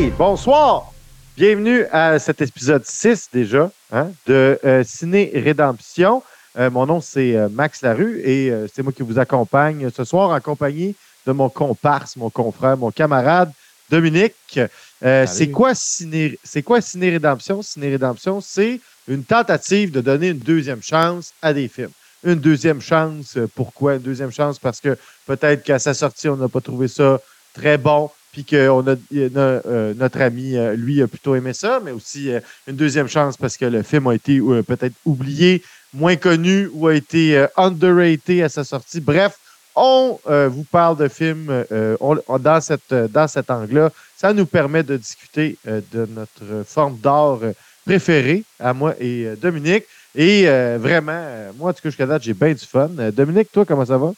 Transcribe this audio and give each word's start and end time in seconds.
Hey, 0.00 0.10
bonsoir! 0.16 0.94
Bienvenue 1.36 1.84
à 1.92 2.18
cet 2.18 2.40
épisode 2.40 2.86
6 2.86 3.28
déjà 3.34 3.70
hein, 3.92 4.10
de 4.26 4.58
euh, 4.64 4.82
Ciné 4.82 5.30
Rédemption. 5.34 6.22
Euh, 6.58 6.70
mon 6.70 6.86
nom, 6.86 7.02
c'est 7.02 7.36
euh, 7.36 7.50
Max 7.50 7.82
Larue 7.82 8.18
et 8.24 8.50
c'est 8.72 8.82
moi 8.82 8.92
qui 8.92 9.02
vous 9.02 9.18
accompagne 9.18 9.90
ce 9.94 10.04
soir 10.04 10.30
en 10.30 10.40
compagnie 10.40 10.96
de 11.26 11.32
mon 11.32 11.50
comparse, 11.50 12.16
mon 12.16 12.30
confrère, 12.30 12.78
mon 12.78 12.90
camarade 12.90 13.52
Dominique. 13.90 14.58
C'est 15.02 15.50
quoi 15.50 15.74
Ciné, 15.74 16.38
c'est 16.42 16.62
quoi 16.62 16.80
Ciné 16.80 17.10
Rédemption? 17.10 17.60
Ciné 17.60 17.90
Rédemption, 17.90 18.40
c'est 18.40 18.80
une 19.06 19.22
tentative 19.22 19.90
de 19.90 20.00
donner 20.00 20.28
une 20.28 20.38
deuxième 20.38 20.82
chance 20.82 21.34
à 21.42 21.52
des 21.52 21.68
films. 21.68 21.92
Une 22.24 22.36
deuxième 22.36 22.80
chance, 22.80 23.36
pourquoi? 23.54 23.96
Une 23.96 24.02
deuxième 24.02 24.32
chance 24.32 24.58
parce 24.58 24.80
que 24.80 24.96
peut-être 25.26 25.62
qu'à 25.62 25.78
sa 25.78 25.92
sortie, 25.92 26.30
on 26.30 26.36
n'a 26.36 26.48
pas 26.48 26.62
trouvé 26.62 26.88
ça 26.88 27.20
très 27.52 27.76
bon, 27.76 28.10
puis 28.32 28.44
que 28.44 28.56
euh, 28.56 29.94
notre 29.94 30.20
ami, 30.20 30.56
euh, 30.56 30.74
lui, 30.74 31.02
a 31.02 31.08
plutôt 31.08 31.34
aimé 31.34 31.52
ça, 31.52 31.80
mais 31.84 31.90
aussi 31.90 32.30
euh, 32.30 32.40
une 32.66 32.76
deuxième 32.76 33.08
chance 33.08 33.36
parce 33.36 33.56
que 33.56 33.64
le 33.64 33.82
film 33.82 34.06
a 34.06 34.14
été 34.14 34.40
peut-être 34.66 34.94
oublié, 35.04 35.62
moins 35.92 36.16
connu 36.16 36.68
ou 36.72 36.86
a 36.86 36.94
été 36.94 37.46
underrated 37.56 38.42
à 38.42 38.48
sa 38.48 38.64
sortie. 38.64 39.00
Bref, 39.00 39.36
on 39.74 40.18
vous 40.48 40.64
parle 40.64 40.96
de 40.96 41.08
films 41.08 41.64
dans, 41.70 42.60
cette, 42.60 42.92
dans 42.92 43.26
cet 43.28 43.50
angle-là. 43.50 43.90
Ça 44.16 44.32
nous 44.32 44.46
permet 44.46 44.82
de 44.82 44.96
discuter 44.96 45.56
de 45.64 46.06
notre 46.14 46.64
forme 46.66 46.98
d'art 46.98 47.40
préférée, 47.84 48.44
à 48.58 48.72
moi 48.72 48.94
et 49.00 49.28
Dominique. 49.40 49.84
Et 50.14 50.44
vraiment, 50.78 51.24
moi, 51.56 51.70
en 51.70 51.72
tout 51.72 51.82
cas, 51.82 51.88
jusqu'à 51.88 52.06
date, 52.06 52.22
j'ai 52.22 52.34
bien 52.34 52.52
du 52.52 52.64
fun. 52.64 52.90
Dominique, 53.12 53.50
toi, 53.50 53.64
comment 53.64 53.86
ça 53.86 53.98
va? 53.98 54.12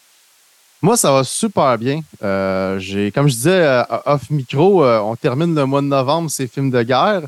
Moi, 0.83 0.97
ça 0.97 1.12
va 1.12 1.22
super 1.22 1.78
bien. 1.78 2.00
Euh, 2.25 2.77
j'ai, 2.80 3.12
comme 3.12 3.28
je 3.28 3.34
disais, 3.34 3.50
euh, 3.50 3.84
off 4.05 4.28
micro, 4.30 4.84
euh, 4.84 4.98
on 4.98 5.14
termine 5.14 5.55
le 5.55 5.64
mois 5.64 5.80
de 5.80 5.86
novembre, 5.86 6.28
ces 6.28 6.48
films 6.48 6.70
de 6.70 6.83
guerre. 6.83 7.22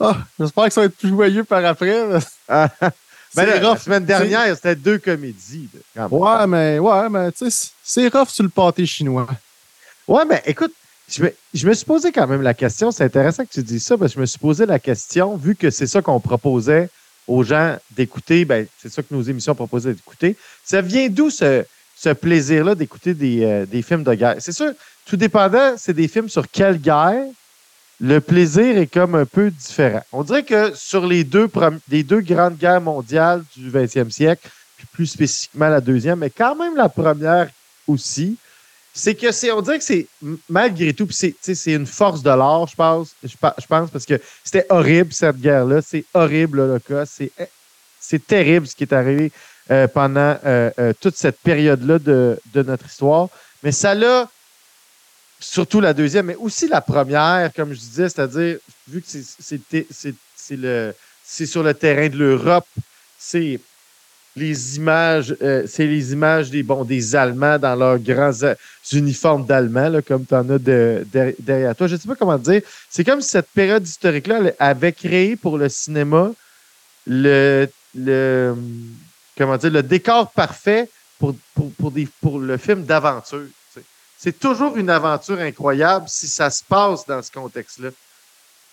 Ah, 0.00 0.16
j'espère 0.38 0.64
que 0.64 0.72
ça 0.72 0.80
va 0.80 0.86
être 0.86 0.96
plus 0.96 1.10
joyeux 1.10 1.44
par 1.44 1.62
après. 1.62 1.94
Ah, 2.48 2.70
ben 2.80 2.90
C'est 3.34 3.46
là, 3.46 3.60
la 3.60 3.68
rough, 3.68 3.80
semaine 3.80 4.06
dernière, 4.06 4.56
c'était 4.56 4.76
deux 4.76 4.96
comédies. 4.96 5.68
là. 5.94 6.08
Ouais, 6.08 6.46
mais 6.46 6.78
ouais, 6.78 7.10
mais 7.10 7.30
tu 7.32 7.50
sais, 7.50 7.70
c'est 7.82 8.08
rough 8.08 8.30
sur 8.30 8.44
le 8.44 8.48
pâté 8.48 8.86
chinois. 8.86 9.26
Ouais, 10.08 10.24
mais 10.24 10.42
écoute, 10.46 10.72
je 11.06 11.22
me, 11.24 11.34
je 11.52 11.68
me 11.68 11.74
suis 11.74 11.84
posé 11.84 12.12
quand 12.12 12.26
même 12.26 12.40
la 12.40 12.54
question. 12.54 12.90
C'est 12.90 13.04
intéressant 13.04 13.44
que 13.44 13.52
tu 13.52 13.62
dises 13.62 13.84
ça 13.84 13.98
parce 13.98 14.12
que 14.12 14.16
je 14.16 14.20
me 14.22 14.26
suis 14.26 14.38
posé 14.38 14.64
la 14.64 14.78
question, 14.78 15.36
vu 15.36 15.54
que 15.54 15.70
c'est 15.70 15.86
ça 15.86 16.00
qu'on 16.00 16.18
proposait 16.18 16.88
aux 17.26 17.42
gens 17.42 17.76
d'écouter, 17.90 18.46
ben, 18.46 18.66
c'est 18.80 18.90
ça 18.90 19.02
que 19.02 19.14
nos 19.14 19.22
émissions 19.22 19.54
proposaient 19.54 19.92
d'écouter. 19.92 20.34
Ça 20.64 20.80
vient 20.80 21.08
d'où 21.10 21.28
ce, 21.28 21.64
ce 22.02 22.10
plaisir-là 22.10 22.74
d'écouter 22.74 23.12
des, 23.12 23.44
euh, 23.44 23.66
des 23.66 23.82
films 23.82 24.04
de 24.04 24.14
guerre? 24.14 24.36
C'est 24.38 24.52
sûr, 24.52 24.72
tout 25.04 25.16
dépendant, 25.16 25.74
c'est 25.76 25.92
des 25.92 26.08
films 26.08 26.28
sur 26.28 26.48
quelle 26.50 26.78
guerre, 26.78 27.26
le 28.00 28.20
plaisir 28.20 28.78
est 28.78 28.86
comme 28.86 29.14
un 29.14 29.26
peu 29.26 29.50
différent. 29.50 30.02
On 30.10 30.22
dirait 30.22 30.42
que 30.42 30.72
sur 30.74 31.06
les 31.06 31.24
deux, 31.24 31.50
deux 31.88 32.20
grandes 32.20 32.56
guerres 32.56 32.80
mondiales 32.80 33.44
du 33.54 33.70
20e 33.70 34.10
siècle, 34.10 34.48
puis 34.78 34.86
plus 34.90 35.06
spécifiquement 35.06 35.68
la 35.68 35.82
deuxième, 35.82 36.20
mais 36.20 36.30
quand 36.30 36.56
même 36.56 36.74
la 36.74 36.88
première 36.88 37.50
aussi, 37.86 38.38
c'est 38.94 39.14
que 39.14 39.30
c'est, 39.30 39.52
on 39.52 39.60
dirait 39.60 39.78
que 39.78 39.84
c'est 39.84 40.06
malgré 40.48 40.94
tout, 40.94 41.06
c'est, 41.10 41.34
une 41.66 41.86
force 41.86 42.22
de 42.22 42.30
l'art, 42.30 42.66
je 42.66 42.76
pense, 42.76 43.14
je, 43.22 43.66
pense, 43.68 43.90
parce 43.90 44.06
que 44.06 44.18
c'était 44.42 44.66
horrible 44.70 45.12
cette 45.12 45.38
guerre-là, 45.38 45.82
c'est 45.82 46.04
horrible 46.14 46.58
l'Holocauste, 46.58 47.12
c'est, 47.18 47.32
c'est 48.00 48.26
terrible 48.26 48.66
ce 48.66 48.74
qui 48.74 48.84
est 48.84 48.94
arrivé 48.94 49.30
euh, 49.70 49.86
pendant 49.88 50.36
euh, 50.44 50.70
euh, 50.78 50.92
toute 51.00 51.16
cette 51.16 51.38
période-là 51.38 51.98
de, 51.98 52.38
de 52.52 52.62
notre 52.62 52.86
histoire, 52.86 53.28
mais 53.62 53.72
ça 53.72 53.94
l'a, 53.94 54.28
surtout 55.38 55.80
la 55.80 55.94
deuxième, 55.94 56.26
mais 56.26 56.36
aussi 56.36 56.68
la 56.68 56.80
première, 56.80 57.50
comme 57.54 57.72
je 57.72 57.78
disais, 57.78 58.08
c'est-à-dire, 58.08 58.58
vu 58.88 59.00
que 59.00 59.06
c'est, 59.08 60.14
sur 61.46 61.62
le 61.62 61.74
terrain 61.74 62.08
de 62.08 62.16
l'Europe, 62.16 62.66
c'est 63.18 63.60
les 64.36 64.76
images, 64.76 65.34
c'est 65.66 65.86
les 65.86 66.12
images 66.12 66.50
des, 66.50 66.62
bon, 66.62 66.84
des 66.84 67.16
Allemands 67.16 67.58
dans 67.58 67.74
leurs 67.74 67.98
grands 67.98 68.32
uniformes 68.92 69.44
d'Allemands, 69.44 70.00
comme 70.06 70.24
tu 70.24 70.34
en 70.34 70.48
as 70.50 70.58
de- 70.58 71.04
de- 71.12 71.34
derrière 71.38 71.74
toi. 71.76 71.86
Je 71.88 71.94
ne 71.94 72.00
sais 72.00 72.08
pas 72.08 72.14
comment 72.14 72.38
dire. 72.38 72.62
C'est 72.88 73.04
comme 73.04 73.20
si 73.20 73.30
cette 73.30 73.48
période 73.54 73.86
historique-là 73.86 74.52
avait 74.58 74.92
créé 74.92 75.36
pour 75.36 75.58
le 75.58 75.68
cinéma 75.68 76.30
le, 77.06 77.66
le, 77.94 78.54
comment 79.40 79.56
dire, 79.56 79.70
le 79.70 79.82
décor 79.82 80.30
parfait 80.32 80.88
pour, 81.18 81.34
pour, 81.54 81.72
pour, 81.72 81.90
des, 81.90 82.06
pour 82.20 82.38
le 82.38 82.56
film 82.58 82.84
d'aventure. 82.84 83.46
C'est 84.18 84.38
toujours 84.38 84.76
une 84.76 84.90
aventure 84.90 85.38
incroyable 85.40 86.04
si 86.08 86.28
ça 86.28 86.50
se 86.50 86.62
passe 86.62 87.06
dans 87.06 87.22
ce 87.22 87.30
contexte-là. 87.32 87.88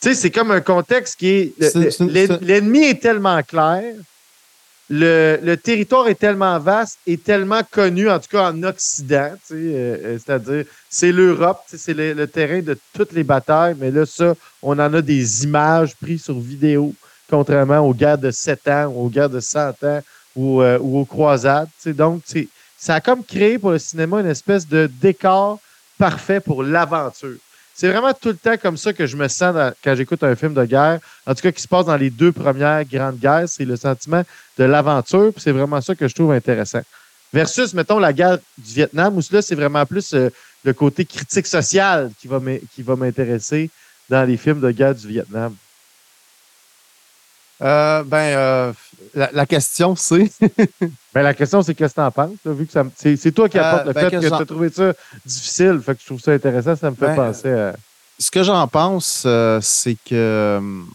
Tu 0.02 0.10
sais, 0.10 0.14
c'est 0.14 0.30
comme 0.30 0.52
un 0.52 0.60
contexte 0.60 1.16
qui 1.18 1.30
est. 1.30 1.54
le- 2.00 2.46
L'ennemi 2.46 2.84
est 2.84 3.02
tellement 3.02 3.42
clair 3.44 3.94
le, 4.90 5.38
le 5.44 5.58
territoire 5.58 6.08
est 6.08 6.16
tellement 6.16 6.58
vaste 6.60 7.00
et 7.06 7.18
tellement 7.18 7.62
connu, 7.70 8.10
en 8.10 8.20
tout 8.20 8.30
cas 8.30 8.50
en 8.52 8.64
Occident, 8.64 9.32
tu 9.46 9.48
sais, 9.48 9.54
euh, 9.56 9.98
euh, 10.06 10.18
c'est-à-dire 10.18 10.64
c'est 10.90 11.12
l'Europe, 11.12 11.60
tu 11.70 11.72
sais, 11.78 11.84
c'est 11.88 11.94
le, 11.94 12.14
le 12.14 12.26
terrain 12.26 12.62
de 12.62 12.78
toutes 12.94 13.12
les 13.12 13.26
batailles, 13.26 13.76
mais 13.78 13.92
là, 13.92 14.06
ça, 14.06 14.34
on 14.62 14.80
en 14.80 14.94
a 14.94 15.02
des 15.02 15.44
images 15.44 15.94
prises 15.98 16.24
sur 16.24 16.40
vidéo, 16.40 16.94
contrairement 17.30 17.80
aux 17.80 17.94
guerres 17.94 18.18
de 18.18 18.32
7 18.32 18.66
ans, 18.70 18.86
ou 18.86 19.08
aux 19.08 19.10
guerres 19.10 19.30
de 19.30 19.42
100 19.42 19.84
ans 19.84 20.02
ou, 20.38 20.62
euh, 20.62 20.78
ou 20.80 21.00
aux 21.00 21.06
croisades. 21.06 21.68
tu 21.78 21.90
sais. 21.90 21.94
Donc, 21.94 22.22
c'est- 22.26 22.48
ça 22.78 22.96
a 22.96 23.02
comme 23.02 23.24
créé 23.26 23.58
pour 23.60 23.72
le 23.72 23.80
cinéma 23.80 24.22
une 24.22 24.28
espèce 24.28 24.66
de 24.68 24.90
décor 25.02 25.60
parfait 25.98 26.40
pour 26.40 26.64
l'aventure. 26.64 27.36
C'est 27.74 27.90
vraiment 27.90 28.14
tout 28.14 28.30
le 28.30 28.38
temps 28.38 28.58
comme 28.58 28.78
ça 28.78 28.94
que 28.94 29.06
je 29.06 29.16
me 29.18 29.28
sens 29.28 29.56
quand 29.84 29.96
j'écoute 29.96 30.24
un 30.24 30.36
film 30.36 30.54
de 30.54 30.64
guerre, 30.66 31.00
en 31.26 31.36
tout 31.36 31.42
cas 31.42 31.52
qui 31.52 31.62
se 31.62 31.68
passe 31.68 31.86
dans 31.86 31.98
les 31.98 32.10
deux 32.10 32.32
premières 32.32 32.84
grandes 32.86 33.18
guerres, 33.20 33.48
c'est 33.50 33.66
le 33.66 33.76
sentiment 33.76 34.24
de 34.58 34.64
l'aventure, 34.64 35.34
c'est 35.38 35.52
vraiment 35.52 35.82
ça 35.82 35.94
que 35.96 36.08
je 36.08 36.16
trouve 36.16 36.32
intéressant. 36.32 36.82
Versus, 37.34 37.74
mettons, 37.74 38.00
la 38.00 38.14
guerre 38.14 38.38
du 38.58 38.74
Vietnam, 38.74 39.18
où 39.18 39.22
là, 39.32 39.42
c'est 39.42 39.56
vraiment 39.56 39.86
plus 39.86 40.14
euh, 40.14 40.30
le 40.64 40.74
côté 40.74 41.06
critique 41.06 41.46
social 41.46 42.12
qui 42.20 42.28
va 42.28 42.40
m'in- 42.40 42.60
qui 42.74 42.82
va 42.82 42.96
m'intéresser 42.96 43.70
dans 44.10 44.24
les 44.24 44.38
films 44.38 44.62
de 44.62 44.72
guerre 44.72 44.96
du 44.96 45.08
Vietnam. 45.08 45.56
Euh, 47.62 48.04
ben, 48.04 48.18
euh, 48.38 48.74
la, 49.18 49.30
la 49.34 49.46
question, 49.46 49.96
c'est? 49.96 50.32
Ben, 51.14 51.24
la 51.24 51.34
question, 51.34 51.62
c'est 51.64 51.74
qu'est-ce 51.74 51.96
que 51.96 52.00
tu 52.02 52.06
en 52.06 52.12
penses, 52.12 52.38
là, 52.46 52.52
vu 52.54 52.66
que 52.68 52.72
ça 52.72 52.84
me- 52.84 52.92
c'est 52.96 53.32
toi 53.32 53.50
qui 53.50 53.58
Euh, 53.58 53.64
apporte 53.64 53.88
le 53.88 53.94
ben, 53.94 54.02
fait 54.02 54.12
que 54.12 54.16
que 54.18 54.22
tu 54.22 54.30
j'en- 54.30 54.38
as 54.40 54.46
trouvé 54.46 54.70
ça 54.70 54.94
difficile, 55.26 55.82
fait 55.84 55.96
que 55.96 56.02
je 56.02 56.06
trouve 56.06 56.20
ça 56.22 56.32
intéressant, 56.34 56.76
ça 56.76 56.92
me 56.92 56.96
fait 56.96 57.08
Ben, 57.08 57.16
penser 57.16 57.52
à... 57.52 57.76
Ce 58.20 58.30
que 58.32 58.44
j'en 58.44 58.68
pense, 58.68 59.24
euh, 59.26 59.60
c'est 59.62 59.96
que 60.06 60.58
hum, 60.60 60.88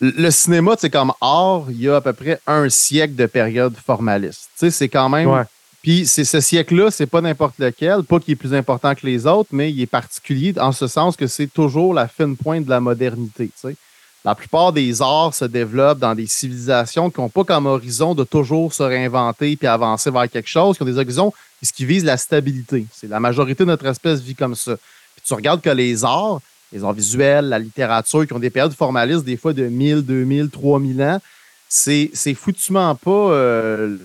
le 0.00 0.30
cinéma, 0.30 0.74
c'est 0.78 0.90
comme 0.90 1.12
art, 1.20 1.64
il 1.68 1.80
y 1.82 1.88
a 1.88 1.96
à 1.96 2.00
peu 2.00 2.12
près 2.14 2.40
un 2.46 2.68
siècle 2.70 3.14
de 3.16 3.26
période 3.26 3.74
formaliste. 3.76 4.48
Tu 4.58 4.66
sais, 4.66 4.70
c'est 4.70 4.88
quand 4.88 5.08
même. 5.10 5.28
Ouais. 5.28 5.42
Puis 5.82 6.06
c'est 6.06 6.24
ce 6.24 6.40
siècle-là, 6.40 6.90
c'est 6.90 7.06
pas 7.06 7.20
n'importe 7.20 7.58
lequel, 7.58 8.02
pas 8.04 8.18
qu'il 8.20 8.32
est 8.32 8.36
plus 8.36 8.54
important 8.54 8.94
que 8.94 9.06
les 9.06 9.26
autres, 9.26 9.50
mais 9.52 9.70
il 9.70 9.80
est 9.80 9.86
particulier 9.86 10.54
en 10.58 10.72
ce 10.72 10.86
sens 10.86 11.16
que 11.16 11.26
c'est 11.26 11.46
toujours 11.46 11.94
la 11.94 12.08
fine 12.08 12.36
pointe 12.36 12.64
de 12.64 12.70
la 12.70 12.80
modernité. 12.80 13.46
tu 13.46 13.68
sais. 13.70 13.76
La 14.24 14.34
plupart 14.34 14.72
des 14.72 15.00
arts 15.00 15.34
se 15.34 15.46
développent 15.46 15.98
dans 15.98 16.14
des 16.14 16.26
civilisations 16.26 17.10
qui 17.10 17.20
n'ont 17.20 17.30
pas 17.30 17.44
comme 17.44 17.66
horizon 17.66 18.14
de 18.14 18.24
toujours 18.24 18.72
se 18.74 18.82
réinventer 18.82 19.56
puis 19.56 19.66
avancer 19.66 20.10
vers 20.10 20.28
quelque 20.28 20.48
chose, 20.48 20.76
qui 20.76 20.82
ont 20.82 20.86
des 20.86 20.98
horizons 20.98 21.32
qui 21.74 21.84
vise 21.84 22.04
la 22.04 22.16
stabilité. 22.16 22.86
C'est 22.92 23.08
la 23.08 23.20
majorité 23.20 23.64
de 23.64 23.68
notre 23.68 23.86
espèce 23.86 24.20
vit 24.20 24.34
comme 24.34 24.54
ça. 24.54 24.76
Puis 25.16 25.24
tu 25.26 25.34
regardes 25.34 25.60
que 25.62 25.70
les 25.70 26.04
arts, 26.04 26.40
les 26.72 26.82
arts 26.84 26.92
visuels, 26.92 27.46
la 27.48 27.58
littérature, 27.58 28.26
qui 28.26 28.32
ont 28.32 28.38
des 28.38 28.50
périodes 28.50 28.72
formalistes, 28.74 29.24
des 29.24 29.36
fois 29.36 29.52
de 29.52 29.64
1000, 29.64 30.02
2000, 30.02 30.48
3000 30.50 31.02
ans, 31.02 31.20
c'est 31.68 32.10
foutument 32.34 32.94
pas. 32.94 33.10
euh, 33.10 33.96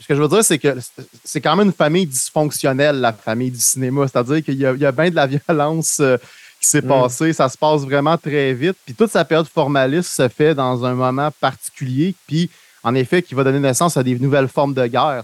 ce 0.00 0.06
que 0.06 0.14
je 0.14 0.22
veux 0.22 0.28
dire, 0.28 0.44
c'est 0.44 0.58
que 0.58 0.76
c'est 1.24 1.40
quand 1.40 1.56
même 1.56 1.66
une 1.68 1.72
famille 1.72 2.06
dysfonctionnelle, 2.06 3.00
la 3.00 3.12
famille 3.12 3.50
du 3.50 3.58
cinéma. 3.60 4.06
C'est-à-dire 4.06 4.44
qu'il 4.44 4.54
y, 4.54 4.66
a- 4.66 4.72
il 4.72 4.80
y 4.80 4.86
a 4.86 4.92
bien 4.92 5.10
de 5.10 5.14
la 5.16 5.26
violence 5.48 5.98
euh, 6.00 6.16
qui 6.60 6.66
s'est 6.68 6.82
Mm. 6.82 6.88
passée. 6.88 7.32
Ça 7.32 7.48
se 7.48 7.56
passe 7.58 7.82
vraiment 7.82 8.16
très 8.16 8.52
vite. 8.54 8.76
Puis 8.84 8.94
toute 8.94 9.10
sa 9.10 9.24
période 9.24 9.46
formaliste 9.48 10.10
se 10.10 10.28
fait 10.28 10.54
dans 10.54 10.84
un 10.84 10.94
moment 10.94 11.30
particulier. 11.40 12.14
Puis, 12.26 12.50
en 12.82 12.94
effet, 12.94 13.22
qui 13.22 13.34
va 13.34 13.44
donner 13.44 13.58
naissance 13.60 13.96
à 13.96 14.02
des 14.02 14.18
nouvelles 14.18 14.48
formes 14.48 14.74
de 14.74 14.86
guerre. 14.86 15.22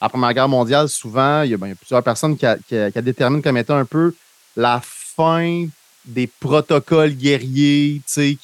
La 0.00 0.08
Première 0.08 0.34
Guerre 0.34 0.48
mondiale, 0.48 0.88
souvent, 0.88 1.42
il 1.42 1.50
y 1.50 1.54
a, 1.54 1.56
ben, 1.56 1.66
il 1.66 1.70
y 1.70 1.72
a 1.72 1.76
plusieurs 1.76 2.02
personnes 2.02 2.36
qui, 2.36 2.44
a- 2.44 2.56
qui 2.68 2.76
a- 2.76 2.90
qui 2.90 2.98
a 2.98 3.02
déterminent 3.02 3.40
comme 3.42 3.56
étant 3.56 3.76
un 3.76 3.84
peu 3.84 4.14
la 4.56 4.80
fin 4.82 5.66
des 6.04 6.26
protocoles 6.26 7.12
guerriers, 7.12 8.00
qui, 8.06 8.36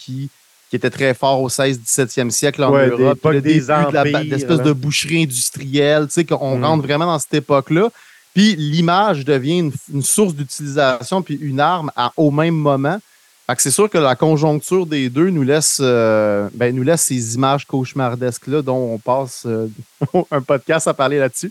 qui 0.70 0.76
étaient 0.76 0.88
très 0.90 1.12
forts 1.14 1.42
au 1.42 1.48
16-17e 1.50 2.30
siècle 2.30 2.62
en 2.64 2.72
Ouais, 2.72 2.88
des 2.90 3.02
Europe. 3.02 3.18
puis 3.22 3.32
le 3.34 3.40
des 3.42 3.54
début 3.54 3.66
de 3.66 3.72
empires, 3.72 4.24
d'espèce 4.24 4.58
là. 4.58 4.64
de 4.64 4.72
boucherie 4.72 5.22
industrielle, 5.24 6.06
qu'on 6.28 6.56
Mm. 6.58 6.64
rentre 6.64 6.82
vraiment 6.84 7.06
dans 7.06 7.18
cette 7.18 7.34
époque-là. 7.34 7.88
Puis 8.34 8.54
l'image 8.56 9.24
devient 9.24 9.70
une, 9.92 10.02
source 10.02 10.34
d'utilisation 10.34 11.22
puis 11.22 11.34
une 11.40 11.60
arme 11.60 11.90
au 12.16 12.30
même 12.30 12.54
moment. 12.54 12.98
Que 13.48 13.60
c'est 13.62 13.72
sûr 13.72 13.90
que 13.90 13.98
la 13.98 14.14
conjoncture 14.14 14.86
des 14.86 15.10
deux 15.10 15.30
nous 15.30 15.42
laisse, 15.42 15.78
euh, 15.80 16.48
ben, 16.54 16.72
nous 16.72 16.84
laisse 16.84 17.02
ces 17.02 17.34
images 17.34 17.66
cauchemardesques-là 17.66 18.62
dont 18.62 18.92
on 18.94 18.98
passe 18.98 19.42
euh, 19.44 19.66
un 20.30 20.40
podcast 20.40 20.86
à 20.86 20.94
parler 20.94 21.18
là-dessus. 21.18 21.50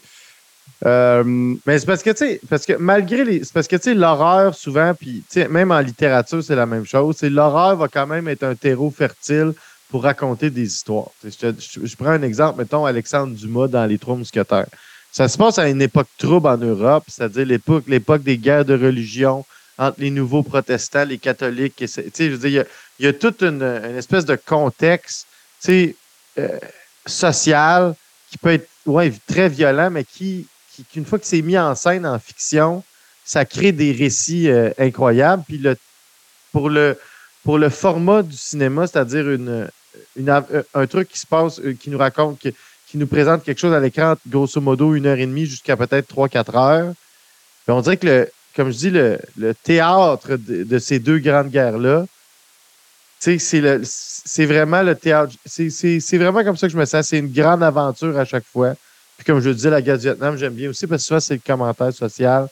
Euh, 0.85 1.23
Mais 1.65 1.77
c'est 1.77 1.85
parce 1.85 2.01
que, 2.01 2.11
tu 2.11 2.17
sais, 2.17 2.41
parce 2.49 2.65
que 2.65 2.71
malgré 2.79 3.25
les. 3.25 3.43
C'est 3.43 3.51
parce 3.51 3.67
que, 3.67 3.75
tu 3.75 3.83
sais, 3.83 3.93
l'horreur, 3.93 4.55
souvent, 4.55 4.93
puis, 4.93 5.23
même 5.49 5.71
en 5.71 5.79
littérature, 5.81 6.41
c'est 6.41 6.55
la 6.55 6.65
même 6.65 6.85
chose. 6.85 7.21
L'horreur 7.21 7.75
va 7.75 7.89
quand 7.89 8.07
même 8.07 8.29
être 8.29 8.43
un 8.43 8.55
terreau 8.55 8.91
fertile 8.91 9.51
pour 9.89 10.03
raconter 10.03 10.49
des 10.49 10.67
histoires. 10.67 11.09
Je- 11.21 11.51
je 11.83 11.95
prends 11.97 12.11
un 12.11 12.21
exemple, 12.21 12.59
mettons 12.59 12.85
Alexandre 12.85 13.35
Dumas 13.35 13.67
dans 13.67 13.85
Les 13.85 13.97
Trois 13.97 14.15
Mousquetaires. 14.15 14.67
Ça 15.19 15.27
se 15.27 15.37
passe 15.37 15.59
à 15.59 15.67
une 15.67 15.81
époque 15.81 16.07
trouble 16.17 16.47
en 16.47 16.55
Europe, 16.55 17.03
c'est-à-dire 17.09 17.45
l'époque, 17.45 17.83
l'époque 17.87 18.23
des 18.23 18.37
guerres 18.37 18.63
de 18.63 18.73
religion 18.73 19.45
entre 19.77 19.99
les 19.99 20.11
nouveaux 20.11 20.43
protestants, 20.43 21.03
les 21.03 21.17
catholiques. 21.17 21.73
je 21.77 22.47
il 22.47 22.65
y 22.99 23.05
a, 23.05 23.11
toute 23.11 23.43
une, 23.43 23.61
espèce 23.97 24.23
de 24.23 24.37
contexte, 24.37 25.27
euh, 25.67 26.57
social 27.05 27.95
qui 28.31 28.37
peut 28.37 28.53
être 28.53 28.69
ouais, 28.85 29.11
très 29.27 29.49
violent, 29.49 29.89
mais 29.91 30.05
qui, 30.05 30.47
qui- 30.73 30.85
qu'une 30.85 31.03
fois 31.03 31.19
que 31.19 31.25
c'est 31.25 31.41
mis 31.41 31.57
en 31.57 31.75
scène 31.75 32.05
en 32.05 32.17
fiction, 32.17 32.81
ça 33.25 33.43
crée 33.43 33.73
des 33.73 33.91
récits 33.91 34.49
euh, 34.49 34.71
incroyables. 34.77 35.43
Puis 35.45 35.57
le, 35.57 35.75
pour, 36.53 36.69
le, 36.69 36.97
pour 37.43 37.57
le 37.57 37.67
format 37.67 38.23
du 38.23 38.37
cinéma, 38.37 38.87
c'est-à-dire 38.87 39.29
une, 39.29 39.67
euh, 40.29 40.63
un 40.73 40.87
truc 40.87 41.09
qui 41.09 41.19
se 41.19 41.27
passe, 41.27 41.59
qui 41.81 41.89
nous 41.89 41.97
raconte, 41.97 42.39
qui, 42.39 42.53
qui 42.89 42.97
nous 42.97 43.07
présente 43.07 43.43
quelque 43.43 43.59
chose 43.59 43.73
à 43.73 43.79
l'écran, 43.79 44.15
grosso 44.27 44.59
modo, 44.59 44.95
une 44.95 45.05
heure 45.05 45.19
et 45.19 45.25
demie 45.25 45.45
jusqu'à 45.45 45.77
peut-être 45.77 46.07
trois, 46.07 46.27
quatre 46.27 46.55
heures. 46.55 46.93
Puis 47.65 47.71
on 47.71 47.81
dirait 47.81 47.97
que, 47.97 48.07
le, 48.07 48.29
comme 48.55 48.71
je 48.71 48.77
dis, 48.77 48.89
le, 48.89 49.19
le 49.37 49.53
théâtre 49.53 50.37
de, 50.37 50.79
ces 50.79 50.97
deux 50.97 51.19
grandes 51.19 51.49
guerres-là, 51.49 52.05
c'est 53.19 54.45
vraiment 54.45 54.81
le 54.81 54.95
théâtre. 54.95 55.33
C'est- 55.45 56.17
vraiment 56.17 56.43
comme 56.43 56.57
ça 56.57 56.67
que 56.67 56.73
je 56.73 56.77
me 56.77 56.85
sens. 56.85 57.07
C'est 57.07 57.19
une 57.19 57.31
grande 57.31 57.61
aventure 57.61 58.17
à 58.17 58.25
chaque 58.25 58.45
fois. 58.45 58.73
Puis 59.17 59.25
comme 59.25 59.39
je 59.39 59.49
le 59.49 59.55
disais, 59.55 59.69
la 59.69 59.81
guerre 59.81 59.97
du 59.97 60.05
Vietnam, 60.05 60.37
j'aime 60.37 60.53
bien 60.53 60.69
aussi 60.69 60.87
parce 60.87 61.03
que 61.03 61.07
souvent, 61.07 61.19
c'est 61.19 61.35
le 61.35 61.41
commentaire 61.45 61.93
social 61.93 62.47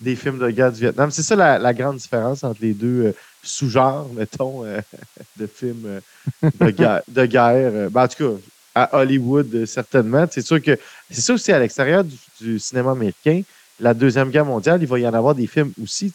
des 0.00 0.16
films 0.16 0.38
de 0.38 0.50
guerre 0.50 0.72
du 0.72 0.80
Vietnam. 0.80 1.10
C'est 1.10 1.22
ça 1.22 1.36
la, 1.36 1.74
grande 1.74 1.96
différence 1.96 2.44
entre 2.44 2.60
les 2.62 2.72
deux 2.72 3.06
euh, 3.06 3.12
sous-genres, 3.42 4.08
mettons, 4.14 4.64
euh, 4.64 4.80
de 5.36 5.46
films 5.46 6.00
euh, 6.42 6.50
de 6.60 6.70
guerre. 6.70 7.02
De 7.08 7.26
guerre. 7.26 7.90
Ben, 7.90 8.04
en 8.04 8.08
tout 8.08 8.24
cas, 8.24 8.40
à 8.74 8.98
Hollywood, 8.98 9.48
euh, 9.54 9.66
certainement. 9.66 10.26
C'est 10.30 10.44
sûr 10.44 10.60
que 10.62 10.78
c'est 11.10 11.20
ça 11.20 11.34
aussi 11.34 11.52
à 11.52 11.58
l'extérieur 11.58 12.04
du, 12.04 12.16
du 12.40 12.58
cinéma 12.58 12.92
américain. 12.92 13.42
La 13.80 13.94
Deuxième 13.94 14.30
Guerre 14.30 14.44
mondiale, 14.44 14.80
il 14.82 14.86
va 14.88 14.98
y 14.98 15.06
en 15.06 15.14
avoir 15.14 15.34
des 15.34 15.46
films 15.46 15.72
aussi. 15.82 16.12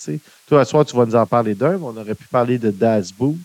Toi, 0.48 0.64
ce 0.64 0.72
soir, 0.72 0.86
tu 0.86 0.96
vas 0.96 1.06
nous 1.06 1.16
en 1.16 1.26
parler 1.26 1.54
d'un, 1.54 1.72
mais 1.78 1.84
on 1.84 1.98
aurait 1.98 2.16
pu 2.16 2.26
parler 2.32 2.58
de 2.58 2.72
Das 2.72 3.12
Boot. 3.18 3.38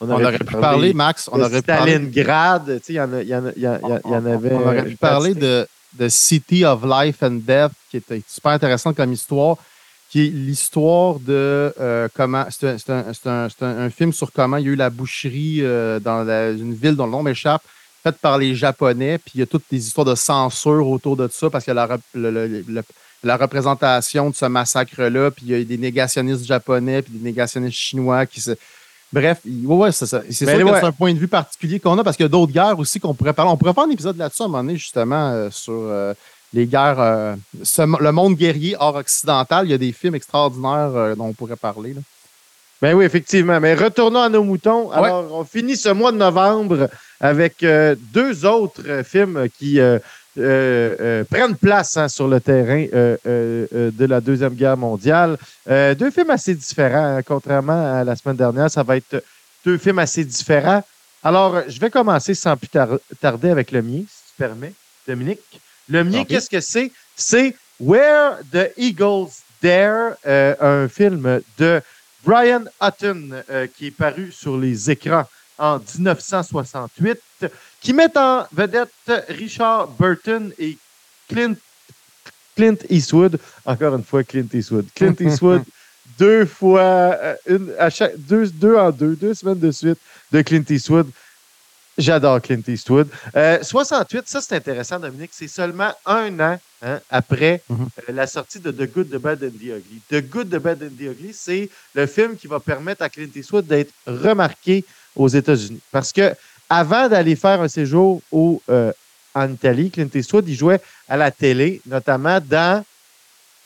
on 0.00 0.08
aurait 0.10 0.38
pu 0.38 0.44
parler, 0.60 0.92
Max, 0.94 1.28
on 1.32 1.38
de 1.38 1.42
aurait 1.42 1.56
pu 1.60 1.66
parler, 1.66 1.92
Stalingrad. 1.92 2.80
Il 2.88 2.94
y 2.94 3.00
en 3.00 3.12
a- 3.12 3.22
y 3.22 3.34
en 3.34 3.46
a- 3.46 3.52
il 3.56 3.62
y 3.62 3.66
en 3.68 3.72
a- 3.74 4.00
il 4.04 4.10
y 4.10 4.14
en 4.14 4.26
avait. 4.26 4.52
on 4.52 4.60
aurait 4.62 4.82
pu 4.84 4.90
une 4.90 4.96
parler 4.96 5.34
de, 5.34 5.66
de 5.94 6.08
City 6.08 6.64
of 6.64 6.82
Life 6.84 7.22
and 7.22 7.40
Death, 7.46 7.72
qui 7.90 7.96
était 7.96 8.22
super 8.28 8.52
intéressante 8.52 8.96
comme 8.96 9.12
histoire, 9.12 9.56
qui 10.10 10.26
est 10.26 10.30
l'histoire 10.30 11.18
de 11.20 11.72
euh, 11.80 12.08
comment. 12.14 12.44
C'est 12.50 12.90
un, 12.90 13.04
un- 13.24 13.30
un- 13.30 13.48
un- 13.60 13.78
un 13.86 13.90
film 13.90 14.12
sur 14.12 14.30
comment 14.30 14.58
il 14.58 14.66
y 14.66 14.68
a 14.68 14.72
eu 14.72 14.76
la 14.76 14.90
boucherie 14.90 15.58
euh, 15.62 15.98
dans 16.00 16.22
la- 16.22 16.50
une 16.50 16.74
ville 16.74 16.94
dont 16.96 17.06
le 17.06 17.12
nom 17.12 17.22
m'échappe, 17.22 17.62
faite 18.04 18.18
par 18.18 18.38
les 18.38 18.54
Japonais, 18.54 19.18
puis 19.18 19.32
il 19.36 19.40
y 19.40 19.42
a 19.42 19.46
toutes 19.46 19.64
des 19.70 19.84
histoires 19.86 20.04
de 20.04 20.14
censure 20.14 20.86
autour 20.88 21.16
de 21.16 21.28
ça, 21.32 21.50
parce 21.50 21.64
qu'il 21.64 21.74
y 21.74 21.78
a 21.78 21.86
la, 21.86 21.98
le- 22.14 22.30
le- 22.30 22.64
le- 22.68 22.82
la 23.22 23.36
représentation 23.38 24.28
de 24.30 24.34
ce 24.34 24.44
massacre-là, 24.44 25.30
puis 25.30 25.46
il 25.46 25.58
y 25.58 25.60
a 25.60 25.64
des 25.64 25.78
négationnistes 25.78 26.44
japonais, 26.44 27.00
puis 27.02 27.14
des 27.14 27.24
négationnistes 27.24 27.78
chinois 27.78 28.26
qui 28.26 28.40
se. 28.42 28.50
Bref, 29.12 29.38
ouais, 29.46 29.76
ouais, 29.76 29.92
c'est 29.92 30.06
ça. 30.06 30.22
C'est 30.30 30.44
Mais 30.44 30.56
sûr 30.58 30.70
que 30.70 30.78
c'est 30.78 30.84
un 30.84 30.92
point 30.92 31.14
de 31.14 31.18
vue 31.18 31.28
particulier 31.28 31.80
qu'on 31.80 31.96
a 31.98 32.04
parce 32.04 32.16
qu'il 32.16 32.24
y 32.24 32.26
a 32.26 32.28
d'autres 32.28 32.52
guerres 32.52 32.78
aussi 32.78 32.98
qu'on 33.00 33.14
pourrait 33.14 33.32
parler. 33.32 33.50
On 33.52 33.56
pourrait 33.56 33.72
faire 33.72 33.84
un 33.84 33.90
épisode 33.90 34.16
là-dessus 34.18 34.42
à 34.42 34.44
un 34.46 34.48
moment 34.48 34.64
donné, 34.64 34.76
justement, 34.76 35.30
euh, 35.30 35.50
sur 35.50 35.72
euh, 35.72 36.12
les 36.52 36.66
guerres, 36.66 37.00
euh, 37.00 37.34
ce 37.62 37.82
le 38.02 38.12
monde 38.12 38.34
guerrier 38.34 38.76
hors 38.78 38.96
occidental. 38.96 39.66
Il 39.66 39.70
y 39.70 39.74
a 39.74 39.78
des 39.78 39.92
films 39.92 40.16
extraordinaires 40.16 41.16
dont 41.16 41.26
on 41.26 41.32
pourrait 41.32 41.56
parler. 41.56 41.94
là. 41.94 42.00
Ben 42.82 42.92
oui, 42.94 43.04
effectivement. 43.04 43.60
Mais 43.60 43.74
retournons 43.74 44.20
à 44.20 44.28
nos 44.28 44.42
moutons. 44.42 44.90
Alors, 44.90 45.32
on 45.32 45.44
finit 45.44 45.76
ce 45.76 45.88
mois 45.90 46.12
de 46.12 46.18
novembre 46.18 46.90
avec 47.24 47.62
euh, 47.62 47.96
deux 48.12 48.44
autres 48.44 48.82
euh, 48.86 49.02
films 49.02 49.48
qui 49.58 49.80
euh, 49.80 49.98
prennent 51.30 51.56
place 51.56 51.96
hein, 51.96 52.08
sur 52.08 52.28
le 52.28 52.38
terrain 52.38 52.84
de 53.24 54.04
la 54.04 54.20
Deuxième 54.20 54.54
Guerre 54.54 54.76
mondiale. 54.76 55.38
Deux 55.66 56.10
films 56.10 56.30
assez 56.30 56.54
différents, 56.54 57.16
hein, 57.16 57.22
contrairement 57.22 58.00
à 58.00 58.04
la 58.04 58.14
semaine 58.16 58.36
dernière. 58.36 58.70
Ça 58.70 58.82
va 58.82 58.96
être 58.96 59.24
deux 59.64 59.78
films 59.78 60.00
assez 60.00 60.24
différents. 60.24 60.82
Alors, 61.22 61.62
je 61.68 61.80
vais 61.80 61.88
commencer 61.88 62.34
sans 62.34 62.56
plus 62.56 62.68
tar- 62.68 62.98
tarder 63.20 63.48
avec 63.48 63.70
le 63.72 63.80
mien, 63.80 64.02
si 64.06 64.22
tu 64.28 64.34
permets, 64.36 64.74
Dominique. 65.08 65.60
Le 65.88 66.04
mien, 66.04 66.24
qu'est-ce 66.24 66.50
que 66.50 66.60
c'est? 66.60 66.90
C'est 67.16 67.54
Where 67.80 68.38
the 68.52 68.70
Eagles 68.76 69.30
Dare, 69.62 70.14
euh, 70.26 70.54
un 70.60 70.88
film 70.88 71.40
de 71.58 71.80
Brian 72.24 72.64
Hutton 72.82 73.30
euh, 73.50 73.66
qui 73.74 73.86
est 73.86 73.96
paru 73.96 74.30
sur 74.32 74.58
les 74.58 74.90
écrans 74.90 75.24
en 75.58 75.78
1968, 75.78 77.18
qui 77.80 77.92
met 77.92 78.16
en 78.16 78.44
vedette 78.52 78.90
Richard 79.28 79.88
Burton 79.88 80.52
et 80.58 80.76
Clint, 81.28 81.54
Clint 82.56 82.76
Eastwood. 82.88 83.38
Encore 83.64 83.94
une 83.94 84.04
fois, 84.04 84.22
Clint 84.24 84.48
Eastwood. 84.52 84.86
Clint 84.94 85.16
Eastwood, 85.20 85.62
deux 86.18 86.46
fois, 86.46 86.80
euh, 86.80 87.34
une, 87.46 87.72
à 87.78 87.90
chaque, 87.90 88.16
deux, 88.16 88.46
deux 88.48 88.76
en 88.76 88.90
deux, 88.90 89.16
deux 89.16 89.34
semaines 89.34 89.58
de 89.58 89.70
suite 89.70 89.98
de 90.32 90.42
Clint 90.42 90.64
Eastwood. 90.68 91.08
J'adore 91.96 92.40
Clint 92.42 92.62
Eastwood. 92.66 93.08
Euh, 93.36 93.62
68, 93.62 94.26
ça 94.28 94.40
c'est 94.40 94.56
intéressant, 94.56 94.98
Dominique. 94.98 95.30
C'est 95.32 95.46
seulement 95.46 95.92
un 96.04 96.40
an 96.40 96.58
hein, 96.82 97.00
après 97.08 97.62
Mhm. 97.68 97.86
euh, 98.08 98.12
la 98.12 98.26
sortie 98.26 98.58
de 98.58 98.72
The 98.72 98.92
Good, 98.92 99.10
The 99.10 99.16
Bad 99.18 99.44
and 99.44 99.50
The 99.50 99.78
Ugly. 99.78 100.00
The 100.10 100.28
Good, 100.28 100.50
The 100.50 100.58
Bad 100.58 100.82
and 100.82 100.96
The 100.98 101.02
Ugly, 101.12 101.32
c'est 101.32 101.70
le 101.94 102.06
film 102.06 102.36
qui 102.36 102.48
va 102.48 102.58
permettre 102.58 103.02
à 103.02 103.08
Clint 103.08 103.30
Eastwood 103.36 103.66
d'être 103.66 103.92
remarqué 104.08 104.84
aux 105.16 105.28
États-Unis. 105.28 105.80
Parce 105.90 106.12
que 106.12 106.32
avant 106.68 107.08
d'aller 107.08 107.36
faire 107.36 107.60
un 107.60 107.68
séjour 107.68 108.20
au, 108.32 108.62
euh, 108.70 108.92
en 109.34 109.50
Italie, 109.50 109.90
Clint 109.90 110.08
Eastwood, 110.14 110.48
il 110.48 110.54
jouait 110.54 110.80
à 111.08 111.16
la 111.16 111.30
télé, 111.30 111.80
notamment 111.86 112.38
dans 112.40 112.84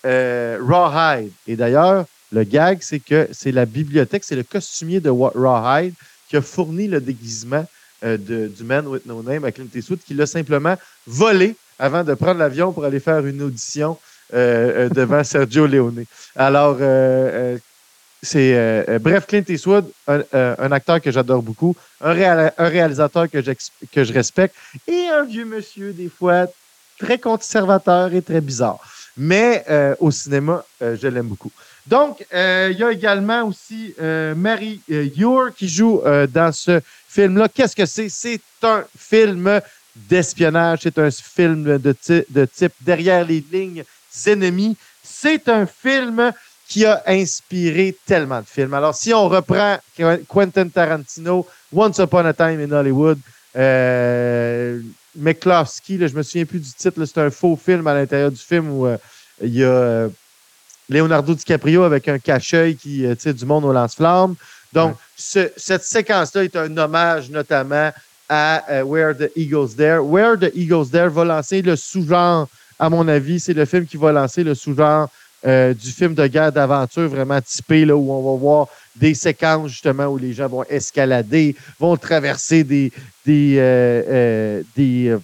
euh, 0.05 0.59
Rawhide. 0.61 1.31
Et 1.47 1.56
d'ailleurs, 1.56 2.05
le 2.33 2.45
gag, 2.45 2.79
c'est 2.81 3.00
que 3.00 3.29
c'est 3.33 3.53
la 3.53 3.67
bibliothèque, 3.67 4.25
c'est 4.25 4.37
le 4.37 4.43
costumier 4.43 5.00
de 5.00 5.11
Rawhide 5.11 5.95
qui 6.29 6.37
a 6.37 6.43
fourni 6.43 6.89
le 6.89 7.00
déguisement 7.00 7.65
euh, 8.05 8.17
du 8.17 8.65
Man 8.65 8.87
with 8.87 9.06
No 9.06 9.23
Name 9.23 9.44
à 9.44 9.53
Clint 9.53 9.69
Eastwood, 9.75 10.01
qui 10.06 10.15
l'a 10.15 10.27
simplement 10.27 10.77
volé 11.06 11.56
avant 11.79 12.05
de 12.05 12.15
prendre 12.15 12.41
l'avion 12.41 12.72
pour 12.72 12.84
aller 12.84 13.01
faire 13.01 13.25
une 13.25 13.43
audition 13.43 13.96
devant 14.31 15.25
Sergio 15.25 15.67
Leone. 15.67 16.05
Alors, 16.37 16.77
euh, 16.81 17.56
c'est. 18.22 18.55
euh, 18.55 18.84
euh, 18.89 18.98
bref, 18.98 19.27
Clint 19.27 19.44
Eastwood, 19.48 19.91
un, 20.06 20.22
euh, 20.34 20.55
un 20.58 20.72
acteur 20.72 21.01
que 21.01 21.10
j'adore 21.10 21.43
beaucoup, 21.43 21.77
un, 22.01 22.13
réal- 22.13 22.53
un 22.58 22.69
réalisateur 22.69 23.29
que, 23.31 23.41
je 23.43 24.13
respecte, 24.13 24.55
et 24.87 25.08
un 25.08 25.25
vieux 25.25 25.44
monsieur, 25.44 25.93
des 25.93 26.08
fois, 26.08 26.46
très 26.98 27.19
conservateur 27.19 28.13
et 28.13 28.22
très 28.22 28.41
bizarre. 28.41 28.79
Mais 29.17 29.65
au 29.98 30.10
cinéma, 30.13 30.65
je 30.81 31.08
l'aime 31.08 31.27
beaucoup. 31.27 31.51
Donc, 31.87 32.25
il 32.32 32.77
y 32.79 32.84
a 32.84 32.93
également 32.93 33.43
aussi 33.44 33.94
Mary 34.37 34.81
Ure 34.89 35.51
qui 35.56 35.69
joue 35.69 36.01
dans 36.32 36.53
ce 36.53 36.81
film-là. 37.08 37.48
Qu'est-ce 37.48 37.75
que 37.75 37.87
c'est? 37.87 38.08
C'est 38.08 38.41
un 38.63 38.84
film 38.96 39.60
d'espionnage. 39.96 40.81
C'est 40.82 40.98
un 40.98 41.10
film 41.10 41.79
de, 41.79 41.94
de 42.31 42.44
type 42.44 42.72
derrière 42.81 43.25
les 43.25 43.44
lignes 43.53 43.82
ennemies. 44.27 44.77
C'est 45.03 45.48
un 45.48 45.67
film 45.67 46.32
qui 46.69 46.84
a 46.84 47.03
inspiré 47.06 47.96
tellement 48.06 48.41
de 48.41 48.46
films. 48.46 48.75
Alors, 48.75 48.94
si 48.94 49.13
on 49.15 49.29
reprend 49.29 49.79
Quentin 50.29 50.69
Tarantino, 50.69 51.46
Once 51.72 51.98
Upon 51.98 52.27
a 52.27 52.34
Time 52.34 52.60
in 52.60 52.70
Hollywood, 52.70 53.19
euh, 53.56 54.81
McCloskey, 55.17 55.96
là, 55.96 56.06
je 56.06 56.15
me 56.15 56.22
souviens 56.22 56.44
plus 56.44 56.60
du 56.60 56.70
titre, 56.72 57.05
c'est 57.05 57.19
un 57.19 57.31
faux 57.31 57.56
film 57.56 57.87
à 57.87 57.94
l'intérieur 57.94 58.31
du 58.31 58.37
film 58.39 58.70
où 58.70 58.87
euh, 58.87 58.96
il 59.43 59.55
y 59.55 59.65
a 59.65 59.69
euh, 59.69 60.08
Leonardo 60.89 61.34
DiCaprio 61.34 61.82
avec 61.82 62.06
un 62.08 62.19
cache-œil 62.19 62.77
qui 62.77 63.05
euh, 63.06 63.15
tire 63.15 63.34
du 63.34 63.44
monde 63.46 63.65
au 63.65 63.72
lance-flammes. 63.72 64.34
Donc, 64.72 64.94
ce- 65.17 65.51
cette 65.56 65.84
séquence-là 65.84 66.44
est 66.44 66.55
un 66.56 66.77
hommage 66.77 67.31
notamment 67.31 67.91
à 68.29 68.84
Where 68.84 69.17
the 69.17 69.31
Eagles 69.37 69.75
Dare. 69.75 70.05
Where 70.05 70.37
the 70.39 70.51
Eagles 70.55 70.91
Dare 70.91 71.08
va 71.08 71.25
lancer 71.25 71.63
le 71.63 71.75
sous-genre, 71.77 72.46
à 72.79 72.91
mon 72.91 73.08
avis, 73.08 73.41
c'est 73.41 73.55
le 73.55 73.65
film 73.65 73.87
qui 73.87 73.96
va 73.96 74.13
lancer 74.13 74.44
le 74.44 74.55
sous-genre 74.55 75.08
euh, 75.47 75.73
du 75.73 75.91
film 75.91 76.15
de 76.15 76.27
guerre 76.27 76.51
d'aventure 76.51 77.09
vraiment 77.09 77.41
typé, 77.41 77.85
là, 77.85 77.97
où 77.97 78.11
on 78.11 78.33
va 78.33 78.41
voir 78.41 78.67
des 78.97 79.15
séquences 79.15 79.71
justement 79.71 80.07
où 80.07 80.19
les 80.19 80.33
gens 80.33 80.49
vont 80.49 80.65
escalader, 80.65 81.55
vont 81.79 81.97
traverser 81.97 82.65
des, 82.65 82.93
des, 83.25 83.55
euh, 83.59 84.63
euh, 84.77 85.19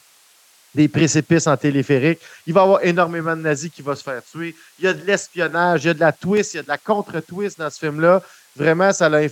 des, 0.74 0.88
précipices 0.88 1.48
en 1.48 1.56
téléphérique. 1.56 2.20
Il 2.46 2.54
va 2.54 2.60
y 2.60 2.64
avoir 2.64 2.84
énormément 2.84 3.34
de 3.36 3.42
nazis 3.42 3.70
qui 3.70 3.82
vont 3.82 3.96
se 3.96 4.04
faire 4.04 4.22
tuer. 4.22 4.54
Il 4.78 4.84
y 4.84 4.88
a 4.88 4.94
de 4.94 5.04
l'espionnage, 5.04 5.82
il 5.82 5.88
y 5.88 5.90
a 5.90 5.94
de 5.94 6.00
la 6.00 6.12
twist, 6.12 6.54
il 6.54 6.58
y 6.58 6.60
a 6.60 6.62
de 6.62 6.68
la 6.68 6.78
contre-twist 6.78 7.58
dans 7.58 7.70
ce 7.70 7.80
film-là. 7.80 8.22
Vraiment, 8.56 8.92
ça 8.92 9.08
l'a 9.08 9.22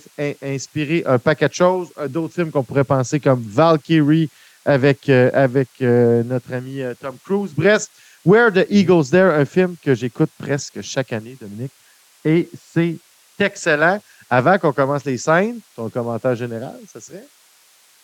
inspiré 0.43 1.05
un 1.07 1.21
paquet 1.21 1.49
de 1.49 1.55
choses. 1.55 1.91
D'autres 2.09 2.35
films 2.35 2.51
qu'on 2.51 2.65
pourrait 2.65 2.83
penser 2.83 3.21
comme 3.21 3.41
Valkyrie 3.41 4.29
avec, 4.65 5.09
euh, 5.09 5.31
avec 5.33 5.69
euh, 5.81 6.23
notre 6.25 6.53
ami 6.53 6.81
euh, 6.81 6.95
Tom 7.01 7.17
Cruise. 7.25 7.53
Bref, 7.57 7.89
Where 8.25 8.53
the 8.53 8.67
Eagles 8.71 9.11
There, 9.11 9.33
un 9.35 9.45
film 9.45 9.77
que 9.83 9.95
j'écoute 9.95 10.31
presque 10.39 10.81
chaque 10.83 11.13
année, 11.13 11.37
Dominique. 11.41 11.73
Et 12.25 12.49
c'est 12.73 12.97
excellent. 13.39 14.01
Avant 14.31 14.59
qu'on 14.59 14.73
commence 14.73 15.05
les 15.05 15.19
scènes, 15.19 15.59
ton 15.75 15.91
commentaire 15.91 16.37
général, 16.37 16.77
ça 16.91 17.01
serait? 17.01 17.25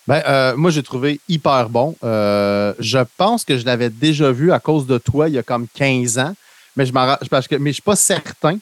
Ben, 0.07 0.55
moi, 0.57 0.71
j'ai 0.71 0.83
trouvé 0.83 1.21
hyper 1.29 1.69
bon. 1.69 1.95
Je 2.03 3.05
pense 3.17 3.45
que 3.45 3.57
je 3.57 3.65
l'avais 3.65 3.91
déjà 3.91 4.33
vu 4.33 4.51
à 4.51 4.59
cause 4.59 4.87
de 4.87 4.99
toi 4.99 5.29
il 5.29 5.35
y 5.35 5.39
a 5.39 5.43
comme 5.43 5.69
15 5.69 6.19
ans, 6.19 6.35
mais 6.77 6.85
je 6.85 6.93
ne 6.93 7.73
suis 7.73 7.83
pas 7.83 7.97
certain. 7.97 8.59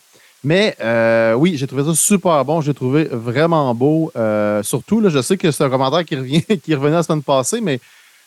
Mais 0.46 0.76
euh, 0.80 1.32
oui, 1.34 1.56
j'ai 1.56 1.66
trouvé 1.66 1.82
ça 1.82 1.92
super 1.92 2.44
bon. 2.44 2.60
J'ai 2.60 2.72
trouvé 2.72 3.08
vraiment 3.10 3.74
beau. 3.74 4.12
surtout, 4.62 5.00
là, 5.00 5.08
je 5.08 5.20
sais 5.20 5.36
que 5.36 5.50
c'est 5.50 5.64
un 5.64 5.68
commentaire 5.68 6.04
qui, 6.04 6.14
revient, 6.14 6.42
qui 6.62 6.72
revenait 6.72 6.94
la 6.94 7.02
semaine 7.02 7.24
passée, 7.24 7.60
mais 7.60 7.80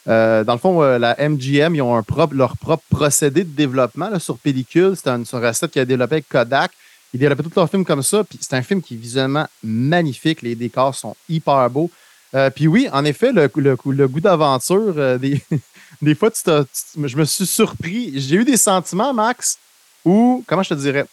dans 0.05 0.53
le 0.53 0.57
fond, 0.57 0.81
la 0.81 1.15
MGM, 1.17 1.75
ils 1.75 1.81
ont 1.81 1.95
leur 2.33 2.57
propre 2.57 2.83
procédé 2.89 3.45
de 3.45 3.55
développement 3.55 4.19
sur 4.19 4.38
pellicule. 4.38 4.95
C'est 4.97 5.07
une, 5.07 5.23
recette 5.31 5.71
qui 5.71 5.79
a 5.79 5.85
développé 5.85 6.15
avec 6.15 6.27
Kodak. 6.27 6.71
Ils 7.13 7.21
développaient 7.21 7.43
tout 7.43 7.53
leur 7.55 7.69
film 7.69 7.85
comme 7.85 8.03
ça. 8.03 8.21
Puis 8.25 8.38
c'est 8.41 8.53
un 8.53 8.63
film 8.63 8.81
qui 8.81 8.95
est 8.95 8.97
visuellement 8.97 9.47
magnifique. 9.63 10.41
Les 10.41 10.55
décors 10.55 10.95
sont 10.95 11.15
hyper 11.29 11.69
beaux. 11.69 11.89
Euh, 12.35 12.49
puis 12.49 12.67
oui, 12.67 12.89
en 12.91 13.05
effet, 13.05 13.31
le, 13.31 13.47
goût 13.47 14.19
d'aventure, 14.19 14.93
euh, 14.97 15.17
des, 15.17 15.41
fois, 16.15 16.31
je 16.35 17.15
me 17.17 17.23
suis 17.23 17.45
surpris. 17.45 18.11
J'ai 18.19 18.35
eu 18.35 18.43
des 18.43 18.57
sentiments, 18.57 19.13
Max, 19.13 19.57
où, 20.03 20.43
comment 20.45 20.63
je 20.63 20.69
te 20.69 20.73
dirais, 20.73 21.05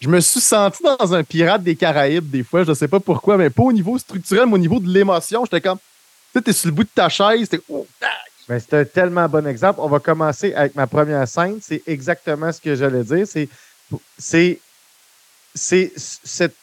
je 0.00 0.08
me 0.08 0.20
suis 0.20 0.40
senti 0.40 0.82
dans 0.82 1.14
un 1.14 1.22
pirate 1.22 1.62
des 1.62 1.76
Caraïbes 1.76 2.30
des 2.30 2.42
fois. 2.42 2.64
Je 2.64 2.70
ne 2.70 2.74
sais 2.74 2.88
pas 2.88 3.00
pourquoi, 3.00 3.36
mais 3.36 3.50
pas 3.50 3.62
au 3.62 3.72
niveau 3.72 3.98
structurel, 3.98 4.46
mais 4.46 4.54
au 4.54 4.58
niveau 4.58 4.80
de 4.80 4.88
l'émotion. 4.88 5.44
J'étais 5.44 5.60
comme, 5.60 5.78
tu 6.32 6.40
sais, 6.40 6.50
es 6.50 6.52
sur 6.52 6.68
le 6.68 6.74
bout 6.74 6.84
de 6.84 6.88
ta 6.94 7.08
chaise. 7.08 7.48
Oh, 7.68 7.86
ben, 8.48 8.58
c'est 8.58 8.74
un 8.74 8.84
tellement 8.84 9.28
bon 9.28 9.46
exemple. 9.46 9.80
On 9.82 9.88
va 9.88 10.00
commencer 10.00 10.54
avec 10.54 10.74
ma 10.74 10.86
première 10.86 11.28
scène. 11.28 11.58
C'est 11.60 11.82
exactement 11.86 12.50
ce 12.50 12.60
que 12.60 12.74
j'allais 12.74 13.04
dire. 13.04 13.26
C'est, 13.26 13.48
c'est, 14.18 14.58
c'est 15.54 15.92
cette 15.96 16.54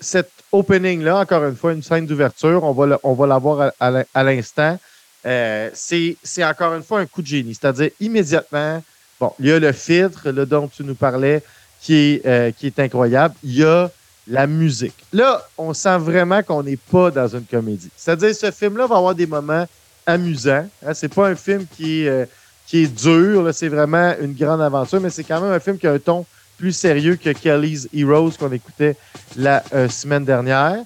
cet 0.00 0.30
opening-là, 0.52 1.20
encore 1.20 1.44
une 1.44 1.56
fois, 1.56 1.72
une 1.72 1.82
scène 1.82 2.06
d'ouverture, 2.06 2.62
on 2.62 2.72
va, 2.72 2.98
on 3.02 3.70
à, 3.80 4.22
l'instant. 4.22 4.78
Euh, 5.26 5.70
c'est 5.72 6.44
encore 6.44 6.74
une 6.74 6.82
fois 6.82 7.00
un 7.00 7.06
coup 7.06 7.22
de 7.22 7.26
génie. 7.26 7.54
C'est-à-dire, 7.54 7.90
immédiatement, 8.00 8.82
bon, 9.18 9.32
il 9.40 9.46
y 9.46 9.52
a 9.52 9.58
le 9.58 9.72
filtre 9.72 10.30
dont 10.30 10.68
tu 10.68 10.84
nous 10.84 10.94
parlais 10.94 11.42
qui 11.84 11.94
est, 11.94 12.26
euh, 12.26 12.50
qui 12.50 12.66
est 12.66 12.78
incroyable. 12.78 13.34
Il 13.44 13.56
y 13.56 13.64
a 13.64 13.90
la 14.26 14.46
musique. 14.46 14.96
Là, 15.12 15.46
on 15.58 15.74
sent 15.74 15.98
vraiment 15.98 16.42
qu'on 16.42 16.62
n'est 16.62 16.78
pas 16.78 17.10
dans 17.10 17.28
une 17.28 17.44
comédie. 17.44 17.90
C'est-à-dire, 17.94 18.34
ce 18.34 18.50
film-là 18.50 18.86
va 18.86 18.96
avoir 18.96 19.14
des 19.14 19.26
moments 19.26 19.66
amusants. 20.06 20.66
Hein. 20.84 20.94
C'est 20.94 21.12
pas 21.12 21.28
un 21.28 21.34
film 21.34 21.66
qui 21.76 22.02
est, 22.02 22.08
euh, 22.08 22.24
qui 22.66 22.84
est 22.84 22.86
dur. 22.86 23.50
C'est 23.52 23.68
vraiment 23.68 24.14
une 24.18 24.32
grande 24.32 24.62
aventure, 24.62 24.98
mais 24.98 25.10
c'est 25.10 25.24
quand 25.24 25.42
même 25.42 25.52
un 25.52 25.60
film 25.60 25.76
qui 25.76 25.86
a 25.86 25.92
un 25.92 25.98
ton 25.98 26.24
plus 26.56 26.72
sérieux 26.72 27.16
que 27.16 27.30
Kelly's 27.30 27.86
Heroes 27.92 28.32
qu'on 28.38 28.50
écoutait 28.52 28.96
la 29.36 29.62
euh, 29.74 29.88
semaine 29.88 30.24
dernière. 30.24 30.78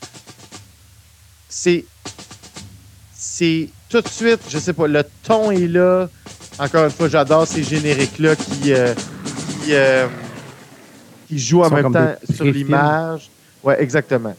C'est. 1.49 1.85
C'est 3.21 3.69
tout 3.89 4.01
de 4.01 4.09
suite, 4.09 4.41
je 4.49 4.59
sais 4.59 4.73
pas, 4.73 4.87
le 4.89 5.05
ton 5.23 5.51
est 5.51 5.69
là. 5.69 6.09
Encore 6.59 6.85
une 6.85 6.91
fois, 6.91 7.09
j'adore 7.09 7.47
ces 7.47 7.63
génériques-là 7.63 8.35
qui, 8.37 8.73
qui, 9.63 9.75
qui, 11.29 11.39
jouent 11.39 11.63
en 11.63 11.71
même 11.71 11.93
temps 11.93 12.15
sur 12.35 12.45
l'image. 12.45 13.31
Ouais, 13.63 13.81
exactement. 13.83 14.35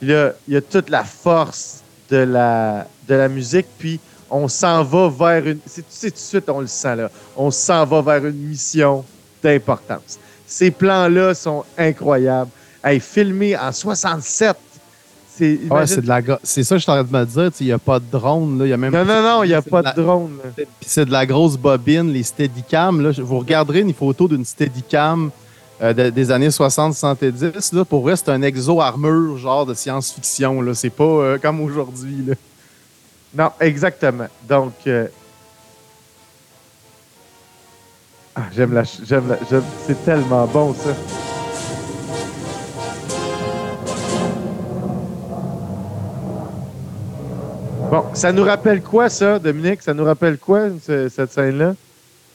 il 0.00 0.32
y 0.48 0.56
a 0.56 0.60
toute 0.60 0.90
la 0.90 1.04
force 1.04 1.82
de 2.10 2.18
la, 2.18 2.86
de 3.08 3.14
la 3.14 3.28
musique, 3.28 3.66
puis 3.78 4.00
on 4.30 4.48
s'en 4.48 4.82
va 4.82 5.08
vers 5.08 5.46
une. 5.46 5.58
C'est 5.66 6.10
tout 6.10 6.14
de 6.14 6.18
suite, 6.18 6.48
on 6.48 6.60
le 6.60 6.66
sent 6.66 6.96
là. 6.96 7.10
On 7.36 7.50
s'en 7.50 7.84
va 7.84 8.02
vers 8.02 8.26
une 8.26 8.36
mission 8.36 9.04
d'importance. 9.42 10.18
Ces 10.46 10.70
plans-là 10.70 11.34
sont 11.34 11.64
incroyables. 11.76 12.50
Hey, 12.82 13.00
filmé 13.00 13.56
en 13.56 13.72
67. 13.72 14.56
C'est 15.36 15.60
c'est 16.42 16.64
ça 16.64 16.76
que 16.76 16.78
je 16.78 16.82
suis 16.82 16.90
en 16.90 16.94
train 16.94 17.04
de 17.04 17.12
me 17.12 17.24
dire. 17.26 17.50
Il 17.60 17.66
n'y 17.66 17.72
a 17.72 17.78
pas 17.78 17.98
de 17.98 18.06
drone. 18.10 18.58
Là. 18.58 18.66
Y 18.66 18.72
a 18.72 18.76
même 18.78 18.92
non, 18.92 19.04
non, 19.04 19.22
non, 19.22 19.44
il 19.44 19.48
n'y 19.48 19.54
a 19.54 19.60
pas 19.60 19.82
de, 19.82 20.00
drone. 20.00 20.38
c'est 20.80 21.04
de 21.04 21.12
la 21.12 21.26
grosse 21.26 21.58
bobine, 21.58 22.10
les 22.10 22.22
Steadicam. 22.22 23.02
Là. 23.02 23.10
Vous 23.18 23.38
regarderez 23.38 23.80
une 23.80 23.92
photo 23.92 24.28
d'une 24.28 24.46
Steadicam 24.46 25.30
euh, 25.82 26.10
des 26.10 26.30
années 26.30 26.48
60-70. 26.48 27.84
Pour 27.84 28.02
vrai, 28.02 28.16
c'est 28.16 28.28
un 28.30 28.42
exo-armure 28.42 29.38
genre 29.38 29.66
de 29.66 29.74
science-fiction. 29.74 30.62
C'est 30.74 30.90
pas 30.90 31.04
euh, 31.04 31.38
comme 31.38 31.60
aujourd'hui. 31.60 32.26
Non, 33.34 33.50
exactement. 33.60 34.28
Donc, 34.48 34.72
euh, 34.86 35.08
Ah, 38.38 38.42
j'aime 38.54 38.74
la. 38.74 38.82
J'aime 38.82 39.28
la. 39.28 39.38
C'est 39.86 40.04
tellement 40.04 40.46
bon, 40.46 40.74
ça. 40.74 40.90
Bon, 47.90 48.04
ça 48.12 48.32
nous 48.32 48.44
rappelle 48.44 48.82
quoi, 48.82 49.08
ça, 49.08 49.38
Dominique? 49.38 49.80
Ça 49.80 49.94
nous 49.94 50.04
rappelle 50.04 50.36
quoi, 50.36 50.68
cette 50.84 51.32
scène-là? 51.32 51.74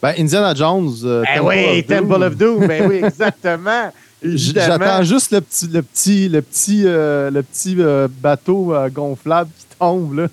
Ben, 0.01 0.15
Indiana 0.17 0.53
Jones. 0.55 0.93
Euh, 1.03 1.24
ben 1.24 1.41
oui, 1.43 1.84
Temple 1.84 2.24
of 2.24 2.36
Doom. 2.36 2.65
Ben 2.65 2.89
oui, 2.89 2.96
exactement. 3.03 3.91
J'attends 4.24 5.03
juste 5.03 5.31
le 5.31 5.41
petit, 5.41 5.67
le 5.67 5.81
petit, 5.81 6.29
le 6.29 6.41
petit, 6.41 6.84
euh, 6.86 7.29
le 7.29 7.43
petit 7.43 7.75
euh, 7.79 8.08
bateau 8.10 8.74
gonflable 8.91 9.50
qui 9.58 9.77
tombe, 9.77 10.13
là. 10.15 10.27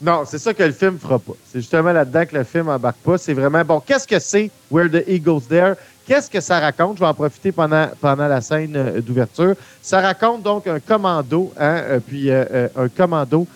Non, 0.00 0.24
c'est 0.26 0.38
ça 0.38 0.52
que 0.52 0.62
le 0.62 0.72
film 0.72 0.98
fera 0.98 1.18
pas. 1.18 1.32
C'est 1.50 1.60
justement 1.60 1.92
là-dedans 1.92 2.26
que 2.26 2.36
le 2.36 2.44
film 2.44 2.68
embarque 2.68 2.98
pas. 2.98 3.16
C'est 3.16 3.32
vraiment, 3.32 3.64
bon, 3.64 3.80
qu'est-ce 3.80 4.06
que 4.06 4.18
c'est 4.18 4.50
Where 4.70 4.90
the 4.90 5.06
Eagles 5.06 5.42
There? 5.48 5.74
Qu'est-ce 6.06 6.28
que 6.28 6.40
ça 6.40 6.60
raconte? 6.60 6.96
Je 6.96 7.00
vais 7.00 7.06
en 7.06 7.14
profiter 7.14 7.52
pendant, 7.52 7.88
pendant 8.00 8.28
la 8.28 8.42
scène 8.42 9.00
d'ouverture. 9.00 9.54
Ça 9.80 10.00
raconte 10.00 10.42
donc 10.42 10.66
un 10.66 10.80
commando, 10.80 11.52
hein, 11.58 12.00
puis 12.06 12.30
euh, 12.30 12.68
un 12.76 12.88
commando 12.88 13.46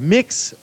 mix 0.00 0.54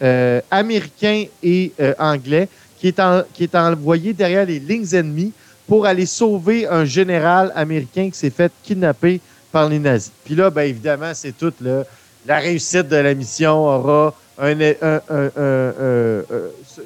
américain 0.51 1.25
et 1.43 1.74
anglais 1.98 2.48
qui 2.79 2.88
est, 2.88 3.01
qui 3.33 3.43
est 3.43 3.55
envoyé 3.55 4.13
derrière 4.13 4.45
les 4.45 4.59
lignes 4.59 4.88
ennemies 4.93 5.33
pour 5.67 5.86
aller 5.86 6.05
sauver 6.05 6.67
un 6.67 6.86
général 6.86 7.51
américain 7.55 8.09
qui 8.09 8.17
s'est 8.17 8.29
fait 8.29 8.51
kidnapper 8.63 9.21
par 9.51 9.69
les 9.69 9.79
nazis. 9.79 10.12
Puis 10.24 10.36
là, 10.36 10.50
bien 10.50 10.63
évidemment, 10.63 11.12
c'est 11.13 11.38
toute 11.38 11.57
la 11.62 12.39
réussite 12.39 12.88
de 12.88 12.95
la 12.95 13.13
mission 13.13 13.65
aura 13.65 14.15
un, 14.39 14.55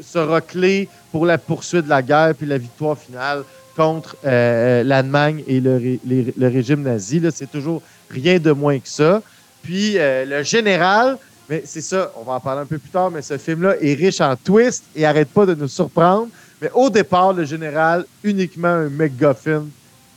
sera 0.01 0.41
clé 0.41 0.89
pour 1.11 1.25
la 1.25 1.37
poursuite 1.37 1.85
de 1.85 1.89
la 1.89 2.01
guerre 2.01 2.33
puis 2.35 2.47
la 2.47 2.57
victoire 2.57 2.97
finale 2.97 3.43
contre 3.75 4.15
euh, 4.25 4.81
euh, 4.81 4.83
l'Allemagne 4.83 5.43
et 5.47 5.59
le, 5.59 5.99
régime 6.47 6.83
nazi. 6.83 7.21
C'est 7.33 7.51
toujours 7.51 7.81
rien 8.09 8.39
de 8.39 8.51
moins 8.51 8.79
que 8.79 8.87
ça. 8.87 9.21
Puis 9.63 9.97
euh, 9.97 10.25
le 10.25 10.43
général, 10.43 11.17
mais 11.49 11.63
c'est 11.65 11.81
ça, 11.81 12.11
on 12.15 12.23
va 12.23 12.33
en 12.33 12.39
parler 12.39 12.61
un 12.61 12.65
peu 12.65 12.77
plus 12.77 12.89
tard, 12.89 13.11
mais 13.11 13.21
ce 13.21 13.37
film-là 13.37 13.75
est 13.81 13.93
riche 13.93 14.21
en 14.21 14.35
twists 14.35 14.85
et 14.95 15.05
arrête 15.05 15.29
pas 15.29 15.45
de 15.45 15.55
nous 15.55 15.67
surprendre. 15.67 16.29
Mais 16.61 16.71
au 16.73 16.89
départ, 16.89 17.33
le 17.33 17.43
général, 17.43 18.05
uniquement 18.23 18.69
un 18.69 18.89
McGuffin 18.89 19.65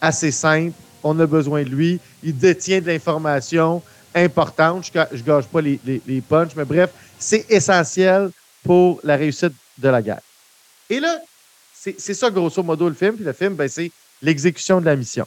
assez 0.01 0.31
simple. 0.31 0.75
On 1.03 1.19
a 1.19 1.27
besoin 1.27 1.63
de 1.63 1.69
lui. 1.69 2.01
Il 2.23 2.37
détient 2.37 2.81
de 2.81 2.87
l'information 2.87 3.83
importante. 4.15 4.91
Je 4.95 5.17
ne 5.17 5.23
gâche 5.23 5.47
pas 5.47 5.61
les, 5.61 5.81
les, 5.85 6.23
mais 6.57 6.65
bref, 6.65 6.91
c'est 7.19 7.51
essentiel 7.51 8.31
pour 8.63 9.01
la 9.03 9.17
réussite 9.17 9.53
de 9.79 9.89
la 9.89 10.03
guerre. 10.03 10.21
Et 10.89 11.01
là, 11.01 11.19
c'est 11.73 12.15
ça, 12.15 12.31
grosso 12.31 12.63
modo, 12.63 12.89
le 12.89 12.95
film. 12.95 13.15
Puis 13.15 13.25
le 13.25 13.33
film, 13.33 13.55
ben, 13.55 13.69
c'est 13.69 13.91
l'exécution 14.23 14.81
de 14.81 14.87
la 14.87 14.97
mission. 14.97 15.27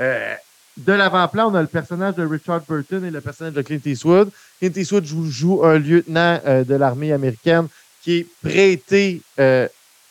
Euh, 0.00 0.34
de 0.76 0.92
l'avant-plan, 0.92 1.50
on 1.50 1.54
a 1.54 1.60
le 1.60 1.68
personnage 1.68 2.14
de 2.14 2.24
Richard 2.24 2.62
Burton 2.68 3.04
et 3.04 3.10
le 3.10 3.20
personnage 3.20 3.54
de 3.54 3.62
Clint 3.62 3.80
Eastwood. 3.84 4.30
Clint 4.60 4.72
Eastwood 4.76 5.06
joue, 5.06 5.64
un 5.64 5.78
lieutenant 5.78 6.38
euh, 6.44 6.64
de 6.64 6.74
l'armée 6.74 7.12
américaine 7.12 7.66
qui 8.02 8.18
est 8.18 8.26
prêté 8.42 9.22
euh, 9.38 9.66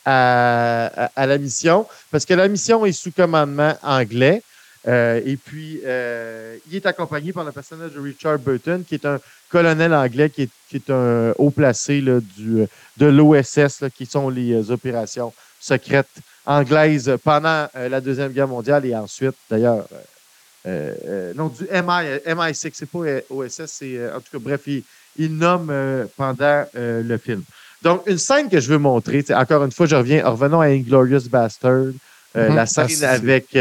à, 0.05 1.11
la 1.15 1.37
mission 1.37 1.85
parce 2.09 2.25
que 2.25 2.33
la 2.33 2.47
mission 2.47 2.83
est 2.83 2.91
sous 2.91 3.11
commandement 3.11 3.75
anglais. 3.83 4.41
Euh, 4.87 5.21
et 5.23 5.37
puis, 5.37 5.81
il 5.83 6.75
est 6.75 6.85
accompagné 6.85 7.31
par 7.31 7.43
le 7.43 7.51
personnage 7.51 7.91
de 7.91 7.99
Richard 7.99 8.39
Burton, 8.39 8.83
qui 8.83 8.95
est 8.95 9.05
un 9.05 9.19
colonel 9.49 9.93
anglais, 9.93 10.31
qui 10.31 10.49
est, 10.73 10.89
un 10.89 11.33
haut 11.37 11.51
placé 11.51 12.01
du, 12.01 12.65
de 12.97 13.05
l'OSS, 13.05 13.83
qui 13.95 14.07
sont 14.07 14.29
les 14.29 14.71
opérations 14.71 15.31
secrètes 15.59 16.07
anglaises 16.45 17.15
pendant 17.23 17.67
la 17.75 18.01
Deuxième 18.01 18.31
Guerre 18.31 18.47
mondiale 18.47 18.85
et 18.85 18.95
ensuite, 18.95 19.35
d'ailleurs, 19.49 19.85
non, 20.65 21.47
du 21.47 21.63
MI, 21.63 22.19
MI6, 22.25 22.71
c'est 22.73 22.89
pas 22.89 22.99
OSS, 23.29 23.65
c'est, 23.65 24.11
en 24.11 24.19
tout 24.19 24.31
cas, 24.31 24.39
bref, 24.39 24.61
il, 24.67 24.83
il 25.17 25.35
nomme 25.35 25.71
pendant 26.15 26.65
le 26.73 27.17
film. 27.17 27.43
Donc, 27.81 28.03
une 28.07 28.17
scène 28.17 28.49
que 28.49 28.59
je 28.59 28.69
veux 28.69 28.77
montrer, 28.77 29.23
encore 29.29 29.63
une 29.63 29.71
fois, 29.71 29.85
je 29.85 29.95
reviens, 29.95 30.27
revenons 30.27 30.59
à 30.59 30.65
Inglorious 30.65 31.29
Bastard, 31.29 31.93
mm-hmm. 32.35 32.55
la 32.55 32.65
scène 32.65 33.03
avec 33.03 33.55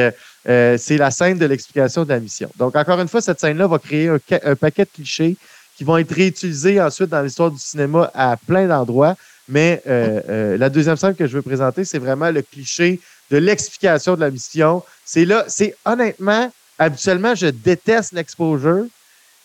euh, 0.49 0.79
c'est 0.79 0.97
la 0.97 1.11
scène 1.11 1.39
de 1.39 1.47
l'explication 1.47 2.05
de 2.05 2.09
la 2.09 2.21
mission. 2.21 2.51
Donc, 2.57 2.75
encore 2.75 3.01
une 3.01 3.09
fois, 3.09 3.21
cette 3.21 3.41
scène-là 3.41 3.67
va 3.67 3.79
créer 3.79 4.09
un, 4.09 4.57
paquet 4.57 4.85
de 4.85 4.91
clichés 4.91 5.37
qui 5.77 5.85
vont 5.85 5.99
être 5.99 6.13
réutilisés 6.13 6.81
ensuite 6.81 7.11
dans 7.11 7.23
l'histoire 7.23 7.51
du 7.51 7.59
cinéma 7.59 8.11
à 8.15 8.37
plein 8.37 8.67
d'endroits. 8.67 9.15
Mais 9.49 9.83
euh, 9.87 10.21
euh, 10.29 10.59
la 10.59 10.71
deuxième 10.71 10.97
scène 10.97 11.15
que 11.15 11.27
je 11.27 11.37
veux 11.37 11.43
présenter, 11.43 11.85
c'est 11.85 11.99
vraiment 11.99 12.31
le 12.31 12.43
cliché 12.43 13.01
de 13.31 13.37
l'explication 13.37 14.15
de 14.15 14.21
la 14.21 14.31
mission. 14.31 14.83
C'est 15.05 15.25
là, 15.25 15.45
c'est 15.49 15.77
honnêtement, 15.85 16.51
habituellement, 16.79 17.35
je 17.35 17.47
déteste 17.47 18.13
l'exposure, 18.13 18.87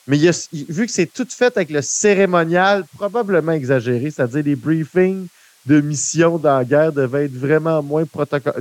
mais 0.08 0.18
vu 0.18 0.86
que 0.86 0.92
c'est 0.92 1.06
tout 1.12 1.28
fait 1.30 1.56
avec 1.56 1.70
le 1.70 1.82
cérémonial 1.82 2.84
probablement 2.96 3.54
exagéré, 3.54 4.12
c'est-à-dire 4.12 4.44
les 4.44 4.56
briefings 4.56 5.28
de 5.66 5.80
mission 5.80 6.38
dans 6.38 6.58
la 6.58 6.66
guerre 6.66 6.92
devaient 6.92 7.26
être 7.26 7.36
vraiment 7.38 7.82
moins 7.82 8.04
protocole. 8.06 8.54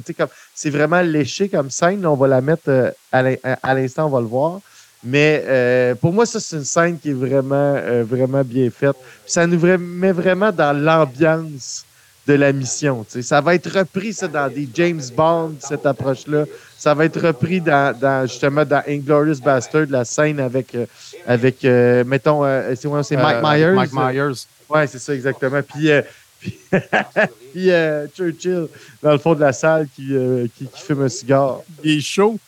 C'est 0.54 0.70
vraiment 0.70 1.00
léché 1.02 1.48
comme 1.48 1.68
scène. 1.70 2.06
on 2.06 2.14
va 2.14 2.28
la 2.28 2.40
mettre 2.40 2.68
euh, 2.68 2.90
à 3.10 3.22
l'in- 3.22 3.36
à 3.42 3.58
à 3.70 3.74
l'instant, 3.74 4.06
on 4.06 4.10
va 4.10 4.20
le 4.20 4.26
voir. 4.26 4.60
Mais 5.02 5.42
euh, 5.46 5.94
pour 5.96 6.12
moi, 6.12 6.26
ça, 6.26 6.38
c'est 6.38 6.56
une 6.56 6.64
scène 6.64 6.98
qui 7.00 7.10
est 7.10 7.12
vraiment, 7.12 7.74
euh, 7.76 8.04
vraiment 8.04 8.44
bien 8.44 8.70
faite. 8.70 8.94
Ça 9.26 9.46
nous 9.48 9.58
met 9.78 10.12
vraiment 10.12 10.52
dans 10.52 10.72
l'ambiance 10.72 11.84
de 12.26 12.34
la 12.34 12.52
mission. 12.52 13.04
tu 13.04 13.12
sais. 13.14 13.22
Ça 13.22 13.40
va 13.40 13.54
être 13.54 13.70
repris, 13.78 14.12
ça, 14.12 14.28
dans 14.28 14.48
des 14.52 14.68
James 14.74 15.00
Bond, 15.16 15.54
cette 15.60 15.84
approche-là. 15.86 16.44
Ça 16.78 16.94
va 16.94 17.04
être 17.04 17.20
repris 17.20 17.60
dans, 17.60 17.96
dans, 17.98 18.26
justement 18.26 18.64
dans 18.64 18.82
Inglorious 18.88 19.40
Bastard, 19.42 19.86
la 19.88 20.04
scène 20.04 20.38
avec, 20.40 20.74
euh, 20.74 20.86
avec 21.26 21.64
euh, 21.64 22.04
mettons, 22.04 22.44
euh, 22.44 22.74
c'est 22.76 22.86
ouais, 22.88 23.02
c'est 23.02 23.16
Mike 23.16 23.36
Euh, 23.36 23.42
Myers? 23.42 23.74
Mike 23.74 23.92
Myers. 23.92 24.46
Ouais, 24.68 24.86
c'est 24.86 24.98
ça, 25.00 25.14
exactement. 25.14 25.60
Puis, 25.62 25.90
euh, 25.90 26.02
puis, 26.40 26.58
puis, 27.52 27.70
euh, 27.70 28.06
Churchill, 28.16 28.68
dans 29.02 29.12
le 29.12 29.18
fond 29.18 29.34
de 29.34 29.40
la 29.40 29.52
salle, 29.52 29.88
qui, 29.94 30.14
euh, 30.14 30.46
qui, 30.56 30.66
qui 30.66 30.80
fume 30.82 31.02
un 31.02 31.08
cigare. 31.08 31.60
Il 31.84 31.98
est 31.98 32.00
chaud. 32.00 32.38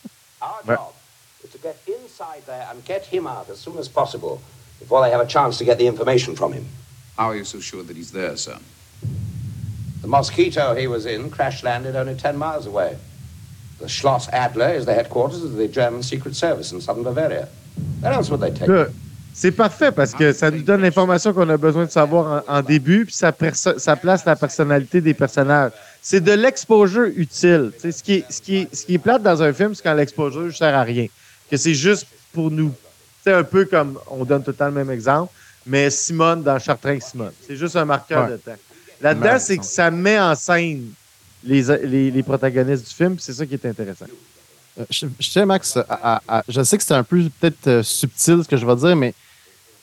Our 0.41 0.49
Right. 0.67 0.79
job 0.79 0.93
is 1.45 1.51
to 1.51 1.59
get 1.63 1.77
inside 1.89 2.45
there 2.47 2.67
and 2.71 2.79
get 2.87 3.03
him 3.13 3.27
out 3.27 3.47
as 3.51 3.57
soon 3.59 3.79
as 3.79 3.89
possible 3.89 4.41
before 4.81 5.03
they 5.05 5.11
have 5.13 5.21
a 5.21 5.27
chance 5.27 5.59
to 5.59 5.65
get 5.65 5.77
the 5.79 5.87
information 5.87 6.35
from 6.37 6.53
him. 6.53 6.65
How 7.17 7.31
are 7.31 7.37
you 7.37 7.45
so 7.45 7.61
sure 7.61 7.83
that 7.85 7.97
he's 7.97 8.11
there, 8.13 8.37
sir? 8.37 8.57
The 10.05 10.11
Mosquito 10.11 10.75
he 10.75 10.87
was 10.87 11.07
in 11.07 11.31
crash 11.31 11.63
landed 11.65 11.97
only 11.97 12.15
10 12.15 12.37
miles 12.37 12.67
away. 12.67 12.93
The 13.81 13.89
Schloss 13.89 14.29
Adler 14.33 14.75
is 14.79 14.85
the 14.85 14.93
headquarters 14.93 15.43
of 15.43 15.57
the 15.57 15.67
German 15.67 16.03
Secret 16.03 16.35
Service 16.37 16.73
in 16.73 16.81
southern 16.83 17.05
Bavaria. 17.05 17.49
Where 18.03 18.13
else 18.13 18.29
would 18.31 18.41
they 18.43 18.51
take? 18.53 18.69
Là, 18.69 18.89
c'est 19.33 19.51
parfait 19.51 19.91
parce 19.93 20.13
que 20.13 20.35
ça 20.35 20.51
nous 20.51 20.63
donne 20.63 20.83
l'information 20.83 21.33
qu'on 21.33 21.49
a 21.49 21.57
besoin 21.57 21.87
de 21.87 21.91
savoir 21.91 22.45
en, 22.47 22.59
en 22.59 22.63
début, 22.63 23.07
puis 23.07 23.15
ça, 23.15 23.33
perso- 23.33 23.79
ça 23.79 23.97
place 23.97 24.27
la 24.27 24.37
personnalité 24.37 25.01
des 25.01 25.15
personnages. 25.15 25.73
C'est 26.03 26.21
de 26.21 26.33
l'exposure 26.33 27.07
utile. 27.17 27.73
Ce 27.83 28.03
qui, 28.03 28.17
est, 28.17 28.25
ce, 28.31 28.43
qui 28.43 28.57
est, 28.59 28.75
ce 28.75 28.85
qui 28.85 28.95
est 28.95 28.99
plate 28.99 29.23
dans 29.23 29.43
un 29.43 29.55
film, 29.55 29.75
c'est 29.75 29.83
quand 29.83 29.95
l'exposure 29.95 30.43
ne 30.43 30.51
sert 30.51 30.75
à 30.77 30.83
rien. 30.83 31.07
Que 31.51 31.57
c'est 31.57 31.73
juste 31.75 32.07
pour 32.35 32.51
nous. 32.51 32.73
C'est 33.25 33.33
un 33.33 33.43
peu 33.43 33.65
comme, 33.65 33.99
on 34.11 34.27
donne 34.27 34.43
tout 34.45 34.51
le 34.51 34.57
temps 34.57 34.67
le 34.67 34.73
même 34.73 34.91
exemple, 34.91 35.33
mais 35.67 35.89
Simone 35.89 36.43
dans 36.43 36.59
Chartrain 36.59 37.01
Simone. 37.01 37.33
C'est 37.47 37.57
juste 37.57 37.75
un 37.77 37.87
marqueur 37.87 38.27
Ouais. 38.27 38.33
de 38.33 38.37
temps. 38.37 38.53
Là-dedans, 39.05 39.39
c'est 39.39 39.59
que 39.59 39.65
ça 39.65 39.91
met 39.91 40.19
en 40.19 40.35
scène 40.35 40.91
les, 41.45 41.63
les, 41.85 42.11
les 42.11 42.23
protagonistes 42.23 42.89
du 42.89 42.95
film, 42.95 43.17
c'est 43.19 43.35
ça 43.35 43.45
qui 43.45 43.55
est 43.55 43.67
intéressant. 43.67 44.07
Euh, 44.81 44.85
Je, 44.91 45.07
je 45.21 45.29
sais, 45.31 45.45
Max, 45.45 45.77
à- 45.77 45.85
à- 45.89 46.23
à- 46.39 46.45
je 46.49 46.63
sais 46.63 46.79
que 46.79 46.83
c'est 46.83 46.95
un 46.95 47.05
peu 47.05 47.23
peut-être 47.41 47.67
euh, 47.69 47.83
subtil 47.83 48.41
ce 48.43 48.49
que 48.49 48.57
je 48.57 48.65
vais 48.67 48.77
dire, 48.77 48.97
mais 48.97 49.13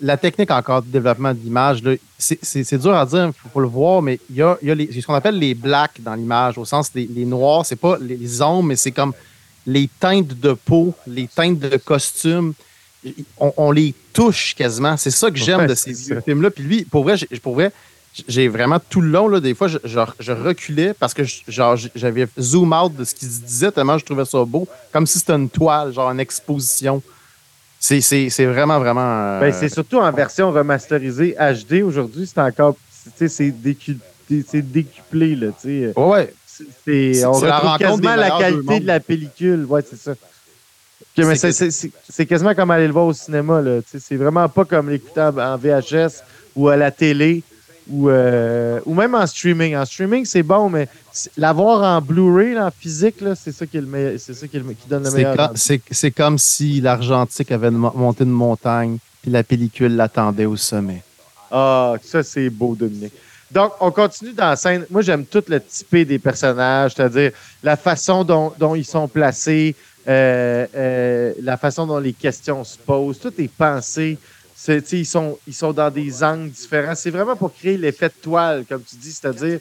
la 0.02 0.18
technique 0.18 0.50
encore 0.50 0.82
de 0.82 0.88
développement 0.90 1.34
de 1.34 1.40
l'image, 1.40 1.84
c'est- 2.18 2.78
dur 2.78 2.96
à 2.96 3.06
dire, 3.06 3.28
il 3.46 3.50
faut, 3.52 3.60
le 3.60 3.68
voir, 3.68 4.02
mais 4.02 4.20
il 4.30 4.38
y 4.38 4.42
a, 4.42 4.58
il 4.64 4.68
y 4.70 4.72
a 4.72 4.76
les- 4.76 4.92
ce 5.00 5.06
qu'on 5.06 5.14
appelle 5.14 5.38
les 5.38 5.54
blacks 5.54 6.02
dans 6.02 6.16
l'image, 6.16 6.58
au 6.58 6.66
sens 6.66 6.92
des 6.92 7.06
les 7.06 7.26
noirs, 7.26 7.64
c'est 7.66 7.76
pas 7.76 7.98
les, 8.02 8.18
les 8.18 8.42
ombres, 8.42 8.64
mais 8.70 8.76
c'est 8.76 8.92
comme 8.92 9.14
les 9.68 9.88
teintes 10.00 10.34
de 10.40 10.54
peau, 10.54 10.96
les 11.06 11.28
teintes 11.28 11.60
de 11.60 11.78
costume. 11.78 12.54
On, 13.40 13.54
on 13.58 13.72
les 13.72 13.94
touche 14.14 14.56
quasiment. 14.56 14.98
C'est 14.98 15.12
ça 15.12 15.30
que 15.32 15.38
j'aime 15.38 15.66
de 15.68 15.76
ces 15.76 15.94
films-là. 16.22 16.50
Puis 16.52 16.64
lui, 16.64 16.86
pour 16.86 17.04
vrai, 17.04 17.16
pour 17.42 17.54
vrai, 17.56 17.72
j'ai 18.28 18.48
vraiment 18.50 18.78
tout 18.90 19.02
le 19.02 19.10
long, 19.10 19.28
là, 19.28 19.40
des 19.40 19.54
fois, 19.56 19.68
je, 19.68 19.78
je- 19.84 20.00
je 20.20 20.32
reculais 20.32 20.94
parce 20.94 21.14
que 21.14 21.24
genre, 21.48 21.78
j'avais 21.96 22.28
zoom 22.40 22.74
out 22.74 22.96
de 22.96 23.04
ce 23.06 23.16
qu'il 23.16 23.28
disait 23.30 23.72
tellement 23.72 23.98
je 23.98 24.06
trouvais 24.06 24.26
ça 24.26 24.44
beau, 24.46 24.68
comme 24.92 25.08
si 25.08 25.20
c'était 25.20 25.34
une 25.34 25.50
toile, 25.50 25.94
genre 25.94 26.10
une 26.12 26.20
exposition. 26.20 27.02
C'est 27.80 28.02
c'est- 28.02 28.30
c'est 28.30 28.46
vraiment, 28.46 28.80
vraiment. 28.80 29.02
euh, 29.02 29.40
Ben, 29.40 29.52
c'est 29.54 29.70
surtout 29.70 29.98
en 29.98 30.12
version 30.12 30.52
remasterisée 30.52 31.36
HD. 31.40 31.82
Aujourd'hui, 31.84 32.28
c'est 32.28 32.40
encore. 32.42 32.76
tu 33.04 33.10
sais, 33.16 33.28
C'est 33.28 33.50
décu- 33.50 33.98
c'est 34.48 34.62
décuplé, 34.62 35.36
là. 35.36 35.48
tu 35.60 35.68
sais. 35.88 35.94
Ouais, 36.00 36.06
ouais. 36.86 37.24
On 37.26 37.32
retrouve 37.32 37.78
quasiment 37.80 38.16
la 38.16 38.30
qualité 38.32 38.80
de 38.82 38.88
la 38.88 39.00
pellicule. 39.00 39.66
Ouais, 39.66 39.82
c'est 39.90 39.98
ça. 40.00 40.14
Mais 41.18 41.36
C'est 41.36 42.26
quasiment 42.28 42.54
comme 42.54 42.72
aller 42.72 42.88
le 42.88 42.94
voir 42.94 43.06
au 43.08 43.14
cinéma. 43.14 43.62
là. 43.62 43.82
Tu 43.82 43.88
sais, 43.92 44.00
C'est 44.00 44.16
vraiment 44.16 44.48
pas 44.48 44.64
comme 44.66 44.90
l'écouter 44.90 45.22
en 45.22 45.58
VHS 45.58 46.22
ou 46.56 46.70
à 46.70 46.78
la 46.78 46.92
télé 46.92 47.42
ou, 47.90 48.10
euh, 48.10 48.80
ou 48.86 48.94
même 48.94 49.16
en 49.16 49.26
streaming. 49.26 49.76
En 49.76 49.86
streaming, 49.86 50.26
c'est 50.26 50.44
bon, 50.44 50.70
mais 50.70 50.88
l'avoir 51.38 51.98
en 51.98 52.02
Blu-ray, 52.02 52.58
en 52.60 52.70
physique, 52.72 53.16
c'est 53.36 53.52
ça 53.52 53.66
qui, 53.66 53.78
est 53.78 53.82
le 53.82 54.18
c'est 54.18 54.34
ça 54.34 54.48
qui, 54.48 54.58
est 54.58 54.60
le- 54.60 54.74
qui 54.74 54.88
donne 54.88 55.04
le 55.04 55.10
meilleur. 55.12 55.52
c'est- 55.56 56.12
comme 56.12 56.38
si 56.38 56.82
l'Argentique 56.82 57.52
avait 57.52 57.72
mo- 57.72 57.92
monté 57.96 58.24
une 58.24 58.30
montagne, 58.32 58.98
puis 59.22 59.32
la 59.32 59.44
pellicule 59.44 59.96
l'attendait 59.96 60.46
au 60.46 60.56
sommet. 60.58 61.04
Ah, 61.50 61.96
ça, 62.04 62.24
c'est 62.24 62.50
beau, 62.50 62.76
Dominique. 62.76 63.14
Donc, 63.52 63.74
on 63.82 63.92
continue 63.92 64.32
dans 64.32 64.46
la 64.50 64.56
scène. 64.56 64.86
Moi, 64.90 65.02
j'aime 65.02 65.26
tout 65.26 65.44
le 65.50 65.60
typé 65.60 66.06
des 66.06 66.20
personnages, 66.20 66.94
c'est-à-dire 66.96 67.32
la 67.62 67.76
façon 67.76 68.24
dont, 68.24 68.54
dont 68.58 68.76
ils 68.76 68.86
sont 68.86 69.10
placés, 69.10 69.76
euh, 70.08 70.66
euh, 70.74 71.34
la 71.42 71.58
façon 71.58 71.86
dont 71.86 72.00
les 72.00 72.14
questions 72.14 72.64
se 72.64 72.78
posent. 72.78 73.20
Tout 73.20 73.34
est 73.38 73.52
pensé. 73.52 74.18
Ils, 74.68 75.06
sont, 75.06 75.38
ils 75.48 75.54
sont 75.54 75.74
dans 75.74 75.90
des 75.90 76.24
angles 76.24 76.50
différents. 76.50 76.96
C'est 76.96 77.10
vraiment 77.10 77.36
pour 77.36 77.54
créer 77.54 77.78
l'effet 77.78 78.10
de 78.10 78.22
toile, 78.22 78.66
comme 78.68 78.84
tu 78.84 78.96
dis, 78.96 79.12
c'est-à-dire, 79.12 79.60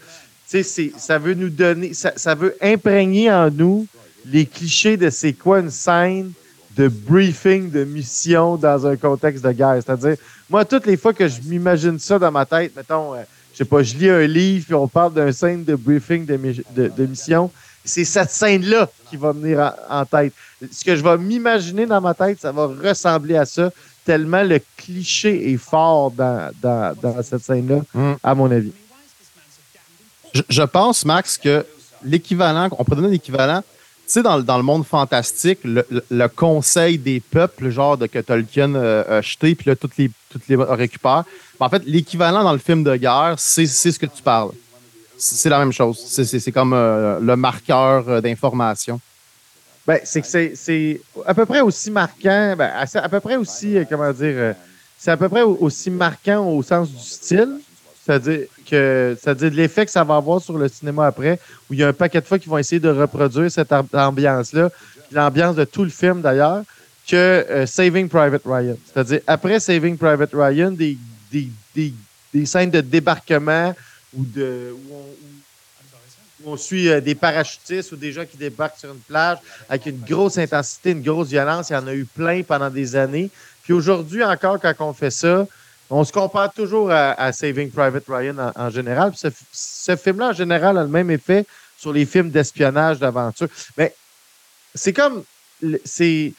ça 0.96 1.18
veut 1.18 1.34
nous 1.34 1.48
donner, 1.48 1.94
ça, 1.94 2.12
ça 2.16 2.34
veut 2.34 2.56
imprégner 2.60 3.30
en 3.30 3.50
nous 3.50 3.86
les 4.26 4.44
clichés 4.44 4.96
de 4.96 5.08
c'est 5.08 5.32
quoi 5.32 5.60
une 5.60 5.70
scène 5.70 6.32
de 6.76 6.88
briefing 6.88 7.70
de 7.70 7.84
mission 7.84 8.56
dans 8.56 8.86
un 8.86 8.96
contexte 8.96 9.44
de 9.44 9.52
guerre. 9.52 9.80
C'est-à-dire, 9.84 10.16
moi, 10.48 10.64
toutes 10.64 10.86
les 10.86 10.96
fois 10.96 11.12
que 11.12 11.28
je 11.28 11.40
m'imagine 11.42 11.98
ça 11.98 12.18
dans 12.18 12.30
ma 12.30 12.44
tête, 12.44 12.74
mettons, 12.76 13.14
euh, 13.14 13.22
je 13.52 13.58
sais 13.58 13.64
pas, 13.64 13.82
je 13.82 13.96
lis 13.96 14.10
un 14.10 14.26
livre 14.26 14.64
puis 14.66 14.74
on 14.74 14.88
parle 14.88 15.14
d'une 15.14 15.32
scène 15.32 15.64
de 15.64 15.74
briefing 15.74 16.26
de 16.26 17.06
mission, 17.06 17.50
c'est 17.84 18.04
cette 18.04 18.30
scène-là 18.30 18.88
qui 19.08 19.16
va 19.16 19.32
venir 19.32 19.58
en, 19.88 20.00
en 20.00 20.04
tête. 20.06 20.32
Ce 20.70 20.84
que 20.84 20.94
je 20.96 21.02
vais 21.02 21.16
m'imaginer 21.18 21.86
dans 21.86 22.00
ma 22.00 22.14
tête, 22.14 22.40
ça 22.40 22.52
va 22.52 22.66
ressembler 22.66 23.36
à 23.36 23.44
ça, 23.46 23.70
tellement 24.04 24.42
le 24.42 24.60
cliché 24.76 25.52
est 25.52 25.56
fort 25.56 26.10
dans, 26.10 26.50
dans, 26.60 26.94
dans 27.00 27.22
cette 27.22 27.42
scène-là, 27.44 27.80
Mm. 27.94 28.12
à 28.22 28.34
mon 28.34 28.50
avis. 28.50 28.72
Je, 30.34 30.42
je 30.48 30.62
pense, 30.62 31.04
Max, 31.04 31.36
que 31.38 31.66
l'équivalent, 32.04 32.68
on 32.78 32.84
peut 32.84 32.94
donner 32.94 33.08
l'équivalent, 33.10 33.62
tu 33.62 34.14
sais, 34.14 34.22
dans, 34.22 34.36
le- 34.36 34.42
dans 34.42 34.56
le 34.56 34.62
monde 34.62 34.84
fantastique, 34.86 35.58
le, 35.64 35.84
le- 35.90 36.04
le 36.10 36.28
conseil 36.28 36.98
des 36.98 37.20
peuples, 37.20 37.70
genre 37.70 37.96
de 37.96 38.06
que 38.06 38.18
Tolkien 38.20 38.74
euh, 38.74 39.18
a 39.18 39.22
jeté, 39.22 39.54
puis 39.54 39.68
là, 39.70 39.76
toutes 39.76 39.96
les, 39.96 40.10
toutes 40.30 40.46
les 40.48 40.56
récupère. 40.56 41.24
En 41.58 41.68
fait, 41.68 41.82
l'équivalent 41.84 42.42
dans 42.42 42.52
le 42.52 42.58
film 42.58 42.82
de 42.84 42.96
guerre, 42.96 43.34
c'est 43.38 43.66
c'est 43.66 43.92
ce 43.92 43.98
que 43.98 44.06
tu 44.06 44.22
parles. 44.22 44.50
C'est 45.22 45.50
la 45.50 45.58
même 45.58 45.72
chose. 45.72 45.98
C'est- 46.06 46.50
comme 46.50 46.72
euh, 46.72 47.20
le 47.20 47.36
marqueur 47.36 48.08
euh, 48.08 48.20
d'information. 48.22 48.98
Ben, 49.86 49.98
c'est 50.04 50.22
que 50.22 50.26
c'est- 50.54 51.00
à 51.26 51.34
peu 51.34 51.44
près 51.46 51.60
aussi 51.60 51.90
marquant, 51.90 52.54
ben, 52.56 52.70
à, 52.74 53.08
peu 53.08 53.20
près 53.20 53.36
aussi, 53.36 53.76
euh, 53.76 53.84
comment 53.88 54.10
dire, 54.12 54.54
c'est 54.98 55.10
à 55.10 55.16
peu 55.16 55.28
près 55.28 55.42
au- 55.42 55.58
aussi 55.60 55.90
marquant 55.90 56.46
au 56.46 56.62
sens 56.62 56.90
du 56.90 56.98
style, 57.04 57.58
c'est-à-dire 58.04 58.46
que, 58.68 59.16
c'est-à-dire 59.20 59.50
l'effet 59.52 59.84
que 59.84 59.92
ça 59.92 60.04
va 60.04 60.16
avoir 60.16 60.40
sur 60.40 60.56
le 60.56 60.68
cinéma 60.68 61.06
après, 61.06 61.38
où 61.68 61.74
il 61.74 61.80
y 61.80 61.84
a 61.84 61.88
un 61.88 61.92
paquet 61.92 62.20
de 62.20 62.26
fois 62.26 62.38
qu'ils 62.38 62.50
vont 62.50 62.58
essayer 62.58 62.80
de 62.80 62.88
reproduire 62.88 63.50
cette 63.50 63.72
am- 63.72 63.86
ambiance-là, 63.92 64.70
l'ambiance 65.12 65.56
de 65.56 65.64
tout 65.64 65.84
le 65.84 65.90
film 65.90 66.22
d'ailleurs, 66.22 66.62
que 67.08 67.64
Saving 67.66 68.08
Private 68.08 68.42
Ryan. 68.46 68.76
C'est-à-dire, 68.86 69.20
après 69.26 69.60
Saving 69.60 69.96
Private 69.98 70.30
Ryan, 70.32 70.70
des, 70.70 70.96
des, 71.32 71.48
des, 71.74 71.92
des 72.32 72.46
scènes 72.46 72.70
de 72.70 72.80
débarquement 72.80 73.74
ou 74.16 74.24
de, 74.24 74.74
où 74.74 74.94
on, 74.94 74.98
où- 75.00 75.40
où 76.42 76.52
on 76.52 76.56
suit 76.56 76.88
euh, 76.88 77.00
des 77.02 77.14
parachutistes 77.14 77.92
ou 77.92 77.96
des 77.96 78.12
gens 78.12 78.24
qui 78.24 78.36
débarquent 78.38 78.78
sur 78.78 78.90
une 78.90 79.00
plage 79.00 79.38
avec 79.68 79.84
une 79.86 80.00
grosse 80.00 80.38
intensité, 80.38 80.92
une 80.92 81.02
grosse 81.02 81.28
violence. 81.28 81.68
Il 81.68 81.74
y 81.74 81.76
en 81.76 81.86
a 81.86 81.94
eu 81.94 82.06
plein 82.06 82.42
pendant 82.42 82.70
des 82.70 82.96
années. 82.96 83.28
Puis 83.62 83.74
aujourd'hui 83.74 84.24
encore, 84.24 84.58
quand 84.58 84.74
on 84.80 84.94
fait 84.94 85.10
ça, 85.10 85.46
on 85.90 86.02
se 86.02 86.12
compare 86.12 86.50
toujours 86.52 86.90
à, 86.90 87.12
à 87.12 87.32
Saving 87.32 87.70
Private 87.70 88.04
Ryan 88.08 88.38
en, 88.38 88.52
en 88.66 88.70
général. 88.70 89.10
Puis 89.10 89.20
ce, 89.20 89.28
ce 89.52 89.96
film-là, 89.96 90.28
en 90.30 90.32
général, 90.32 90.78
a 90.78 90.82
le 90.82 90.88
même 90.88 91.10
effet 91.10 91.44
sur 91.76 91.92
les 91.92 92.06
films 92.06 92.30
d'espionnage, 92.30 92.98
d'aventure. 92.98 93.48
Mais 93.76 93.94
c'est 94.74 94.92
comme. 94.94 95.24
C'est 95.84 96.32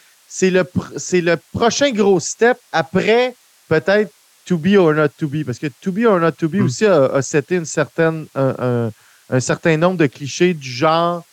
le, 0.50 0.66
le 1.12 1.36
prochain 1.54 1.92
gros 1.92 2.20
step 2.20 2.58
après 2.72 3.36
peut-être 3.68 4.12
To 4.46 4.58
Be 4.58 4.76
or 4.78 4.94
Not 4.94 5.10
To 5.18 5.28
Be. 5.28 5.44
Parce 5.46 5.60
que 5.60 5.68
To 5.82 5.92
Be 5.92 6.06
or 6.06 6.20
Not 6.20 6.32
To 6.34 6.48
Be 6.50 6.56
Mm. 6.56 6.66
aussi 6.66 6.86
a, 6.86 7.06
a 7.06 7.22
seté 7.22 7.56
une 7.56 7.66
certaine, 7.66 8.26
un, 8.36 8.56
un- 8.60 8.92
un 9.30 9.40
certain 9.40 9.78
nombre 9.78 9.98
de 9.98 10.08
clichés 10.08 10.54
du 10.54 10.70
genre 10.70 11.24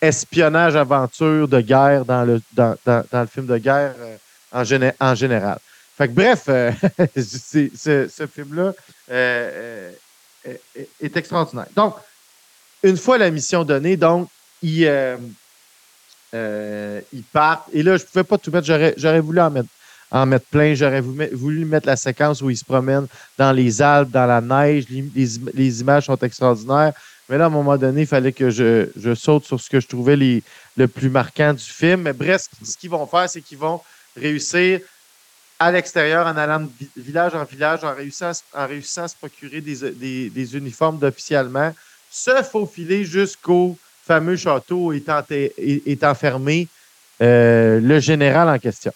espionnage, 0.00 0.76
aventure 0.76 1.48
de 1.48 1.60
guerre 1.60 2.04
dans 2.04 2.24
le, 2.24 2.40
dans, 2.52 2.76
dans- 2.86 3.04
dans 3.10 3.20
le 3.22 3.26
film 3.26 3.46
de 3.46 3.58
guerre 3.58 3.94
euh, 3.98 4.16
en, 4.52 4.62
géné- 4.62 4.92
en 5.00 5.14
général. 5.14 5.58
Fait 5.96 6.06
que 6.06 6.12
bref, 6.12 6.44
euh, 6.48 6.70
ce, 7.16 8.08
ce 8.08 8.26
film-là 8.26 8.72
euh, 9.10 9.90
est, 11.00 11.16
extraordinaire. 11.16 11.66
Donc, 11.74 11.94
une 12.84 12.96
fois 12.96 13.18
la 13.18 13.30
mission 13.32 13.64
donnée, 13.64 13.96
donc, 13.96 14.28
ils, 14.62 14.86
euh, 16.34 17.00
ils 17.12 17.24
partent. 17.24 17.68
Et 17.72 17.82
là, 17.82 17.96
je 17.96 18.02
ne 18.04 18.08
pouvais 18.08 18.24
pas 18.24 18.38
tout 18.38 18.50
mettre. 18.52 18.66
J'aurais 18.96 19.20
voulu 19.20 19.40
en 19.40 19.50
mettre, 19.50 19.68
en 20.10 20.26
mettre 20.26 20.46
plein. 20.46 20.74
J'aurais 20.74 21.00
voulu, 21.02 21.64
mettre 21.64 21.86
la 21.86 21.96
séquence 21.96 22.40
où 22.42 22.50
ils 22.50 22.56
se 22.56 22.64
promènent 22.64 23.06
dans 23.36 23.52
les 23.52 23.82
Alpes, 23.82 24.10
dans 24.10 24.26
la 24.26 24.40
neige. 24.40 24.84
Les, 24.88 25.04
les 25.14 25.38
im- 25.38 25.50
les 25.54 25.80
images 25.80 26.06
sont 26.06 26.16
extraordinaires. 26.18 26.92
Mais 27.28 27.36
là, 27.36 27.44
à 27.44 27.46
un 27.48 27.50
moment 27.50 27.76
donné, 27.76 28.02
il 28.02 28.06
fallait 28.06 28.32
que 28.32 28.48
je, 28.48 29.14
saute 29.14 29.44
sur 29.44 29.60
ce 29.60 29.68
que 29.68 29.80
je 29.80 29.86
trouvais 29.86 30.16
le 30.16 30.88
plus 30.88 31.10
marquant 31.10 31.52
du 31.52 31.62
film. 31.62 32.02
Mais 32.02 32.12
bref, 32.14 32.46
ce 32.64 32.76
qu'ils 32.76 32.88
vont 32.90 33.06
faire, 33.06 33.28
c'est 33.28 33.42
qu'ils 33.42 33.58
vont 33.58 33.80
réussir 34.16 34.80
à 35.58 35.70
l'extérieur, 35.72 36.26
en 36.26 36.36
allant 36.36 36.60
de 36.60 36.70
vi- 36.80 36.88
village 36.96 37.34
en 37.34 37.44
village, 37.44 37.82
en 37.84 37.94
réussissant, 37.94 38.30
en 38.54 38.66
réussissant 38.66 39.02
à 39.02 39.08
se 39.08 39.16
procurer 39.16 39.60
des, 39.60 39.90
des, 39.90 40.30
des 40.30 40.56
uniformes 40.56 40.98
d'officiellement, 40.98 41.74
se 42.10 42.42
faufiler 42.44 43.04
jusqu'au 43.04 43.76
fameux 44.06 44.36
château 44.36 44.92
étant, 44.92 45.20
est- 45.30 45.52
étant 45.84 46.14
fermé 46.14 46.66
euh, 47.20 47.80
le 47.80 48.00
général 48.00 48.48
en 48.48 48.58
question. 48.58 48.92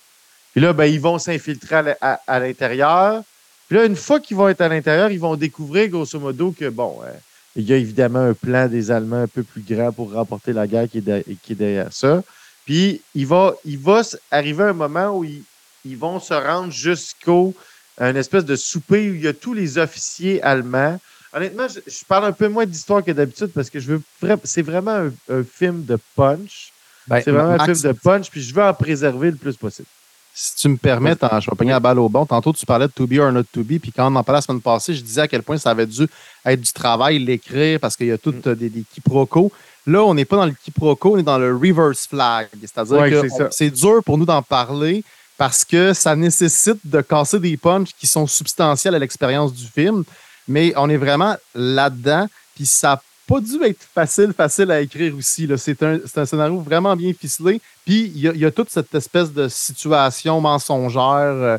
Puis 0.52 0.60
là, 0.60 0.72
ben, 0.72 0.84
ils 0.84 1.00
vont 1.00 1.18
s'infiltrer 1.18 1.94
à, 2.00 2.38
l'intérieur. 2.40 3.22
Puis 3.68 3.78
là, 3.78 3.84
une 3.86 3.96
fois 3.96 4.20
qu'ils 4.20 4.36
vont 4.36 4.48
être 4.48 4.60
à 4.60 4.68
l'intérieur, 4.68 5.10
ils 5.10 5.18
vont 5.20 5.36
découvrir, 5.36 5.88
grosso 5.88 6.18
modo, 6.20 6.52
que, 6.52 6.68
bon, 6.68 7.00
euh, 7.04 7.10
il 7.56 7.64
y 7.64 7.72
a 7.72 7.76
évidemment 7.76 8.20
un 8.20 8.34
plan 8.34 8.68
des 8.68 8.90
Allemands 8.90 9.22
un 9.22 9.26
peu 9.28 9.42
plus 9.42 9.62
grand 9.62 9.92
pour 9.92 10.12
remporter 10.12 10.52
la 10.52 10.66
guerre 10.66 10.88
qui 10.88 10.98
est, 10.98 11.02
de- 11.02 11.24
qui 11.42 11.52
est 11.52 11.56
derrière 11.56 11.92
ça. 11.92 12.22
Puis 12.64 13.00
il 13.14 13.26
va, 13.26 13.54
il 13.64 13.78
va 13.78 14.00
s- 14.00 14.16
arriver 14.30 14.64
un 14.64 14.72
moment 14.72 15.16
où 15.16 15.24
ils, 15.24 15.42
ils 15.84 15.96
vont 15.96 16.20
se 16.20 16.34
rendre 16.34 16.72
jusqu'au 16.72 17.54
un 17.98 18.14
espèce 18.14 18.44
de 18.44 18.56
souper 18.56 19.10
où 19.10 19.14
il 19.14 19.22
y 19.22 19.28
a 19.28 19.32
tous 19.34 19.52
les 19.54 19.78
officiers 19.78 20.42
allemands. 20.42 20.98
Honnêtement, 21.32 21.66
je, 21.68 21.80
je 21.86 22.04
parle 22.06 22.26
un 22.26 22.32
peu 22.32 22.48
moins 22.48 22.66
d'histoire 22.66 23.02
que 23.02 23.10
d'habitude 23.12 23.50
parce 23.54 23.68
que 23.70 23.80
je 23.80 23.88
veux 23.92 24.02
c'est 24.44 24.62
vraiment 24.62 24.92
un, 24.92 25.12
un 25.30 25.42
film 25.44 25.84
de 25.84 25.98
punch. 26.14 26.72
Ben, 27.06 27.20
C'est 27.24 27.30
vraiment 27.32 27.54
un 27.54 27.58
film 27.64 27.78
de 27.92 27.92
punch, 27.98 28.30
puis 28.30 28.42
je 28.42 28.54
veux 28.54 28.62
en 28.62 28.74
préserver 28.74 29.30
le 29.30 29.36
plus 29.36 29.56
possible. 29.56 29.88
Si 30.34 30.56
tu 30.56 30.68
me 30.68 30.76
permets, 30.76 31.14
je 31.20 31.50
vais 31.50 31.56
pogner 31.56 31.72
la 31.72 31.80
balle 31.80 31.98
au 31.98 32.08
bon. 32.08 32.24
Tantôt, 32.24 32.52
tu 32.52 32.64
parlais 32.64 32.86
de 32.86 32.92
To 32.92 33.06
Be 33.06 33.18
or 33.18 33.30
Not 33.32 33.44
To 33.52 33.62
Be, 33.62 33.78
puis 33.78 33.92
quand 33.94 34.10
on 34.10 34.16
en 34.16 34.24
parlait 34.24 34.38
la 34.38 34.42
semaine 34.42 34.62
passée, 34.62 34.94
je 34.94 35.02
disais 35.02 35.20
à 35.20 35.28
quel 35.28 35.42
point 35.42 35.58
ça 35.58 35.70
avait 35.70 35.86
dû 35.86 36.06
être 36.46 36.60
du 36.60 36.72
travail, 36.72 37.18
l'écrire, 37.18 37.78
parce 37.80 37.96
qu'il 37.96 38.06
y 38.06 38.12
a 38.12 38.18
tout 38.18 38.32
Mm. 38.32 38.42
euh, 38.46 38.54
des, 38.54 38.70
des 38.70 38.84
quiproquos. 38.94 39.52
Là, 39.86 40.02
on 40.04 40.14
n'est 40.14 40.24
pas 40.24 40.36
dans 40.36 40.46
le 40.46 40.52
quiproquo, 40.52 41.14
on 41.14 41.18
est 41.18 41.22
dans 41.22 41.38
le 41.38 41.54
reverse 41.54 42.06
flag. 42.06 42.48
C'est-à-dire 42.60 42.96
Ouais, 42.96 43.10
que 43.10 43.48
c'est 43.50 43.70
dur 43.70 44.00
pour 44.04 44.16
nous 44.16 44.24
d'en 44.24 44.40
parler 44.42 45.04
parce 45.36 45.64
que 45.64 45.92
ça 45.92 46.14
nécessite 46.16 46.78
de 46.84 47.00
casser 47.00 47.38
des 47.40 47.56
punchs 47.56 47.90
qui 47.98 48.06
sont 48.06 48.26
substantiels 48.26 48.94
à 48.94 48.98
l'expérience 48.98 49.52
du 49.52 49.66
film. 49.66 50.04
Mais 50.48 50.72
on 50.76 50.88
est 50.88 50.96
vraiment 50.96 51.36
là-dedans, 51.54 52.26
puis 52.54 52.64
ça 52.66 53.02
pas 53.32 53.40
dû 53.40 53.62
être 53.64 53.82
facile, 53.94 54.32
facile 54.36 54.70
à 54.70 54.80
écrire 54.80 55.16
aussi. 55.16 55.48
C'est 55.56 55.82
un, 55.82 55.98
un 56.16 56.26
scénario 56.26 56.60
vraiment 56.60 56.94
bien 56.96 57.12
ficelé. 57.18 57.60
Puis 57.84 58.12
il 58.14 58.36
y, 58.36 58.44
a- 58.44 58.50
toute 58.50 58.70
cette 58.70 58.94
espèce 58.94 59.32
de 59.32 59.48
situation 59.48 60.40
mensongère, 60.40 61.32
euh, 61.32 61.58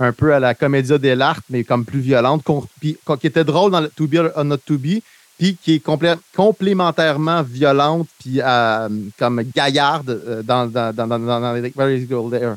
un 0.00 0.12
peu 0.12 0.34
à 0.34 0.40
la 0.40 0.54
comédia 0.54 0.98
dell'arte, 0.98 1.44
mais 1.48 1.62
comme 1.62 1.84
plus 1.84 2.00
violente, 2.00 2.42
puis 2.80 2.98
qui 3.20 3.26
était 3.26 3.44
drôle 3.44 3.70
dans 3.70 3.80
le 3.80 3.88
To 3.90 4.06
Be 4.06 4.16
or 4.34 4.44
Not 4.44 4.58
To 4.66 4.76
Be, 4.76 5.00
puis 5.38 5.56
qui 5.62 5.74
est 5.74 5.82
complémentairement 6.34 7.42
violente, 7.42 8.08
puis 8.20 8.40
euh, 8.42 8.88
comme 9.18 9.42
gaillarde 9.54 10.10
euh, 10.10 10.42
dans, 10.42 10.66
dans, 10.66 10.92
dans, 10.92 11.06
dans, 11.06 11.62
Where 11.76 11.90
Is 11.96 12.06
Gold 12.06 12.32
There. 12.32 12.54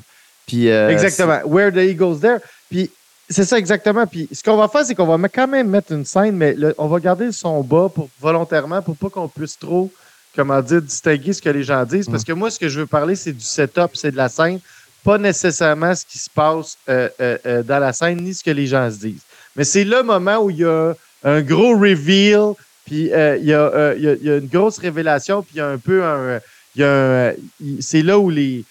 Euh, 0.54 0.90
Exactement. 0.90 1.40
Where 1.46 1.72
the 1.72 1.78
Eagles 1.78 2.20
There. 2.20 2.40
Puis 2.70 2.90
c'est 3.30 3.46
ça 3.46 3.58
exactement. 3.58 4.06
Puis 4.08 4.28
ce 4.32 4.44
qu'on 4.44 4.58
va 4.58 4.68
faire, 4.68 4.86
c'est 4.86 4.96
qu'on 4.96 5.06
va 5.18 5.30
quand 5.30 5.48
même 5.48 5.70
mettre 5.70 5.92
une 5.92 6.06
scène, 6.06 6.36
mais 6.36 6.54
le- 6.54 6.76
on 6.78 6.88
va 6.88 7.00
garder 7.00 7.26
le 7.26 7.32
son 7.32 7.62
bas 7.62 7.90
pour, 7.94 8.10
volontairement 8.20 8.82
pour 8.82 8.96
pas 8.96 9.10
qu'on 9.10 9.28
puisse 9.28 9.58
trop, 9.58 9.92
comment 10.36 10.62
dire, 10.62 10.82
distinguer 10.82 11.34
ce 11.34 11.42
que 11.42 11.50
les 11.50 11.64
gens 11.64 11.84
disent. 11.86 12.08
Parce 12.08 12.24
que 12.24 12.34
moi, 12.34 12.52
ce 12.52 12.60
que 12.60 12.70
je 12.70 12.80
veux 12.82 12.86
parler, 12.86 13.16
c'est 13.16 13.34
du 13.34 13.44
setup, 13.44 13.92
c'est 13.96 14.12
de 14.12 14.18
la 14.18 14.30
scène, 14.30 14.60
pas 15.04 15.18
nécessairement 15.18 15.94
ce 15.96 16.06
qui 16.06 16.18
se 16.18 16.30
passe 16.30 16.78
euh, 16.90 17.10
euh, 17.22 17.38
euh, 17.46 17.64
dans 17.64 17.80
la 17.80 17.94
scène, 17.94 18.18
ni 18.22 18.34
ce 18.34 18.44
que 18.44 18.52
les 18.52 18.68
gens 18.68 18.90
se 18.92 18.98
disent. 18.98 19.22
Mais 19.56 19.64
c'est 19.64 19.84
le 19.84 20.04
moment 20.04 20.40
où 20.40 20.50
il 20.50 20.58
y 20.58 20.66
a 20.66 20.94
un 21.24 21.42
gros 21.42 21.78
reveal, 21.78 22.54
puis 22.86 23.12
euh, 23.14 23.38
il, 23.38 23.46
y 23.46 23.54
a, 23.54 23.96
y 23.96 24.08
a- 24.08 24.14
il 24.14 24.24
y 24.24 24.30
a 24.30 24.38
une 24.38 24.48
grosse 24.48 24.78
révélation, 24.78 25.42
puis 25.42 25.54
il 25.56 25.58
y 25.58 25.62
a 25.62 25.68
un 25.70 25.78
peu 25.78 26.04
un. 26.04 26.40
il 26.76 26.82
y 26.82 26.84
a 26.84 27.30
un- 27.30 27.34
il- 27.62 27.82
c'est 27.82 28.02
là 28.02 28.20
où 28.20 28.30
les 28.30 28.66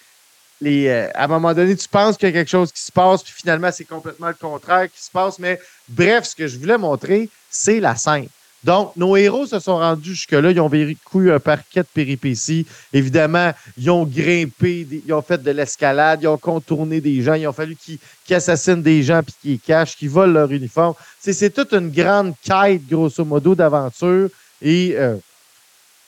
les, 0.61 0.87
euh, 0.87 1.09
à 1.13 1.25
un 1.25 1.27
moment 1.27 1.53
donné, 1.53 1.75
tu 1.75 1.87
penses 1.87 2.17
qu'il 2.17 2.29
y 2.29 2.31
a 2.31 2.33
quelque 2.33 2.49
chose 2.49 2.71
qui 2.71 2.81
se 2.81 2.91
passe, 2.91 3.23
puis 3.23 3.33
finalement, 3.35 3.69
c'est 3.71 3.85
complètement 3.85 4.27
le 4.27 4.33
contraire 4.33 4.89
qui 4.91 5.03
se 5.03 5.11
passe. 5.11 5.39
Mais 5.39 5.59
bref, 5.89 6.25
ce 6.25 6.35
que 6.35 6.47
je 6.47 6.57
voulais 6.57 6.77
montrer, 6.77 7.29
c'est 7.49 7.79
la 7.79 7.95
scène. 7.95 8.27
Donc, 8.65 8.95
nos 8.95 9.15
héros 9.15 9.45
se 9.45 9.59
sont 9.59 9.77
rendus 9.77 10.15
jusque-là. 10.15 10.49
Ils 10.49 10.59
ont 10.59 10.67
vécu 10.67 11.31
un 11.31 11.39
parquet 11.39 11.81
de 11.81 11.87
péripéties. 11.93 12.65
Évidemment, 12.91 13.53
ils 13.77 13.91
ont 13.91 14.05
grimpé, 14.05 14.87
ils 15.05 15.13
ont 15.13 15.21
fait 15.21 15.41
de 15.41 15.51
l'escalade, 15.51 16.21
ils 16.23 16.27
ont 16.27 16.39
contourné 16.39 16.99
des 16.99 17.21
gens. 17.21 17.35
Il 17.35 17.45
a 17.45 17.53
fallu 17.53 17.75
qu'ils 17.75 17.99
assassinent 18.31 18.81
des 18.81 19.03
gens 19.03 19.21
puis 19.21 19.35
qu'ils 19.39 19.59
cachent, 19.59 19.95
qu'ils 19.95 20.09
volent 20.09 20.33
leur 20.33 20.51
uniforme. 20.51 20.95
C'est 21.19 21.33
c'est 21.33 21.51
toute 21.51 21.73
une 21.73 21.91
grande 21.91 22.33
quête, 22.41 22.87
grosso 22.87 23.23
modo, 23.23 23.53
d'aventure 23.53 24.29
et 24.63 24.95
euh, 24.95 25.15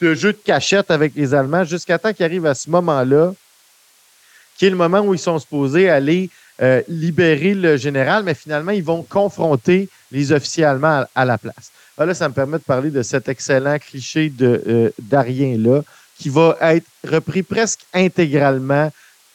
de 0.02 0.16
jeu 0.16 0.34
de 0.34 0.40
cachette 0.44 0.90
avec 0.90 1.14
les 1.16 1.36
Allemands 1.36 1.64
jusqu'à 1.64 2.00
temps 2.00 2.12
qu'ils 2.12 2.26
arrivent 2.26 2.48
à 2.48 2.56
ce 2.56 2.72
moment-là 2.72 3.34
qui 4.58 4.66
est 4.66 4.70
le 4.70 4.76
moment 4.76 5.02
où 5.02 5.14
ils 5.14 5.20
sont 5.20 5.38
supposés 5.40 5.90
aller 5.90 6.30
euh, 6.62 6.82
libérer 6.88 7.54
le 7.54 7.78
général, 7.78 8.24
mais 8.24 8.34
finalement, 8.34 8.72
ils 8.72 8.84
vont 8.84 9.04
confronter 9.04 9.90
les 10.12 10.32
officiers 10.32 10.64
allemands 10.66 11.02
à, 11.02 11.10
à 11.16 11.26
la 11.26 11.38
place. 11.38 11.72
Ah, 11.98 12.06
là, 12.06 12.14
ça 12.14 12.28
me 12.30 12.34
permet 12.34 12.58
de 12.58 12.64
parler 12.64 12.90
de 12.92 13.02
cet 13.04 13.28
excellent 13.30 13.78
cliché 13.80 14.30
de 14.30 14.64
euh, 14.68 14.90
d'Arien-là, 15.02 15.82
qui 16.20 16.30
va 16.30 16.58
être 16.62 16.86
repris 17.08 17.44
presque 17.44 17.82
intégralement 17.94 18.92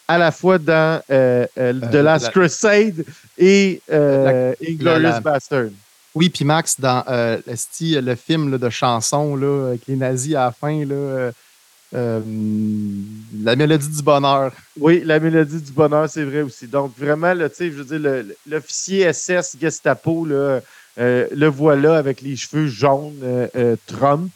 à 0.08 0.18
la 0.18 0.32
fois 0.32 0.58
dans 0.58 1.00
euh, 1.10 1.46
The 1.56 1.94
Last 1.94 2.26
la- 2.26 2.30
Crusade 2.32 3.04
et 3.38 3.80
Inglourious 3.88 5.02
la- 5.02 5.20
Bastard. 5.20 5.66
Oui, 6.14 6.28
puis 6.28 6.44
Max, 6.44 6.78
dans 6.78 7.02
le 7.08 8.14
film 8.16 8.50
là, 8.50 8.58
de 8.58 8.68
chanson 8.68 9.34
là, 9.36 9.68
avec 9.68 9.82
les 9.86 9.96
nazis 9.96 10.34
à 10.34 10.46
la 10.46 10.52
fin, 10.52 10.84
là, 10.84 11.30
euh, 11.94 12.20
La 13.42 13.56
mélodie 13.56 13.88
du 13.88 14.02
bonheur. 14.02 14.52
Oui, 14.78 15.02
la 15.04 15.20
mélodie 15.20 15.60
du 15.60 15.72
bonheur, 15.72 16.08
c'est 16.08 16.24
vrai 16.24 16.42
aussi. 16.42 16.66
Donc, 16.66 16.92
vraiment, 16.96 17.34
là, 17.34 17.48
je 17.58 17.64
veux 17.66 17.98
dire, 17.98 18.24
l'officier 18.48 19.12
SS 19.12 19.56
Gestapo, 19.60 20.24
là, 20.24 20.60
euh, 20.98 21.26
le 21.34 21.46
voilà 21.46 21.96
avec 21.96 22.20
les 22.20 22.36
cheveux 22.36 22.66
jaunes, 22.66 23.18
euh, 23.22 23.48
euh, 23.56 23.76
Trump. 23.86 24.30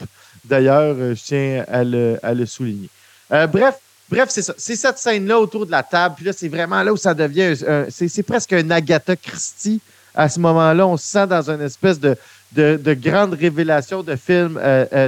D'ailleurs, 0.45 0.97
je 0.97 1.23
tiens 1.23 1.65
à 1.69 1.85
le, 1.85 2.19
à 2.23 2.33
le 2.33 2.47
souligner. 2.47 2.89
Bref, 3.29 3.75
bref, 4.09 4.29
c'est 4.29 4.43
ça. 4.43 4.55
C'est 4.57 4.77
cette 4.77 4.99
scène-là 4.99 5.41
autour 5.41 5.67
de 5.67 5.73
la 5.73 5.83
table. 5.83 6.15
Puis 6.17 6.25
là, 6.25 6.33
c'est 6.33 6.49
vraiment 6.49 6.83
là 6.83 6.93
où 6.93 6.97
ça 6.97 7.13
devient. 7.15 7.55
c'est 7.91 8.23
presque 8.23 8.53
un 8.53 8.71
Agatha 8.71 9.17
Christie. 9.17 9.81
À 10.15 10.29
ce 10.29 10.39
moment-là, 10.39 10.87
on 10.87 10.97
se 10.97 11.05
sent 11.05 11.27
dans 11.27 11.51
une 11.51 11.61
espèce 11.61 11.99
de, 11.99 12.17
de, 12.53 12.81
de 12.83 12.95
grande 12.95 13.35
révélation 13.35 14.05
de 14.05 14.15
film 14.15 14.59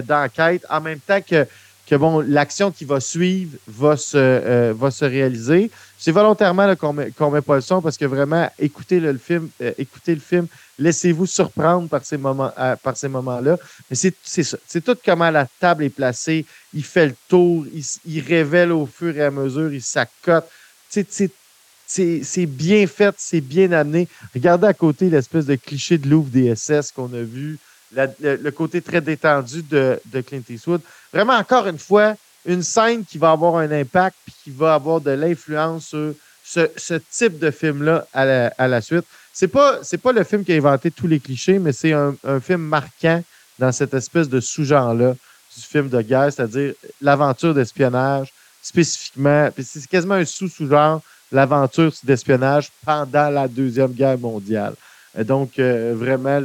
d'enquête, 0.09 0.67
en 0.69 0.81
même 0.81 0.99
temps 0.99 1.21
que 1.23 1.47
que 1.89 1.95
bon, 1.95 2.21
l'action 2.21 2.71
qui 2.71 2.85
va 2.85 3.01
suivre 3.01 3.57
va 3.67 3.97
se, 3.97 4.17
euh, 4.19 4.75
va 4.77 4.91
se 4.91 5.05
réaliser. 5.07 5.71
C'est 5.97 6.13
volontairement 6.13 6.77
qu'on 6.77 6.93
met, 6.93 7.11
qu'on 7.13 7.31
met 7.31 7.41
pas 7.41 7.57
le 7.57 7.61
son 7.63 7.81
parce 7.81 7.97
que 7.97 8.05
vraiment, 8.05 8.51
écoutez 8.59 9.01
le, 9.01 9.17
film, 9.17 9.49
euh, 9.63 9.73
écoutez 9.79 10.15
le 10.15 10.21
film, 10.21 10.47
laissez-vous 10.79 11.25
surprendre 11.25 11.89
par 11.89 12.05
ces 12.05 12.19
moments, 12.19 12.53
euh, 12.59 12.77
par 12.77 12.97
ces 12.97 13.09
moments-là. 13.09 13.57
Mais 13.89 13.97
c'est, 13.97 14.15
ça. 14.23 14.59
C'est 14.67 14.85
tout 14.85 14.97
comment 15.03 15.31
la 15.31 15.47
table 15.59 15.85
est 15.85 15.91
placée. 15.91 16.45
Il 16.75 16.85
fait 16.85 17.07
le 17.07 17.15
tour, 17.27 17.65
il, 18.05 18.21
révèle 18.21 18.71
au 18.71 18.85
fur 18.85 19.17
et 19.17 19.25
à 19.25 19.31
mesure, 19.31 19.73
il 19.73 19.83
s'accote. 19.83 20.47
C'est, 20.91 22.47
bien 22.47 22.87
fait, 22.87 23.15
c'est 23.17 23.41
bien 23.41 23.73
amené. 23.73 24.09
Regardez 24.35 24.67
à 24.67 24.75
côté 24.75 25.09
l'espèce 25.09 25.47
de 25.47 25.55
cliché 25.57 25.97
de 25.97 26.07
Louvre 26.07 26.29
des 26.29 26.55
SS 26.55 26.93
qu'on 26.93 27.13
a 27.15 27.23
vu, 27.23 27.59
le, 27.97 28.37
le 28.37 28.51
côté 28.51 28.83
très 28.83 29.01
détendu 29.01 29.63
de, 29.63 29.99
de 30.05 30.21
Clint 30.21 30.43
Eastwood. 30.51 30.83
Vraiment, 31.13 31.35
encore 31.35 31.67
une 31.67 31.79
fois, 31.79 32.15
une 32.45 32.63
scène 32.63 33.05
qui 33.05 33.19
va 33.19 33.33
avoir 33.33 33.57
un 33.57 33.71
impact 33.71 34.17
puis 34.25 34.35
qui 34.45 34.51
va 34.51 34.75
avoir 34.75 35.01
de 35.01 35.11
l'influence 35.11 35.87
sur 35.89 36.15
ce, 36.49 36.71
ce 36.77 36.95
type 36.95 37.39
de 37.39 37.51
film-là 37.51 38.07
à 38.13 38.69
la, 38.69 38.81
suite. 38.81 39.05
C'est 39.33 39.49
pas, 39.49 39.81
pas 40.03 40.13
le 40.13 40.25
film 40.25 40.45
qui 40.45 40.53
a 40.53 40.57
inventé 40.57 40.91
tous 40.91 41.07
les 41.07 41.21
clichés, 41.21 41.59
mais 41.59 41.73
c'est 41.73 41.93
un, 41.93 42.15
film 42.41 42.63
marquant 42.63 43.23
dans 43.59 43.71
cette 43.71 43.93
espèce 43.95 44.29
de 44.29 44.41
sous-genre-là 44.41 45.15
du 45.57 45.63
film 45.63 45.89
de 45.89 46.01
guerre, 46.01 46.33
c'est-à-dire 46.33 46.73
l'aventure 47.01 47.53
d'espionnage, 47.53 48.33
spécifiquement. 48.63 49.51
C'est 49.63 49.87
quasiment 49.87 50.15
un 50.15 50.25
sous-sous-genre, 50.25 51.03
l'aventure 51.33 51.93
d'espionnage 52.03 52.71
pendant 52.85 53.29
la 53.29 53.47
Deuxième 53.47 53.93
Guerre 53.93 54.19
mondiale. 54.19 54.75
Donc, 55.19 55.59
euh, 55.59 55.95
vraiment, 55.97 56.41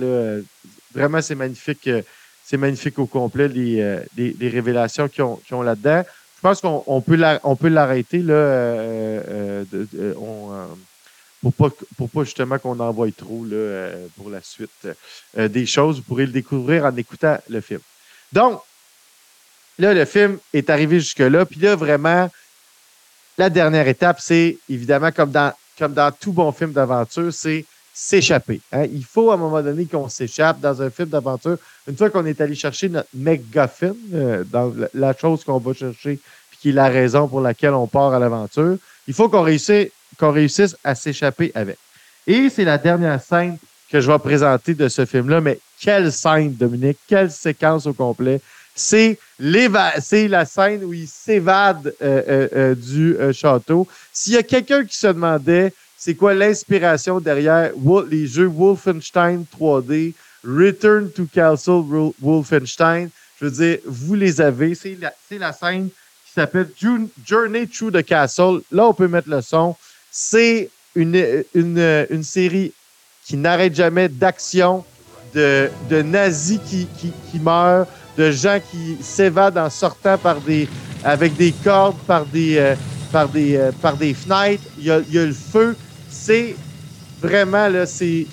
vraiment, 0.93 1.21
c'est 1.21 1.35
magnifique. 1.35 1.89
C'est 2.43 2.57
magnifique 2.57 2.99
au 2.99 3.05
complet, 3.05 3.47
les, 3.47 3.81
euh, 3.81 3.99
les, 4.17 4.49
révélations 4.49 5.07
qu'ils 5.07 5.23
ont, 5.23 5.39
ont 5.51 5.61
là-dedans. 5.61 6.03
Je 6.37 6.41
pense 6.41 6.59
qu'on 6.59 6.83
on 6.87 7.01
peut 7.01 7.17
on 7.43 7.55
peut 7.55 7.69
l'arrêter. 7.69 8.19
Là, 8.19 8.33
euh, 8.33 9.63
euh, 9.95 10.65
pour 11.41 11.53
pas, 11.53 11.69
pour 11.97 12.09
pas 12.09 12.23
justement 12.25 12.59
qu'on 12.59 12.79
envoie 12.79 13.09
trop 13.11 13.45
là, 13.45 13.91
pour 14.17 14.29
la 14.29 14.41
suite 14.41 14.87
des 15.37 15.65
choses. 15.65 15.97
Vous 15.97 16.03
pourrez 16.03 16.25
le 16.25 16.31
découvrir 16.31 16.85
en 16.85 16.95
écoutant 16.95 17.37
le 17.49 17.61
film. 17.61 17.79
Donc, 18.31 18.61
là, 19.79 19.93
le 19.93 20.05
film 20.05 20.37
est 20.53 20.69
arrivé 20.69 20.99
jusque-là. 20.99 21.45
Puis 21.45 21.59
là, 21.59 21.75
vraiment, 21.75 22.29
la 23.37 23.49
dernière 23.49 23.87
étape, 23.87 24.19
c'est 24.19 24.57
évidemment, 24.69 25.11
comme 25.11 25.31
dans, 25.31 25.53
comme 25.77 25.93
dans 25.93 26.11
tout 26.11 26.33
bon 26.33 26.51
film 26.51 26.71
d'aventure, 26.71 27.33
c'est 27.33 27.65
s'échapper. 27.93 28.59
hein. 28.71 28.85
Il 28.91 29.05
faut 29.05 29.31
à 29.31 29.35
un 29.35 29.37
moment 29.37 29.61
donné 29.61 29.85
qu'on 29.85 30.09
s'échappe 30.09 30.59
dans 30.59 30.81
un 30.81 30.89
film 30.89 31.09
d'aventure. 31.09 31.57
Une 31.87 31.97
fois 31.97 32.09
qu'on 32.09 32.25
est 32.25 32.39
allé 32.39 32.55
chercher 32.55 32.89
notre 32.89 33.09
MacGuffin, 33.13 33.93
euh, 34.13 34.43
la, 34.93 35.15
chose 35.15 35.43
qu'on 35.43 35.57
va 35.57 35.73
chercher, 35.73 36.19
puis 36.49 36.59
qui 36.61 36.69
est 36.69 36.73
la 36.73 36.87
raison 36.87 37.27
pour 37.27 37.41
laquelle 37.41 37.73
on 37.73 37.87
part 37.87 38.13
à 38.13 38.19
l'aventure, 38.19 38.77
il 39.07 39.13
faut 39.13 39.27
qu'on 39.27 39.41
réussisse, 39.41 39.89
réussisse 40.19 40.77
à 40.83 40.95
s'échapper 40.95 41.51
avec. 41.55 41.77
Et 42.25 42.49
c'est 42.49 42.63
la 42.63 42.77
dernière 42.77 43.21
scène 43.21 43.57
que 43.91 43.99
je 43.99 44.09
vais 44.09 44.19
présenter 44.19 44.73
de 44.73 44.87
ce 44.87 45.05
film-là. 45.05 45.41
Mais 45.41 45.59
quelle 45.79 46.11
scène, 46.11 46.53
Dominique, 46.53 46.97
quelle 47.07 47.29
séquence 47.29 47.85
au 47.85 47.93
complet? 47.93 48.39
C'est 48.75 49.19
la 49.39 50.45
scène 50.45 50.83
où 50.83 50.93
il 50.93 51.07
s'évade 51.07 51.93
euh, 52.01 52.47
euh, 52.55 52.75
du 52.75 53.15
château. 53.33 53.87
S'il 54.11 54.33
y 54.33 54.37
a 54.37 54.43
quelqu'un 54.43 54.85
qui 54.85 54.97
se 54.97 55.07
demandait 55.07 55.73
c'est 56.05 56.15
quoi 56.15 56.33
l'inspiration 56.33 57.21
derrière 57.21 57.71
les 58.09 58.27
jeux 58.27 58.47
Wolfenstein 58.47 59.45
3D, 59.57 60.13
Return 60.43 61.09
to 61.11 61.25
Castle 61.33 61.83
Wo- 61.83 62.13
Wolfenstein, 62.21 63.09
je 63.39 63.45
veux 63.45 63.51
dire, 63.51 63.77
vous 63.85 64.15
les 64.15 64.41
avez. 64.41 64.75
C'est 64.75 64.97
la, 65.37 65.53
scène 65.53 65.89
qui 65.89 66.33
s'appelle 66.33 66.69
Jour- 66.79 67.07
Journey 67.25 67.67
Through 67.67 67.91
the 67.91 68.03
Castle. 68.03 68.61
Là, 68.71 68.87
on 68.87 68.93
peut 68.93 69.07
mettre 69.07 69.29
le 69.29 69.41
son. 69.41 69.75
C'est 70.11 70.69
une, 70.95 72.23
série 72.23 72.73
qui 73.25 73.37
n'arrête 73.37 73.73
jamais 73.75 74.09
d'action, 74.09 74.83
de, 75.33 75.69
nazis 76.03 76.59
qui, 76.67 77.39
meurent, 77.39 77.87
de 78.17 78.31
gens 78.31 78.59
qui 78.71 78.97
s'évadent 79.01 79.57
en 79.57 79.69
sortant 79.69 80.17
par 80.17 80.39
des, 80.41 80.67
avec 81.03 81.35
des 81.35 81.51
cordes, 81.51 81.97
par 82.05 82.25
des, 82.25 82.57
euh, 82.57 82.75
par 83.11 83.29
des, 83.29 83.55
euh, 83.55 83.71
par 83.81 83.97
des 83.97 84.13
fenêtres. 84.13 84.63
Il 84.77 84.85
y 84.85 84.91
a 84.91 84.99
le 84.99 85.33
feu. 85.33 85.75
C'est 86.09 86.55
vraiment, 87.21 87.67
là, 87.69 87.85
c'est. 87.85 88.27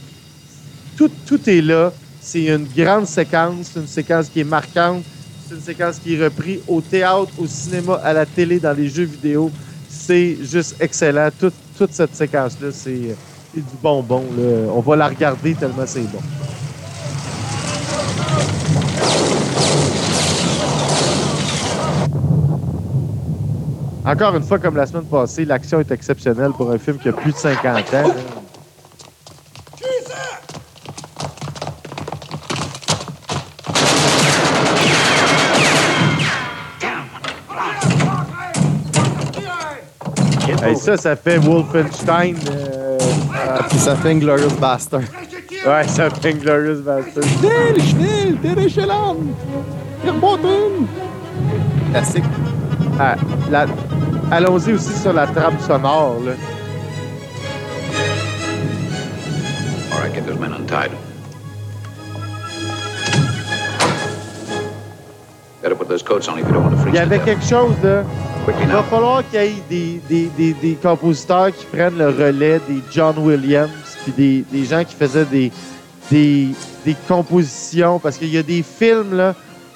Tout, 1.00 1.10
tout 1.24 1.48
est 1.48 1.62
là. 1.62 1.94
C'est 2.20 2.44
une 2.44 2.66
grande 2.76 3.06
séquence, 3.06 3.72
une 3.74 3.86
séquence 3.86 4.28
qui 4.28 4.40
est 4.40 4.44
marquante. 4.44 5.02
C'est 5.48 5.54
une 5.54 5.62
séquence 5.62 5.98
qui 5.98 6.12
est 6.12 6.22
reprise 6.22 6.60
au 6.68 6.82
théâtre, 6.82 7.30
au 7.38 7.46
cinéma, 7.46 7.94
à 8.04 8.12
la 8.12 8.26
télé, 8.26 8.60
dans 8.60 8.76
les 8.76 8.86
jeux 8.90 9.04
vidéo. 9.04 9.50
C'est 9.88 10.36
juste 10.42 10.76
excellent. 10.78 11.30
Toute, 11.38 11.54
cette 11.90 12.14
séquence-là, 12.14 12.68
c'est 12.70 13.16
c'est 13.54 13.60
du 13.60 13.76
bonbon. 13.82 14.22
On 14.74 14.80
va 14.80 14.96
la 14.96 15.08
regarder 15.08 15.54
tellement 15.54 15.86
c'est 15.86 16.00
bon. 16.00 16.20
Encore 24.04 24.36
une 24.36 24.42
fois, 24.42 24.58
comme 24.58 24.76
la 24.76 24.84
semaine 24.84 25.04
passée, 25.04 25.46
l'action 25.46 25.80
est 25.80 25.90
exceptionnelle 25.90 26.50
pour 26.54 26.70
un 26.70 26.76
film 26.76 26.98
qui 26.98 27.08
a 27.08 27.12
plus 27.14 27.32
de 27.32 27.38
50 27.38 27.94
ans. 27.94 28.39
Hey, 40.62 40.77
ça, 40.77 40.96
ça 40.96 41.16
fait 41.16 41.38
Wolfenstein. 41.38 42.35
euh, 42.51 42.99
Puis 43.68 43.79
ça 43.79 43.96
fait 43.96 44.14
Glorious 44.16 44.51
Bastard. 44.61 45.01
ouais, 45.66 45.88
ça 45.88 46.11
fait 46.11 46.35
Glorious 46.35 46.83
Bastard. 46.83 47.25
Schnell, 47.25 47.81
schnell, 47.83 48.37
der 48.42 48.59
Echelon! 48.59 49.16
Verboten! 50.05 50.87
Classique. 51.92 52.25
Ah, 52.99 53.16
la- 53.51 53.66
Allons-y 54.31 54.75
aussi 54.75 54.92
sur 54.99 55.12
la 55.12 55.27
trame 55.27 55.59
sonore. 55.66 56.16
Là. 56.25 56.33
All 59.92 59.99
right, 60.03 60.14
get 60.14 60.25
those 60.27 60.38
men 60.38 60.53
untied. 60.53 60.90
Better 65.62 65.75
put 65.75 65.88
those 65.88 66.03
coats 66.03 66.29
on 66.29 66.38
if 66.38 66.46
you 66.46 66.53
don't 66.53 66.62
want 66.64 66.77
to 66.77 66.83
freeze 66.83 66.94
Il 66.94 66.99
y 66.99 66.99
avait 67.01 67.18
quelque 67.18 67.42
chose, 67.44 67.75
là. 67.83 68.05
Il 68.48 68.66
va 68.68 68.83
falloir 68.83 69.29
qu'il 69.29 69.40
y 69.40 69.44
ait 69.44 69.62
des, 69.68 70.00
des, 70.09 70.26
des, 70.37 70.53
des 70.55 70.74
compositeurs 70.74 71.55
qui 71.55 71.66
prennent 71.66 71.98
le 71.98 72.09
relais 72.09 72.61
des 72.68 72.83
John 72.90 73.18
Williams, 73.18 73.70
puis 74.03 74.12
des, 74.12 74.44
des 74.50 74.64
gens 74.64 74.83
qui 74.83 74.94
faisaient 74.94 75.26
des, 75.26 75.53
des, 76.11 76.48
des 76.85 76.96
compositions, 77.07 77.98
parce 77.98 78.16
qu'il 78.16 78.31
y 78.31 78.38
a 78.38 78.42
des 78.42 78.62
films 78.62 79.14
là, 79.14 79.35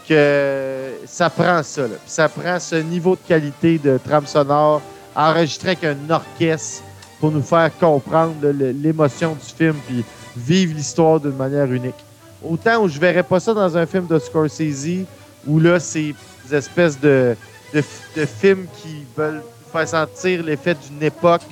que 0.09 0.93
ça 1.07 1.29
prend 1.29 1.63
ça. 1.63 1.83
Là. 1.83 1.89
Puis 1.89 1.99
ça 2.07 2.29
prend 2.29 2.59
ce 2.59 2.77
niveau 2.77 3.17
de 3.17 3.21
qualité 3.29 3.79
de 3.79 3.99
trame 3.99 4.27
sonore 4.27 4.81
enregistré 5.15 5.71
avec 5.71 5.85
un 5.85 6.11
orchestre 6.11 6.83
pour 7.21 7.31
nous 7.31 7.43
faire 7.43 7.71
comprendre 7.79 8.35
l'émotion 8.43 9.35
du 9.35 9.55
film, 9.55 9.77
puis 9.87 10.05
vivre 10.37 10.75
l'histoire 10.75 11.21
d'une 11.21 11.37
manière 11.37 11.71
unique. 11.71 11.95
Autant 12.43 12.83
où 12.83 12.89
je 12.89 12.99
verrais 12.99 13.23
pas 13.23 13.41
ça 13.41 13.55
dans 13.55 13.77
un 13.77 13.87
film 13.87 14.07
de 14.07 14.19
Scorsese, 14.19 15.05
où 15.47 15.61
là, 15.61 15.79
c'est 15.79 16.15
des 16.49 16.57
espèces 16.57 16.99
de, 16.99 17.37
de, 17.75 18.27
films 18.27 18.67
qui 18.81 19.05
veulent 19.17 19.43
faire 19.73 19.89
sentir 19.89 20.43
l'effet 20.43 20.75
d'une 20.75 21.03
époque, 21.03 21.43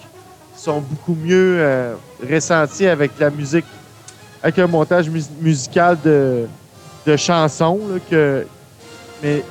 sont 0.57 0.81
beaucoup 0.81 1.17
mieux 1.21 1.57
euh, 1.59 1.95
ressentis 2.31 2.87
avec 2.87 3.13
la 3.19 3.31
musique, 3.31 3.65
avec 4.43 4.59
un 4.59 4.67
montage 4.69 5.09
mus- 5.11 5.31
musical 5.41 5.99
de, 6.05 6.47
de 7.07 7.17
chansons. 7.17 7.81
là, 7.91 7.99
que, 8.09 8.47
mais 9.23 9.43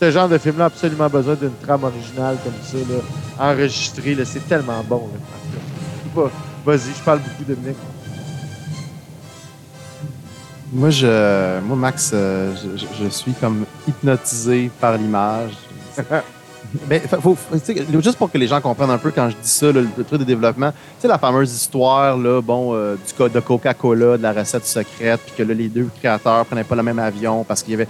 ce 0.00 0.10
genre 0.10 0.28
de 0.28 0.38
film-là 0.38 0.64
a 0.64 0.66
absolument 0.66 1.08
besoin 1.08 1.34
d'une 1.34 1.54
trame 1.62 1.84
originale 1.84 2.36
comme 2.44 2.52
ça, 2.62 2.76
là, 2.76 3.50
enregistrée. 3.52 4.14
là, 4.14 4.24
C'est 4.24 4.46
tellement 4.46 4.82
bon. 4.86 5.08
Vas-y, 6.64 6.92
je 6.98 7.02
parle 7.04 7.20
beaucoup 7.20 7.44
de 7.44 7.54
Nick. 7.66 7.76
Moi, 10.72 10.90
je, 10.90 11.60
moi 11.60 11.76
Max, 11.76 12.10
euh, 12.12 12.54
je 13.02 13.08
suis 13.08 13.32
comme 13.32 13.64
hypnotisé 13.88 14.70
par 14.80 14.96
l'image. 14.96 15.52
Mais 16.88 17.02
sais, 17.64 17.86
juste 18.00 18.16
pour 18.16 18.30
que 18.30 18.38
les 18.38 18.46
gens 18.46 18.60
comprennent 18.60 18.90
un 18.90 18.98
peu 18.98 19.10
quand 19.10 19.30
je 19.30 19.34
dis 19.34 19.48
ça, 19.48 19.72
le, 19.72 19.88
truc 20.06 20.20
de 20.20 20.24
développement, 20.24 20.70
tu 20.70 20.76
sais, 21.00 21.08
la 21.08 21.18
fameuse 21.18 21.52
histoire 21.52 22.16
là, 22.16 22.40
bon, 22.40 22.74
euh, 22.74 22.96
du 22.96 23.28
de 23.30 23.40
Coca-Cola, 23.40 24.16
de 24.16 24.22
la 24.22 24.32
recette 24.32 24.66
secrète, 24.66 25.20
puis 25.26 25.34
que 25.36 25.42
là, 25.42 25.54
les 25.54 25.68
deux 25.68 25.88
créateurs 25.98 26.44
prenaient 26.46 26.64
pas 26.64 26.76
le 26.76 26.82
même 26.82 26.98
avion 26.98 27.44
parce 27.44 27.62
qu'il 27.62 27.72
y 27.72 27.74
avait, 27.74 27.88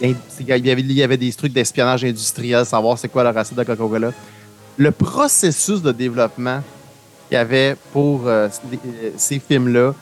il, 0.00 0.96
y 0.96 1.02
avait, 1.02 1.16
des 1.16 1.32
trucs 1.32 1.52
d'espionnage 1.52 2.04
industriel, 2.04 2.64
savoir 2.64 2.96
c'est 2.98 3.08
quoi 3.08 3.24
la 3.24 3.32
recette 3.32 3.58
de 3.58 3.64
Coca-Cola. 3.64 4.12
Le 4.76 4.90
processus 4.90 5.82
de 5.82 5.92
développement 5.92 6.62
qu'il 7.28 7.34
y 7.34 7.38
avait 7.38 7.76
pour 7.92 8.22
euh, 8.26 8.48
les- 8.70 9.12
ces 9.16 9.38
films-là 9.40 9.92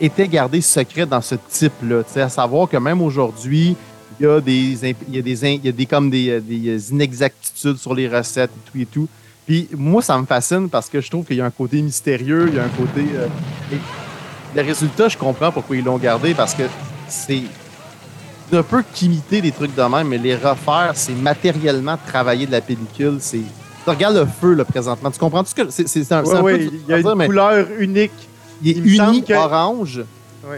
était 0.00 0.28
gardé 0.28 0.60
secret 0.60 1.06
dans 1.06 1.22
ce 1.22 1.36
type-là. 1.48 2.02
À 2.16 2.28
savoir 2.28 2.68
que 2.68 2.76
même 2.76 3.00
aujourd'hui, 3.00 3.76
il 4.20 4.24
y 4.26 4.28
a 4.28 4.40
des, 4.40 4.52
il 5.08 5.14
y 5.14 5.18
a 5.18 5.22
des, 5.22 5.44
il 5.54 5.64
y 5.64 5.68
a 5.68 5.72
des, 5.72 5.86
comme 5.86 6.10
des, 6.10 6.30
euh, 6.30 6.40
des 6.40 6.90
inexactitudes 6.90 7.76
sur 7.76 7.94
les 7.94 8.08
recettes 8.08 8.50
et 8.50 8.70
tout 8.70 8.78
et 8.80 8.86
tout. 8.86 9.08
Puis 9.46 9.68
moi, 9.76 10.02
ça 10.02 10.18
me 10.18 10.26
fascine 10.26 10.68
parce 10.68 10.88
que 10.88 11.00
je 11.00 11.08
trouve 11.10 11.24
qu'il 11.24 11.36
y 11.36 11.40
a 11.40 11.44
un 11.44 11.50
côté 11.50 11.80
mystérieux, 11.82 12.46
il 12.48 12.54
y 12.54 12.58
a 12.58 12.64
un 12.64 12.68
côté. 12.68 13.04
euh, 13.14 13.26
et 13.72 13.78
le 14.56 14.62
résultat, 14.62 15.08
je 15.08 15.16
comprends 15.18 15.52
pourquoi 15.52 15.76
ils 15.76 15.84
l'ont 15.84 15.98
gardé 15.98 16.34
parce 16.34 16.54
que 16.54 16.62
c'est 17.08 17.42
un 18.52 18.62
peu 18.62 18.82
qu'imiter 18.94 19.40
des 19.42 19.52
trucs 19.52 19.74
de 19.74 19.82
même, 19.82 20.08
mais 20.08 20.18
les 20.18 20.34
refaire, 20.34 20.92
c'est 20.94 21.12
matériellement 21.14 21.96
travailler 22.06 22.46
de 22.46 22.52
la 22.52 22.60
pellicule. 22.60 23.18
C'est. 23.20 23.38
Tu 23.84 23.90
regardes 23.90 24.16
le 24.16 24.26
feu, 24.26 24.54
là, 24.54 24.64
présentement. 24.64 25.10
Tu 25.10 25.18
comprends 25.18 25.44
tout 25.44 25.50
ce 25.50 25.54
que. 25.54 25.70
C'est 25.70 26.12
un, 26.12 26.24
c'est 26.24 26.30
Ouais, 26.32 26.38
un 26.38 26.42
ouais, 26.42 26.58
peu. 26.58 26.64
il 26.64 26.88
y 26.88 26.92
a 26.92 27.02
dire, 27.02 27.12
une 27.12 27.26
couleur 27.26 27.66
unique. 27.78 28.12
il 28.62 28.70
est 28.70 28.72
il 28.72 28.82
me 28.82 28.96
semble 28.96 29.10
uni 29.10 29.24
que- 29.24 29.34
orange. 29.34 30.00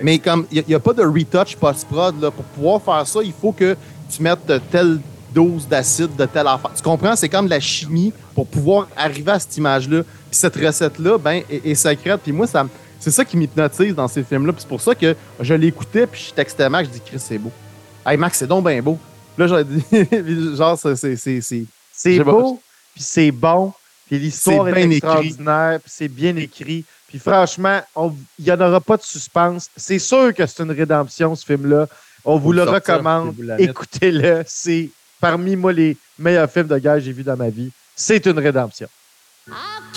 Mais 0.03 0.19
comme 0.19 0.47
il 0.51 0.65
n'y 0.69 0.75
a, 0.75 0.81
pas 0.81 0.93
de 0.93 1.03
retouch 1.03 1.57
post-prod, 1.57 2.21
là, 2.21 2.31
pour 2.31 2.45
pouvoir 2.45 2.83
faire 2.83 3.07
ça, 3.07 3.21
il 3.23 3.33
faut 3.33 3.53
que 3.53 3.77
tu 4.15 4.23
mettes 4.23 4.47
de 4.47 4.59
telle 4.71 5.01
dose 5.35 5.67
d'acide, 5.69 6.15
de 6.17 6.25
telle 6.27 6.47
affaire. 6.47 6.73
Tu 6.75 6.83
comprends? 6.83 7.15
C'est 7.17 7.29
comme 7.29 7.47
de 7.47 7.51
la 7.51 7.61
chimie 7.61 8.13
pour 8.35 8.47
pouvoir 8.47 8.89
arriver 8.97 9.33
à 9.33 9.39
cette 9.39 9.57
image-là. 9.57 10.03
Puis 10.03 10.39
cette 10.39 10.57
recette-là, 10.57 11.19
ben, 11.19 11.43
est, 11.51 11.67
est 11.67 11.75
secrète. 11.75 12.21
Puis 12.23 12.33
moi, 12.33 12.47
ça, 12.47 12.67
c'est 12.99 13.11
ça 13.11 13.25
qui 13.25 13.37
m'hypnotise 13.37 13.95
dans 13.95 14.09
ces 14.09 14.23
films-là. 14.23 14.53
Puis 14.53 14.63
c'est 14.63 14.69
pour 14.69 14.81
ça 14.81 14.95
que 14.95 15.15
je 15.41 15.55
l'écoutais, 15.55 16.07
puis 16.07 16.27
je 16.29 16.35
textais 16.35 16.69
Max, 16.69 16.89
je 16.89 16.95
dis, 16.95 17.01
Chris, 17.05 17.19
c'est 17.21 17.39
beau. 17.39 17.53
Hey, 18.07 18.17
Max, 18.17 18.39
c'est 18.39 18.47
donc 18.47 18.67
bien 18.67 18.81
beau. 18.83 18.99
Là, 19.37 19.47
j'ai 19.47 19.65
dit, 19.65 20.57
genre, 20.57 20.79
c'est- 20.79 21.17
c'est. 21.93 22.19
beau, 22.21 22.61
puis 22.95 23.03
c'est 23.05 23.31
bon, 23.31 23.73
puis 24.07 24.19
l'histoire 24.19 24.65
C'est 24.65 24.71
est, 24.71 24.75
bien 24.75 24.85
écrit. 24.85 24.97
extraordinaire, 24.97 25.81
puis 25.81 25.93
c'est 25.95 26.09
bien 26.09 26.37
écrit. 26.37 26.85
Puis 27.09 27.19
franchement, 27.19 27.81
on- 27.97 28.15
il 28.39 28.45
n'y 28.45 28.53
en 28.53 28.61
aura 28.61 28.81
pas 28.81 28.97
de 28.97 29.03
suspense. 29.03 29.69
C'est 29.77 29.99
sûr 29.99 30.33
que 30.35 30.47
c'est 30.47 30.63
une 30.63 30.73
rédemption, 30.73 31.35
ce 31.35 31.45
film-là. 31.45 31.87
On 32.25 32.39
vous 32.39 32.53
le 32.53 32.65
sortir, 32.65 32.75
recommande. 32.97 33.35
Écoutez-le. 33.59 34.45
C'est 34.47 34.91
parmi 35.21 35.57
moi 35.57 35.73
les 35.73 35.97
meilleurs 36.19 36.51
films 36.51 36.67
de 36.69 36.79
guerre 36.79 36.95
que 36.97 37.01
j'ai 37.01 37.13
vus 37.13 37.23
dans 37.23 37.37
ma 37.37 37.49
vie. 37.49 37.71
C'est 37.97 38.25
une 38.27 38.39
rédemption. 38.39 38.89
I'll 39.49 39.89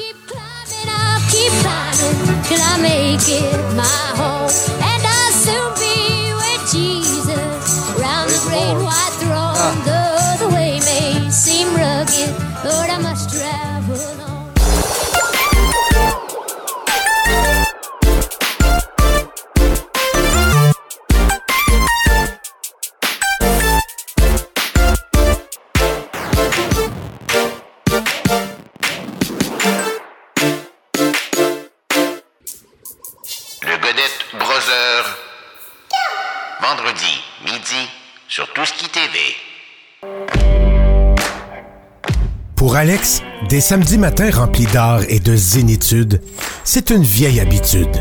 Alex, 42.82 43.22
des 43.48 43.62
samedis 43.62 44.00
matins 44.00 44.32
remplis 44.32 44.66
d'art 44.66 45.04
et 45.08 45.20
de 45.20 45.36
zénitude, 45.36 46.20
c'est 46.64 46.90
une 46.90 47.04
vieille 47.04 47.40
habitude. 47.40 47.96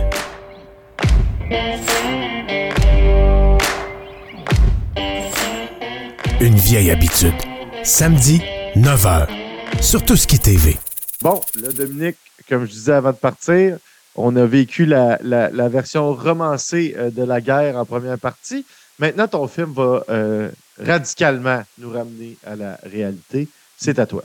Une 6.41 6.55
vieille 6.55 6.91
habitude. 6.91 7.35
Samedi, 7.83 8.41
9h, 8.75 9.29
sur 9.83 10.03
Tout 10.03 10.15
qui 10.15 10.39
TV. 10.39 10.79
Bon, 11.21 11.43
là, 11.61 11.73
Dominique, 11.73 12.17
comme 12.49 12.65
je 12.65 12.71
disais 12.71 12.95
avant 12.95 13.13
de 13.13 13.17
partir, 13.17 13.77
on 14.17 14.35
a 14.35 14.47
vécu 14.47 14.87
la 14.87 15.69
version 15.69 16.15
romancée 16.15 16.95
euh, 16.97 17.11
de 17.11 17.23
la 17.23 17.43
guerre 17.43 17.77
en 17.77 17.85
première 17.85 18.19
partie. 18.19 18.65
Maintenant, 18.99 19.29
ton 19.29 19.47
film 19.47 19.75
va 19.75 20.05
euh, 20.09 20.49
radicalement 20.83 21.65
nous 21.77 21.91
ramener 21.91 22.39
à 22.47 22.57
la 22.57 22.79
réalité. 22.83 23.47
C'est 23.77 23.99
à 23.99 24.07
toi. 24.07 24.25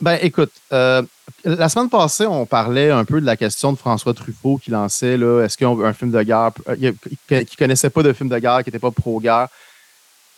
Ben, 0.00 0.18
écoute, 0.22 0.52
euh, 0.72 1.02
la 1.44 1.68
semaine 1.68 1.90
passée, 1.90 2.26
on 2.26 2.46
parlait 2.46 2.90
un 2.90 3.04
peu 3.04 3.20
de 3.20 3.26
la 3.26 3.36
question 3.36 3.72
de 3.72 3.78
François 3.78 4.14
Truffaut 4.14 4.56
qui 4.56 4.70
lançait, 4.70 5.14
est-ce 5.14 5.58
qu'un 5.58 5.92
film 5.92 6.10
de 6.10 6.22
guerre, 6.22 6.52
euh, 6.68 6.92
qui 7.44 7.56
connaissait 7.56 7.90
pas 7.90 8.02
de 8.02 8.12
film 8.12 8.28
de 8.30 8.38
guerre, 8.38 8.62
qui 8.64 8.68
n'était 8.68 8.78
pas 8.78 8.90
pro-guerre. 8.90 9.48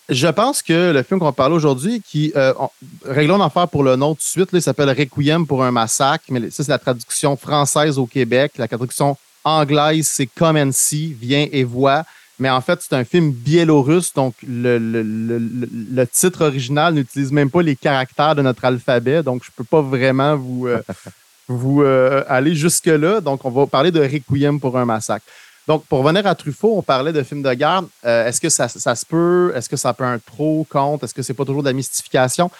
Je 0.08 0.26
pense 0.26 0.62
que 0.62 0.90
le 0.92 1.02
film 1.04 1.20
qu'on 1.20 1.26
va 1.26 1.32
parler 1.32 1.54
aujourd'hui, 1.54 2.02
qui, 2.02 2.32
euh, 2.34 2.52
on- 2.58 2.70
réglons 3.04 3.38
l'affaire 3.38 3.68
pour 3.68 3.84
le 3.84 3.94
nom 3.94 4.14
tout 4.14 4.18
de 4.18 4.22
suite, 4.22 4.50
là, 4.52 4.58
il 4.58 4.62
s'appelle 4.62 4.90
Requiem 4.90 5.46
pour 5.46 5.62
un 5.62 5.70
massacre, 5.70 6.24
mais 6.28 6.50
ça, 6.50 6.64
c'est 6.64 6.72
la 6.72 6.78
traduction 6.78 7.36
française 7.36 7.98
au 7.98 8.06
Québec. 8.06 8.52
La 8.58 8.66
traduction 8.66 9.16
anglaise, 9.44 10.08
c'est 10.12 10.26
Come 10.26 10.56
and 10.56 10.72
See, 10.72 11.16
viens 11.18 11.46
et 11.52 11.62
vois. 11.62 12.02
Mais 12.38 12.50
en 12.50 12.60
fait, 12.60 12.80
c'est 12.82 12.94
un 12.94 13.04
film 13.04 13.30
biélorusse, 13.30 14.12
donc 14.14 14.34
le, 14.46 14.78
le- 14.78 15.02
le- 15.02 15.68
le- 15.92 16.06
titre 16.06 16.44
original 16.44 16.94
n'utilise 16.94 17.30
même 17.30 17.50
pas 17.50 17.62
les 17.62 17.76
caractères 17.76 18.34
de 18.34 18.42
notre 18.42 18.64
alphabet, 18.64 19.22
donc 19.22 19.44
je 19.44 19.50
peux 19.54 19.64
pas 19.64 19.82
vraiment 19.82 20.36
vous, 20.36 20.66
euh, 20.66 20.82
vous 21.48 21.82
euh, 21.82 22.24
aller 22.28 22.54
jusque-là. 22.54 23.20
Donc, 23.20 23.44
on 23.44 23.50
va 23.50 23.66
parler 23.66 23.90
de 23.90 24.00
Requiem 24.00 24.58
pour 24.58 24.76
un 24.78 24.84
massacre. 24.84 25.26
Donc, 25.68 25.84
pour 25.86 26.00
revenir 26.00 26.26
à 26.26 26.34
Truffaut, 26.34 26.76
on 26.76 26.82
parlait 26.82 27.12
de 27.12 27.22
films 27.22 27.42
de 27.42 27.54
guerre. 27.54 27.82
Euh, 28.04 28.26
est-ce 28.26 28.40
que 28.40 28.48
ça, 28.48 28.66
ça 28.66 28.94
se 28.96 29.06
peut? 29.06 29.52
Est-ce 29.54 29.68
que 29.68 29.76
ça 29.76 29.92
peut 29.94 30.02
être 30.12 30.24
pro, 30.24 30.66
contre? 30.68 31.04
Est-ce 31.04 31.14
que 31.14 31.22
c'est 31.22 31.34
pas 31.34 31.44
toujours 31.44 31.62
de 31.62 31.68
la 31.68 31.72
mystification? 31.74 32.50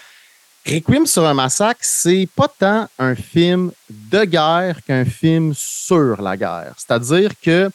Requiem 0.65 1.07
sur 1.07 1.27
un 1.27 1.35
massacre, 1.35 1.81
c'est 1.83 2.29
pas 2.37 2.47
tant 2.47 2.89
un 3.01 3.17
film 3.17 3.73
de 3.91 4.25
guerre 4.25 4.77
qu'un 4.87 5.05
film 5.05 5.53
sur 5.57 6.23
la 6.23 6.37
guerre. 6.37 6.75
C'est-à-dire 6.77 7.33
que 7.43 7.69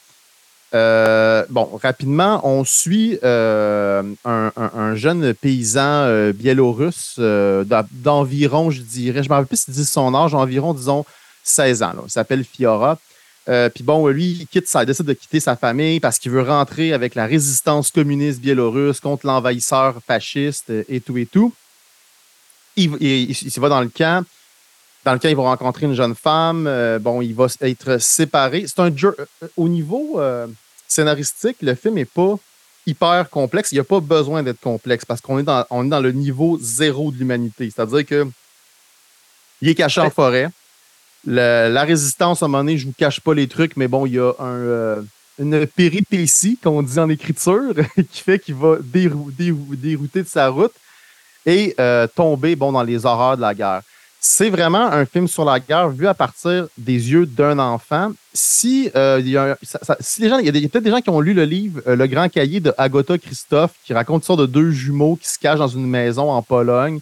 euh, 0.74 1.44
bon, 1.50 1.78
rapidement, 1.82 2.40
on 2.46 2.64
suit 2.64 3.18
euh, 3.24 4.02
un, 4.24 4.52
un- 4.56 4.70
un 4.74 4.94
jeune 4.96 5.32
paysan 5.34 5.80
euh, 6.04 6.32
biélorusse 6.32 7.18
d'environ, 7.92 8.70
je 8.70 8.82
dirais, 8.82 9.22
je 9.22 9.28
ne 9.28 9.30
me 9.30 9.34
rappelle 9.34 9.46
plus 9.48 9.62
s'il 9.64 9.74
dit 9.74 9.84
son 9.84 10.14
âge, 10.14 10.34
environ, 10.34 10.74
disons, 10.74 11.04
16 11.44 11.82
ans. 11.82 11.92
Il 12.06 12.10
s'appelle 12.10 12.44
Fiora. 12.44 12.98
Puis 13.74 13.82
bon, 13.82 14.06
lui, 14.08 14.32
il, 14.40 14.46
quitte 14.46 14.66
décide 14.86 15.06
de 15.06 15.14
quitter 15.14 15.40
sa 15.40 15.56
famille 15.56 16.00
parce 16.00 16.18
qu'il 16.18 16.30
veut 16.32 16.42
rentrer 16.42 16.92
avec 16.92 17.14
la 17.14 17.24
résistance 17.24 17.90
communiste 17.90 18.40
biélorusse 18.40 19.00
contre 19.00 19.26
l'envahisseur 19.26 19.94
fasciste 20.06 20.70
et 20.86 21.00
tout 21.00 21.16
et 21.16 21.24
tout. 21.24 21.54
Il, 22.76 22.90
il, 23.00 23.30
il- 23.30 23.42
il 23.46 23.60
va 23.60 23.70
dans 23.70 23.80
le 23.80 23.88
camp 23.88 24.24
dans 25.08 25.14
lequel 25.14 25.30
il 25.30 25.36
va 25.36 25.44
rencontrer 25.44 25.86
une 25.86 25.94
jeune 25.94 26.14
femme. 26.14 26.66
Euh, 26.66 26.98
bon, 26.98 27.22
il 27.22 27.34
va 27.34 27.46
être 27.62 27.96
séparé. 27.98 28.64
C'est 28.66 28.78
un 28.80 28.94
jeu. 28.94 29.16
euh, 29.42 29.46
Au 29.56 29.66
niveau 29.68 30.20
euh, 30.20 30.46
scénaristique, 30.86 31.56
le 31.62 31.74
film 31.74 31.94
n'est 31.94 32.04
pas 32.04 32.34
hyper 32.86 33.30
complexe. 33.30 33.72
Il 33.72 33.76
n'y 33.76 33.80
a 33.80 33.84
pas 33.84 34.00
besoin 34.00 34.42
d'être 34.42 34.60
complexe 34.60 35.06
parce 35.06 35.22
qu'on 35.22 35.38
est 35.38 35.42
dans, 35.44 35.64
on 35.70 35.86
est 35.86 35.88
dans 35.88 36.00
le 36.00 36.12
niveau 36.12 36.58
zéro 36.60 37.10
de 37.10 37.16
l'humanité. 37.16 37.70
C'est-à-dire 37.74 38.04
que 38.04 38.26
il 39.62 39.68
est 39.70 39.74
caché 39.74 40.00
en 40.00 40.10
forêt. 40.10 40.50
Le- 41.26 41.68
la 41.72 41.84
résistance, 41.84 42.42
à 42.42 42.46
un 42.46 42.48
moment 42.48 42.62
donné, 42.64 42.76
je 42.76 42.84
ne 42.86 42.90
vous 42.90 42.94
cache 42.98 43.20
pas 43.20 43.32
les 43.34 43.48
trucs, 43.48 43.76
mais 43.78 43.88
bon, 43.88 44.04
il 44.06 44.12
y 44.14 44.18
a 44.18 44.32
un, 44.38 44.44
euh, 44.46 45.02
une 45.38 45.66
péripétie, 45.66 46.58
qu'on 46.62 46.82
dit 46.82 46.98
en 46.98 47.08
écriture, 47.08 47.72
qui 48.12 48.20
fait 48.22 48.38
qu'il 48.38 48.54
va 48.56 48.76
dérou- 48.82 49.30
dérou- 49.32 49.74
dérouter 49.74 50.22
de 50.22 50.28
sa 50.28 50.48
route 50.48 50.72
et 51.46 51.74
euh, 51.80 52.06
tomber 52.14 52.56
bon, 52.56 52.72
dans 52.72 52.82
les 52.82 53.06
horreurs 53.06 53.36
de 53.36 53.42
la 53.42 53.54
guerre. 53.54 53.82
C'est 54.20 54.50
vraiment 54.50 54.84
un 54.84 55.04
film 55.04 55.28
sur 55.28 55.44
la 55.44 55.60
guerre 55.60 55.90
vu 55.90 56.08
à 56.08 56.14
partir 56.14 56.66
des 56.76 56.92
yeux 57.12 57.24
d'un 57.24 57.60
enfant. 57.60 58.12
Si, 58.34 58.90
euh, 58.96 59.18
il 59.20 59.28
y 59.28 59.36
a, 59.36 59.56
les 60.18 60.28
gens, 60.28 60.38
a, 60.38 60.42
peut-être 60.42 60.82
des 60.82 60.90
gens 60.90 61.00
qui 61.00 61.10
ont 61.10 61.20
lu 61.20 61.34
le 61.34 61.44
livre 61.44 61.80
euh, 61.86 61.94
Le 61.94 62.06
Grand 62.08 62.28
Cahier 62.28 62.58
de 62.58 62.74
Agota 62.76 63.16
Christophe, 63.16 63.74
qui 63.84 63.94
raconte 63.94 64.22
l'histoire 64.22 64.38
de 64.38 64.46
deux 64.46 64.72
jumeaux 64.72 65.14
qui 65.14 65.28
se 65.28 65.38
cachent 65.38 65.60
dans 65.60 65.68
une 65.68 65.86
maison 65.86 66.30
en 66.30 66.42
Pologne, 66.42 66.98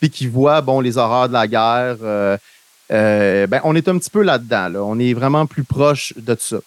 puis 0.00 0.10
qui 0.10 0.26
voient 0.26 0.64
les 0.82 0.98
horreurs 0.98 1.28
de 1.28 1.34
la 1.34 1.46
guerre. 1.46 1.98
euh, 2.02 3.46
ben, 3.46 3.60
on 3.62 3.76
est 3.76 3.86
un 3.86 3.96
petit 3.98 4.10
peu 4.10 4.22
là-dedans. 4.22 4.68
là. 4.68 4.82
On 4.82 4.98
est 4.98 5.14
vraiment 5.14 5.46
plus 5.46 5.64
proche 5.64 6.14
de 6.16 6.36
ça. 6.38 6.58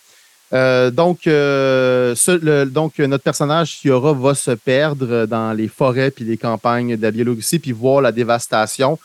Donc, 0.92 1.26
notre 1.28 3.24
personnage, 3.24 3.72
Fiora, 3.74 4.14
va 4.14 4.34
se 4.34 4.52
perdre 4.52 5.26
dans 5.26 5.52
les 5.52 5.68
forêts 5.68 6.10
puis 6.10 6.24
les 6.24 6.38
campagnes 6.38 6.96
de 6.96 7.02
la 7.02 7.12
Biélorussie, 7.12 7.60
puis 7.60 7.74
voir 7.74 8.02
la 8.02 8.14
dévastation 8.14 8.98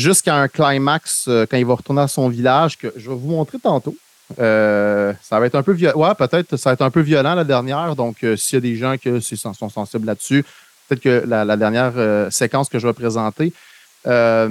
jusqu'à 0.00 0.34
un 0.34 0.48
climax 0.48 1.26
euh, 1.28 1.46
quand 1.48 1.56
il 1.56 1.66
va 1.66 1.74
retourner 1.74 2.02
à 2.02 2.08
son 2.08 2.28
village 2.28 2.76
que 2.78 2.92
je 2.96 3.08
vais 3.08 3.16
vous 3.16 3.30
montrer 3.30 3.58
tantôt. 3.58 3.94
Euh, 4.38 5.12
ça 5.22 5.38
va 5.38 5.46
être 5.46 5.54
un 5.54 5.62
peu 5.62 5.72
violent. 5.72 5.98
Ouais, 5.98 6.14
peut-être 6.14 6.56
ça 6.56 6.70
va 6.70 6.74
être 6.74 6.82
un 6.82 6.90
peu 6.90 7.00
violent 7.00 7.34
la 7.34 7.44
dernière. 7.44 7.94
Donc, 7.94 8.24
euh, 8.24 8.36
s'il 8.36 8.56
y 8.56 8.58
a 8.58 8.60
des 8.60 8.76
gens 8.76 8.96
qui 8.96 9.36
sont 9.36 9.68
sensibles 9.68 10.06
là-dessus, 10.06 10.44
peut-être 10.88 11.02
que 11.02 11.24
la, 11.26 11.56
dernière 11.56 12.32
séquence 12.32 12.68
que 12.68 12.78
je 12.78 12.86
vais 12.86 12.92
présenter 12.92 13.52
va, 14.04 14.48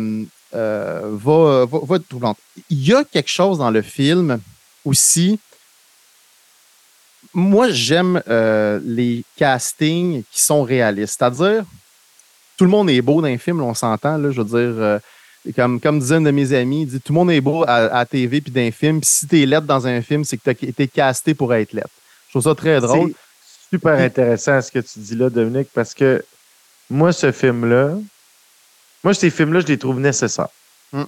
va, 0.51 1.95
être 1.95 2.07
troublante. 2.07 2.37
Il 2.69 2.87
y 2.87 2.93
a 2.93 3.03
quelque 3.03 3.29
chose 3.29 3.57
dans 3.57 3.71
le 3.71 3.81
film 3.81 4.39
aussi. 4.85 5.39
Moi, 7.33 7.69
j'aime 7.71 8.21
les 8.85 9.23
castings 9.35 10.23
qui 10.31 10.41
sont 10.41 10.63
réalistes. 10.63 11.17
C'est-à-dire, 11.19 11.63
tout 12.57 12.63
le 12.63 12.71
monde 12.71 12.89
est 12.89 13.01
beau 13.01 13.21
dans 13.21 13.27
un 13.27 13.37
film, 13.37 13.59
là, 13.59 13.65
on 13.65 13.73
s'entend. 13.73 14.31
Je 14.31 14.41
veux 14.41 14.73
dire, 14.73 14.99
comme, 15.55 15.79
comme 15.79 15.99
disait 15.99 16.15
un 16.15 16.21
de 16.21 16.31
mes 16.31 16.53
amis, 16.53 16.83
il 16.83 16.87
dit 16.87 17.01
tout 17.01 17.13
le 17.13 17.19
monde 17.19 17.31
est 17.31 17.41
beau 17.41 17.63
à, 17.63 17.97
à 17.97 18.05
TV 18.05 18.41
puis 18.41 18.51
dans 18.51 18.61
un 18.61 18.71
film. 18.71 18.99
Puis 18.99 19.09
si 19.09 19.27
t'es 19.27 19.45
lettre 19.45 19.65
dans 19.65 19.87
un 19.87 20.01
film, 20.01 20.23
c'est 20.23 20.37
que 20.37 20.43
tu 20.43 20.49
as 20.49 20.69
été 20.69 20.87
casté 20.87 21.33
pour 21.33 21.53
être 21.53 21.73
lettre. 21.73 21.89
Je 22.27 22.33
trouve 22.33 22.43
ça 22.43 22.55
très 22.55 22.79
drôle. 22.79 23.13
Super 23.69 23.99
intéressant 23.99 24.61
ce 24.61 24.71
que 24.71 24.79
tu 24.79 24.99
dis 24.99 25.15
là, 25.15 25.29
Dominique, 25.29 25.69
parce 25.73 25.93
que 25.93 26.23
moi, 26.89 27.13
ce 27.13 27.31
film-là, 27.31 27.97
moi, 29.03 29.13
ces 29.13 29.29
films-là, 29.29 29.61
je 29.61 29.67
les 29.67 29.77
trouve 29.77 29.99
nécessaires. 29.99 30.49
Hmm. 30.91 31.05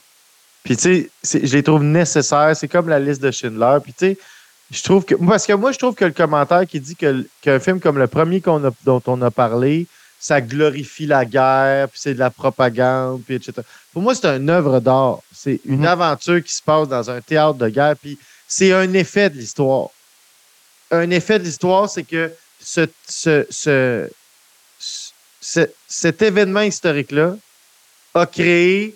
Puis, 0.63 0.77
tu 0.77 1.09
sais, 1.23 1.45
je 1.45 1.53
les 1.53 1.63
trouve 1.63 1.83
nécessaires. 1.83 2.55
C'est 2.55 2.67
comme 2.67 2.87
la 2.87 2.99
liste 2.99 3.21
de 3.21 3.31
Schindler. 3.31 3.77
Puis, 3.83 3.93
tu 3.93 4.05
sais, 4.05 4.17
je 4.71 4.81
trouve 4.83 5.03
que. 5.03 5.15
Parce 5.15 5.45
que 5.45 5.53
moi, 5.53 5.71
je 5.71 5.77
trouve 5.77 5.95
que 5.95 6.05
le 6.05 6.11
commentaire 6.11 6.65
qui 6.65 6.79
dit 6.79 6.95
que 6.95 7.25
qu'un 7.41 7.59
film 7.59 7.79
comme 7.79 7.97
le 7.97 8.07
premier 8.07 8.41
qu'on 8.41 8.63
a, 8.65 8.71
dont 8.85 9.01
on 9.07 9.21
a 9.21 9.31
parlé, 9.31 9.87
ça 10.21 10.39
glorifie 10.39 11.07
la 11.07 11.25
guerre, 11.25 11.89
puis 11.89 11.99
c'est 11.99 12.13
de 12.13 12.19
la 12.19 12.29
propagande, 12.29 13.23
puis 13.25 13.35
etc. 13.35 13.53
Pour 13.91 14.03
moi, 14.03 14.13
c'est 14.13 14.27
une 14.27 14.49
œuvre 14.51 14.79
d'art. 14.79 15.19
C'est 15.33 15.59
une 15.65 15.79
Mhm. 15.79 15.85
aventure 15.87 16.43
qui 16.43 16.53
se 16.53 16.61
passe 16.61 16.87
dans 16.87 17.09
un 17.09 17.19
théâtre 17.21 17.55
de 17.55 17.67
guerre, 17.69 17.95
puis 17.97 18.19
c'est 18.47 18.71
un 18.71 18.93
effet 18.93 19.31
de 19.31 19.37
l'histoire. 19.39 19.89
Un 20.91 21.09
effet 21.09 21.39
de 21.39 21.43
l'histoire, 21.45 21.89
c'est 21.89 22.03
que 22.03 22.31
ce, 22.63 22.87
ce, 23.07 23.47
ce- 23.49 24.07
ce- 25.41 25.69
cet 25.87 26.21
événement 26.21 26.61
historique-là 26.61 27.35
a 28.13 28.25
créé 28.27 28.95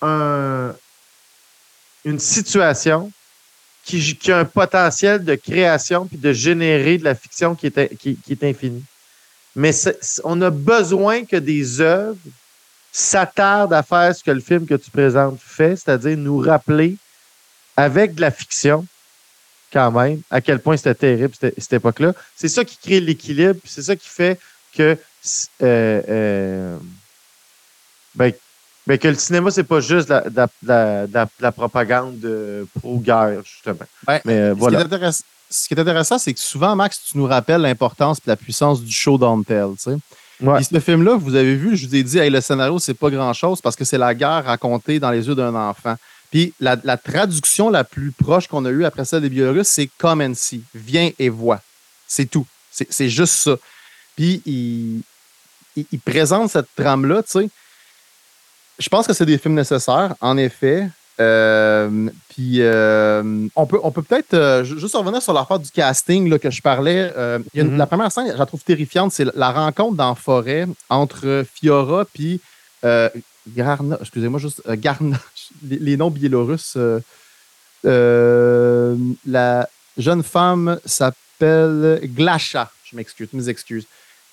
un- 0.00 0.74
une 2.06 2.18
situation 2.18 3.12
qui, 3.84 4.16
qui 4.16 4.32
a 4.32 4.38
un 4.38 4.44
potentiel 4.46 5.22
de 5.22 5.34
création 5.34 6.06
puis 6.06 6.16
de 6.16 6.32
générer 6.32 6.96
de 6.96 7.04
la 7.04 7.14
fiction 7.14 7.54
qui 7.54 7.66
est, 7.66 7.96
qui, 7.98 8.16
qui 8.16 8.32
est 8.32 8.44
infinie. 8.44 8.82
Mais 9.54 9.72
on 10.24 10.40
a 10.40 10.50
besoin 10.50 11.24
que 11.24 11.36
des 11.36 11.80
œuvres 11.80 12.16
s'attardent 12.90 13.72
à 13.72 13.82
faire 13.82 14.14
ce 14.14 14.22
que 14.22 14.30
le 14.30 14.40
film 14.40 14.66
que 14.66 14.74
tu 14.74 14.90
présentes 14.90 15.40
fait, 15.40 15.76
c'est-à-dire 15.76 16.16
nous 16.16 16.38
rappeler 16.38 16.96
avec 17.76 18.14
de 18.14 18.20
la 18.20 18.30
fiction 18.30 18.86
quand 19.72 19.90
même, 19.90 20.20
à 20.30 20.42
quel 20.42 20.58
point 20.58 20.76
c'était 20.76 20.94
terrible 20.94 21.34
cette, 21.40 21.72
époque-là. 21.72 22.12
C'est 22.36 22.48
ça 22.48 22.64
qui 22.64 22.76
crée 22.76 23.00
l'équilibre, 23.00 23.58
c'est 23.64 23.82
ça 23.82 23.96
qui 23.96 24.08
fait 24.08 24.38
que, 24.74 24.98
euh, 25.62 26.02
euh, 26.08 26.78
ben, 28.14 28.32
ben, 28.86 28.98
que 28.98 29.08
le 29.08 29.14
cinéma, 29.14 29.50
c'est 29.50 29.64
pas 29.64 29.80
juste 29.80 30.08
la, 30.08 30.24
la, 30.34 30.48
la, 30.64 31.06
la- 31.06 31.28
la 31.40 31.52
propagande 31.52 32.24
euh, 32.24 32.64
pro-guerre, 32.80 33.42
justement. 33.44 33.86
Mais 34.24 34.32
euh, 34.38 34.48
Ce 34.50 34.54
qui 34.54 34.58
voilà. 34.60 34.80
est 34.80 35.24
Ce 35.50 35.68
qui 35.68 35.74
est 35.74 35.80
intéressant, 35.80 36.18
c'est 36.18 36.32
que 36.34 36.40
souvent, 36.40 36.74
Max, 36.74 37.00
tu 37.10 37.18
nous 37.18 37.26
rappelles 37.26 37.60
l'importance 37.60 38.18
et 38.18 38.22
la 38.26 38.36
puissance 38.36 38.82
du 38.82 38.92
show 38.92 39.18
don't 39.18 39.44
tell. 39.44 39.68
tu 39.76 39.82
sais. 39.90 39.96
Ouais. 40.40 40.56
Puis 40.56 40.64
ce 40.72 40.80
film-là, 40.80 41.14
vous 41.14 41.34
avez 41.36 41.54
vu, 41.54 41.76
je 41.76 41.86
vous 41.86 41.94
ai 41.94 42.02
dit, 42.02 42.18
hey, 42.18 42.28
le 42.30 42.40
scénario, 42.40 42.78
c'est 42.80 42.94
pas 42.94 43.10
grand-chose 43.10 43.60
parce 43.60 43.76
que 43.76 43.84
c'est 43.84 43.98
la 43.98 44.14
guerre 44.14 44.44
racontée 44.44 44.98
dans 44.98 45.10
les 45.12 45.28
yeux 45.28 45.34
d'un 45.36 45.54
enfant. 45.54 45.94
Puis 46.32 46.52
la, 46.58 46.76
la 46.82 46.96
traduction 46.96 47.68
la 47.70 47.84
plus 47.84 48.10
proche 48.10 48.48
qu'on 48.48 48.64
a 48.64 48.70
eue 48.70 48.84
après 48.84 49.04
ça 49.04 49.20
des 49.20 49.28
Biélorusses, 49.28 49.68
c'est 49.68 49.88
come 49.98 50.20
and 50.22 50.32
see. 50.34 50.62
Viens 50.74 51.10
et 51.18 51.28
vois. 51.28 51.60
C'est 52.08 52.24
tout. 52.26 52.46
C'est 52.72 52.90
c'est 52.90 53.10
juste 53.10 53.34
ça. 53.34 53.56
Puis 54.16 54.42
il, 54.46 55.02
il, 55.76 55.84
il 55.92 56.00
présente 56.00 56.50
cette 56.50 56.68
trame-là, 56.74 57.22
tu 57.22 57.30
sais. 57.32 57.50
Je 58.78 58.88
pense 58.88 59.06
que 59.06 59.12
c'est 59.12 59.26
des 59.26 59.38
films 59.38 59.54
nécessaires, 59.54 60.14
en 60.20 60.36
effet. 60.36 60.88
Euh, 61.20 62.08
puis 62.30 62.56
euh, 62.62 63.46
on 63.54 63.66
peut 63.66 63.78
on 63.82 63.90
peut 63.92 64.02
peut-être 64.02 64.32
euh, 64.32 64.64
ju- 64.64 64.80
juste 64.80 64.94
revenir 64.94 65.20
sur 65.20 65.34
l'affaire 65.34 65.58
du 65.58 65.70
casting 65.70 66.28
là, 66.30 66.38
que 66.38 66.50
je 66.50 66.62
parlais. 66.62 67.12
Il 67.54 67.58
y 67.58 67.60
a 67.60 67.64
une- 67.64 67.72
Mhm. 67.72 67.76
La 67.78 67.86
première 67.86 68.10
scène, 68.10 68.32
je 68.32 68.38
la 68.38 68.46
trouve 68.46 68.62
terrifiante, 68.64 69.12
c'est 69.12 69.26
la 69.34 69.52
rencontre 69.52 69.94
dans 69.96 70.08
la 70.08 70.14
forêt 70.14 70.66
entre 70.88 71.44
Fiora 71.54 72.06
puis 72.12 72.40
Garna. 72.82 73.98
Excusez-moi, 74.00 74.40
juste 74.40 74.62
Garna. 74.76 75.18
Les, 75.68 75.78
les 75.78 75.96
noms 75.98 76.10
biélorusses. 76.10 76.78
la 77.84 79.68
jeune 79.98 80.22
femme 80.22 80.78
s'appelle 80.84 82.00
Glasha. 82.04 82.70
Je 82.84 82.96
m'excuse, 82.96 83.28
mes 83.32 83.48
excuses. 83.48 83.86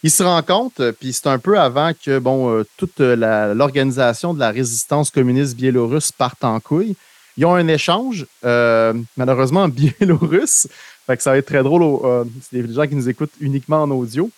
Ils 0.03 0.11
se 0.11 0.23
rencontrent, 0.23 0.81
euh, 0.81 0.91
puis 0.91 1.11
c'est 1.11 1.27
un 1.27 1.39
peu 1.39 1.59
avant 1.59 1.91
que 1.93 2.19
bon, 2.19 2.49
euh, 2.49 2.63
toute 2.77 3.01
euh, 3.01 3.53
l'organisation 3.53 4.33
de 4.33 4.39
la 4.39 4.49
résistance 4.51 5.09
communiste 5.11 5.55
biélorusse 5.57 6.11
parte 6.11 6.43
en 6.43 6.59
couille. 6.59 6.95
Ils 7.37 7.45
ont 7.45 7.55
un 7.55 7.67
échange, 7.67 8.25
euh, 8.45 8.93
malheureusement 9.17 9.63
en 9.63 9.67
biélorusse. 9.69 10.67
Fait 11.05 11.17
que 11.17 11.23
ça 11.23 11.31
va 11.31 11.37
être 11.37 11.45
très 11.47 11.63
drôle. 11.63 11.83
euh, 12.05 12.23
c'est 12.49 12.61
des 12.61 12.73
gens 12.73 12.87
qui 12.87 12.95
nous 12.95 13.09
écoutent 13.09 13.33
uniquement 13.41 13.81
en 13.83 13.91
audio. 13.91 14.29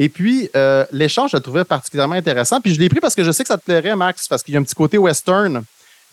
Et 0.00 0.08
puis, 0.08 0.48
euh, 0.54 0.84
l'échange, 0.92 1.32
je 1.32 1.36
le 1.36 1.42
trouvais 1.42 1.64
particulièrement 1.64 2.14
intéressant. 2.14 2.60
Puis 2.60 2.72
je 2.74 2.78
l'ai 2.78 2.88
pris 2.88 3.00
parce 3.00 3.16
que 3.16 3.24
je 3.24 3.32
sais 3.32 3.42
que 3.42 3.48
ça 3.48 3.58
te 3.58 3.64
plairait, 3.64 3.96
Max, 3.96 4.28
parce 4.28 4.44
qu'il 4.44 4.54
y 4.54 4.56
a 4.56 4.60
un 4.60 4.62
petit 4.62 4.74
côté 4.74 4.96
western. 4.98 5.64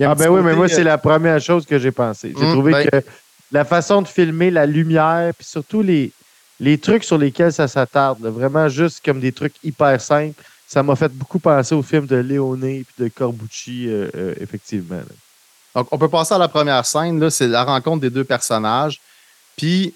Ah, 0.02 0.16
ben 0.16 0.30
oui, 0.30 0.42
mais 0.44 0.56
moi, 0.56 0.68
c'est 0.68 0.84
la 0.84 0.98
première 0.98 1.40
chose 1.40 1.66
que 1.66 1.78
j'ai 1.78 1.92
pensé. 1.92 2.34
J'ai 2.38 2.44
Hum, 2.46 2.52
trouvé 2.54 2.72
ben- 2.72 2.90
que 2.90 3.08
la 3.52 3.64
façon 3.64 4.02
de 4.02 4.08
filmer, 4.08 4.50
la 4.50 4.66
lumière, 4.66 5.32
puis 5.38 5.46
surtout 5.48 5.82
les, 5.84 6.12
les 6.59 6.79
trucs 6.79 7.05
sur 7.05 7.19
lesquels 7.19 7.53
ça 7.53 7.69
s'attarde, 7.69 8.21
là, 8.23 8.31
vraiment 8.31 8.69
juste 8.69 9.05
comme 9.05 9.21
des 9.21 9.33
trucs 9.33 9.55
hyper 9.65 10.01
simples, 10.01 10.43
ça 10.69 10.83
m'a 10.83 10.95
fait 10.95 11.09
beaucoup 11.09 11.39
penser 11.39 11.75
au 11.75 11.83
film 11.83 12.07
de 12.07 12.17
Léoné 12.17 12.81
et 12.99 13.03
de 13.03 13.09
Corbucci, 13.09 13.89
euh, 13.89 14.09
euh, 14.15 14.35
effectivement. 14.41 14.97
là. 14.97 15.15
Donc, 15.75 15.89
on 15.91 15.99
peut 15.99 16.09
passer 16.09 16.35
à 16.35 16.39
la 16.39 16.49
première 16.49 16.85
scène. 16.85 17.19
là, 17.19 17.31
C'est 17.31 17.49
la 17.49 17.65
rencontre 17.65 18.01
des 18.01 18.11
deux 18.11 18.25
personnages. 18.25 19.01
Puis, 19.57 19.95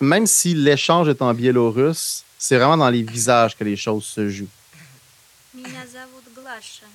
même 0.00 0.26
si 0.26 0.54
l'échange 0.54 1.08
est 1.08 1.22
en 1.22 1.32
biélorusse, 1.32 2.24
c'est 2.38 2.56
vraiment 2.56 2.76
dans 2.76 2.90
les 2.90 3.02
visages 3.02 3.56
que 3.56 3.64
les 3.64 3.76
choses 3.76 4.04
se 4.04 4.28
jouent. 4.28 4.48
Меня 5.54 5.86
зовут 5.86 6.24
Глаша. 6.34 6.86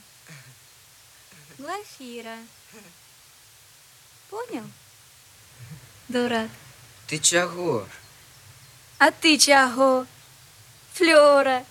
Глафира. 1.57 2.37
Понял? 4.29 4.63
Дурак. 6.09 6.49
Ты 7.07 7.17
чего? 7.19 7.85
А 8.99 9.11
ты 9.11 9.37
чего? 9.37 10.05
Флёра. 10.93 11.63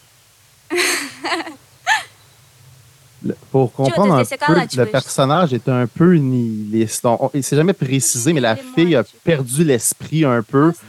Le- 3.24 3.34
Pour 3.50 3.72
comprendre 3.72 4.14
un 4.14 4.24
te 4.24 4.28
peu, 4.28 4.34
le 4.36 4.38
заколачиваешь? 4.54 4.90
personnage 4.92 5.52
est 5.52 5.68
un 5.68 5.86
peu 5.88 6.14
nihiliste. 6.14 7.04
On- 7.04 7.18
on- 7.24 7.30
Il 7.34 7.42
s'est 7.42 7.56
jamais 7.56 7.72
précisé, 7.72 8.32
mais 8.32 8.40
la 8.40 8.54
fille 8.56 8.94
a 8.94 9.02
perdu 9.24 9.64
l'esprit 9.64 10.24
un 10.24 10.42
peu 10.42 10.68
Оставить. 10.68 10.88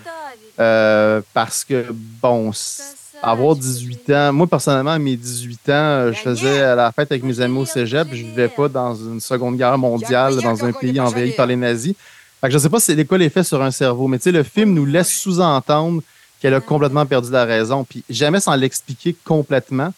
euh, 0.60 1.22
parce 1.34 1.66
que, 1.66 1.88
bon, 1.92 2.52
c- 2.54 2.84
avoir 3.24 3.56
18 3.56 4.10
ans, 4.12 4.32
moi 4.32 4.46
personnellement, 4.46 4.92
à 4.92 5.00
mes 5.00 5.16
18 5.18 5.68
ans, 5.70 5.74
euh, 5.74 6.14
je 6.14 6.20
faisais 6.20 6.76
la 6.76 6.92
fête 6.92 7.12
avec 7.12 7.24
mes 7.24 7.42
amis 7.42 7.58
au 7.58 7.66
cégep. 7.66 8.08
Je 8.12 8.24
vivais 8.24 8.48
pas 8.48 8.70
dans 8.70 8.94
une 8.96 9.20
seconde 9.20 9.58
guerre 9.58 9.78
mondiale, 9.80 10.36
dans 10.40 10.64
un 10.64 10.72
pays 10.72 11.00
envahi 11.00 11.32
par 11.32 11.48
les 11.48 11.56
nazis. 11.56 11.96
Fait 12.42 12.48
que 12.48 12.54
je 12.54 12.60
sais 12.60 12.70
pas 12.70 12.80
c'est 12.80 13.04
quoi 13.06 13.18
l'effet 13.18 13.44
sur 13.44 13.62
un 13.62 13.72
cerveau, 13.72 14.08
mais 14.08 14.20
tu 14.20 14.26
sais, 14.26 14.32
le 14.32 14.44
film 14.44 14.74
nous 14.76 14.86
laisse 14.86 15.10
sous-entendre 15.12 16.02
qu'elle 16.45 16.53
a 16.55 16.61
complètement 16.61 17.07
perdu 17.07 17.31
la 17.31 17.47
raison, 17.47 17.85
puis 17.85 18.05
jamais 18.11 18.39
sans 18.39 18.55
l'expliquer 18.55 19.17
complètement. 19.25 19.95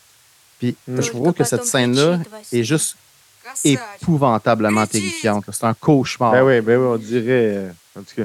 Puis 0.61 0.77
Mm. 0.87 1.03
je 1.03 1.11
trouve 1.11 1.33
que 1.33 1.43
cette 1.43 1.65
scène-là 1.65 2.21
est 2.53 2.63
juste 2.63 2.97
épouvantablement 3.65 4.87
terrifiante. 4.87 5.45
C'est 5.51 5.65
un 5.65 5.75
cauchemar. 5.75 6.31
Ben 6.33 6.43
oui, 6.45 6.61
ben 6.61 6.79
oui, 6.79 6.87
on 6.87 6.97
dirait. 6.97 7.25
euh, 7.29 7.69
en 7.99 8.03
tout 8.03 8.15
cas. 8.17 8.23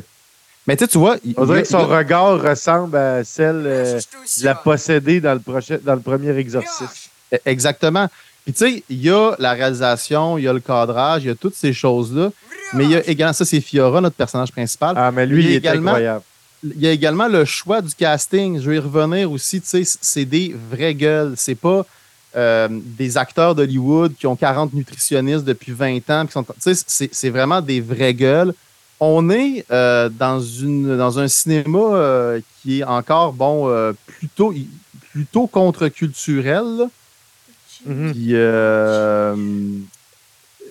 Mais 0.68 0.76
tu 0.78 0.84
sais, 0.84 0.88
tu 0.90 1.00
vois, 1.00 1.18
il- 1.26 1.34
On 1.38 1.46
dirait 1.46 1.60
il- 1.60 1.64
que 1.64 1.68
son 1.68 1.80
il- 1.80 1.94
regard 1.96 2.40
ressemble 2.42 2.96
à 2.96 3.24
celle 3.24 3.64
euh, 3.66 4.00
de 4.40 4.46
la 4.46 4.54
possédée 4.56 5.20
dans 5.20 5.34
le, 5.34 5.40
prochain, 5.40 5.80
dans 5.84 5.96
le 5.96 6.02
premier 6.02 6.30
exorcisme. 6.38 7.10
E- 7.34 7.38
Exactement. 7.46 8.08
Puis 8.44 8.54
tu 8.54 8.60
sais, 8.60 8.84
il 8.90 9.02
y 9.02 9.10
a 9.10 9.36
la 9.40 9.54
réalisation, 9.54 10.38
il 10.38 10.44
y 10.44 10.48
a 10.48 10.54
le 10.54 10.60
cadrage, 10.60 11.24
il 11.24 11.28
y 11.28 11.32
a 11.32 11.36
toutes 11.36 11.56
ces 11.56 11.74
choses-là. 11.74 12.30
Mais 12.74 12.86
il 12.86 12.92
y 12.92 12.96
a 12.96 13.04
également, 13.10 13.34
ça 13.34 13.46
c'est 13.46 13.60
Fiora, 13.62 14.00
notre 14.00 14.16
personnage 14.16 14.52
principal. 14.52 14.94
Ah, 14.96 15.12
mais 15.12 15.26
lui, 15.26 15.44
Il 15.44 15.52
est 15.52 15.56
également- 15.56 15.92
incroyable. 15.92 16.24
Il 16.64 16.80
y 16.80 16.88
a 16.88 16.92
également 16.92 17.28
le 17.28 17.44
choix 17.46 17.82
du 17.82 17.94
casting. 17.96 18.60
Je 18.60 18.70
vais 18.70 18.76
y 18.76 18.80
revenir 18.80 19.32
aussi. 19.32 19.62
C'est 19.64 20.26
des 20.26 20.56
vraies 20.72 20.94
gueules. 20.94 21.34
C'est 21.36 21.56
pas 21.56 21.86
euh, 22.36 22.70
des 22.72 23.18
acteurs 23.18 23.56
d'Hollywood 23.56 24.14
qui 24.18 24.26
ont 24.26 24.38
40 24.38 24.74
nutritionnistes 24.74 25.44
depuis 25.44 25.74
20 25.74 26.10
ans. 26.10 26.26
C'est, 26.60 27.30
vraiment 27.30 27.62
des 27.62 27.82
vraies 27.82 28.14
gueules. 28.14 28.54
On 29.00 29.30
est 29.32 29.66
euh, 29.72 30.08
dans, 30.08 30.40
une, 30.40 30.96
dans 30.98 31.20
un 31.20 31.28
cinéma 31.28 31.80
euh, 31.80 32.40
qui 32.62 32.80
est 32.80 32.84
encore, 32.84 33.34
bon, 33.34 33.94
plutôt, 34.06 34.54
plutôt 35.12 35.48
contre-culturel. 35.48 36.88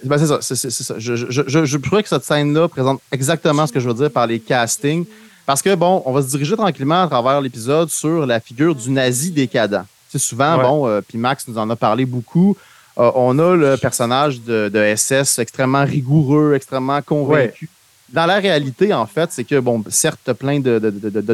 ben, 0.04 0.16
c'est 0.16 0.26
ça. 0.26 0.40
ça. 0.40 0.94
Je, 0.98 1.14
je, 1.14 1.42
je, 1.46 1.64
je 1.64 1.76
trouvais 1.76 2.02
que 2.02 2.08
cette 2.08 2.24
scène-là 2.24 2.68
présente 2.68 3.02
exactement 3.12 3.66
ce 3.66 3.72
que 3.72 3.80
je 3.80 3.88
veux 3.88 3.94
dire 3.94 4.10
par 4.10 4.26
les 4.26 4.40
castings. 4.40 5.04
Parce 5.50 5.62
que, 5.62 5.74
bon, 5.74 6.00
on 6.06 6.12
va 6.12 6.22
se 6.22 6.28
diriger 6.28 6.56
tranquillement 6.56 7.02
à 7.02 7.08
travers 7.08 7.40
l'épisode 7.40 7.90
sur 7.90 8.24
la 8.24 8.38
figure 8.38 8.72
du 8.72 8.88
nazi 8.88 9.32
décadent. 9.32 9.82
Tu 10.08 10.16
sais, 10.16 10.24
souvent, 10.24 10.56
Ouais. 10.56 10.62
bon, 10.62 10.86
euh, 10.86 11.00
puis 11.00 11.18
Max 11.18 11.48
nous 11.48 11.58
en 11.58 11.68
a 11.70 11.74
parlé 11.74 12.06
beaucoup. 12.06 12.56
euh, 12.98 13.10
on 13.16 13.36
a 13.40 13.56
le 13.56 13.76
personnage 13.76 14.40
de, 14.42 14.68
de 14.72 14.78
SS 14.94 15.40
extrêmement 15.40 15.84
rigoureux, 15.84 16.54
extrêmement 16.54 17.02
convaincu. 17.02 17.68
Dans 18.10 18.26
la 18.26 18.36
réalité, 18.36 18.94
en 18.94 19.06
fait, 19.06 19.32
c'est 19.32 19.42
que, 19.42 19.58
bon, 19.58 19.82
certes, 19.88 20.32
plein 20.34 20.60
de 20.60 20.78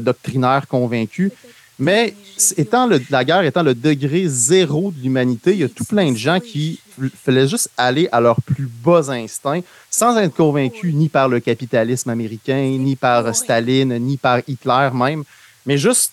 doctrinaires 0.01 0.67
convaincus, 0.67 1.31
mais 1.79 2.15
étant 2.57 2.89
la 3.11 3.25
guerre 3.25 3.43
étant 3.45 3.63
le 3.63 3.75
degré 3.75 4.25
zéro 4.29 4.91
de 4.91 5.03
l'humanité, 5.03 5.53
il 5.53 5.59
y 5.59 5.65
a 5.65 5.69
tout 5.69 5.85
plein 5.85 6.11
de 6.13 6.17
gens 6.17 6.41
qui 6.41 6.81
f- 7.01 7.11
faisaient 7.25 7.49
juste 7.49 7.71
aller 7.77 8.09
à 8.13 8.21
leurs 8.21 8.41
plus 8.41 8.67
bas 8.67 9.11
instincts 9.11 9.61
sans 9.91 10.17
être 10.19 10.35
convaincus 10.35 10.95
ni 10.95 11.09
par 11.09 11.29
le 11.29 11.41
capitalisme 11.41 12.11
américain, 12.11 12.77
ni 12.79 12.97
par 12.97 13.35
Staline, 13.35 13.99
ni 13.99 14.17
par 14.17 14.41
Hitler 14.47 14.89
même, 14.95 15.25
mais 15.67 15.77
juste 15.79 16.13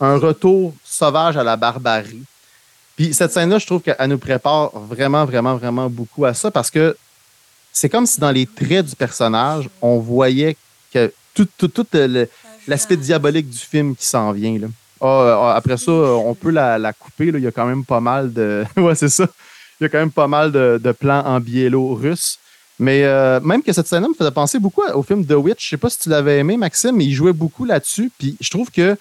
un 0.00 0.16
retour 0.18 0.74
sauvage 0.84 1.36
à 1.36 1.44
la 1.44 1.56
barbarie. 1.56 2.22
Puis 2.96 3.12
cette 3.14 3.32
scène-là, 3.32 3.58
je 3.58 3.66
trouve 3.66 3.82
qu'elle 3.82 4.08
nous 4.08 4.18
prépare 4.18 4.70
vraiment, 4.78 5.24
vraiment, 5.24 5.56
vraiment 5.56 5.88
beaucoup 5.90 6.24
à 6.24 6.34
ça 6.34 6.50
parce 6.50 6.70
que 6.70 6.96
c'est 7.72 7.88
comme 7.88 8.06
si 8.06 8.20
dans 8.20 8.30
les 8.30 8.46
traits 8.46 8.86
du 8.86 8.96
personnage, 8.96 9.68
on 9.82 9.98
voyait 9.98 10.56
que 10.92 11.12
tout, 11.34 11.48
tout, 11.58 11.68
tout 11.68 11.86
le- 11.92 12.28
l'aspect 12.66 12.96
diabolique 12.96 13.48
du 13.48 13.58
film 13.58 13.94
qui 13.94 14.06
s'en 14.06 14.32
vient. 14.32 14.58
Là. 14.58 14.68
Ah, 15.00 15.50
ah, 15.50 15.54
après 15.56 15.76
ça, 15.76 15.92
on 15.92 16.34
peut 16.34 16.50
la, 16.50 16.78
la 16.78 16.92
couper. 16.92 17.30
là. 17.30 17.38
Il 17.38 17.44
y 17.44 17.46
a 17.46 17.52
quand 17.52 17.66
même 17.66 17.84
pas 17.84 18.00
mal 18.00 18.32
de. 18.32 18.64
ouais, 18.76 18.94
c'est 18.94 19.08
ça. 19.08 19.26
Il 19.80 19.84
y 19.84 19.86
a 19.86 19.88
quand 19.88 19.98
même 19.98 20.10
pas 20.10 20.28
mal 20.28 20.52
de, 20.52 20.80
de 20.82 20.92
plans 20.92 21.22
en 21.24 21.40
biélo-russe. 21.40 22.38
Mais 22.78 23.04
euh, 23.04 23.40
même 23.40 23.62
que 23.62 23.72
cette 23.72 23.86
scène-là 23.86 24.08
me 24.08 24.14
faisait 24.14 24.30
penser 24.30 24.58
beaucoup 24.58 24.82
au 24.94 25.02
film 25.02 25.24
The 25.24 25.32
Witch. 25.32 25.64
Je 25.64 25.68
sais 25.70 25.76
pas 25.76 25.88
si 25.88 25.98
tu 25.98 26.08
l'avais 26.08 26.38
aimé, 26.38 26.56
Maxime, 26.56 26.96
mais 26.96 27.04
il 27.04 27.14
jouait 27.14 27.32
beaucoup 27.32 27.64
là-dessus. 27.64 28.10
Puis 28.18 28.36
je 28.40 28.50
trouve 28.50 28.70
que 28.70 28.96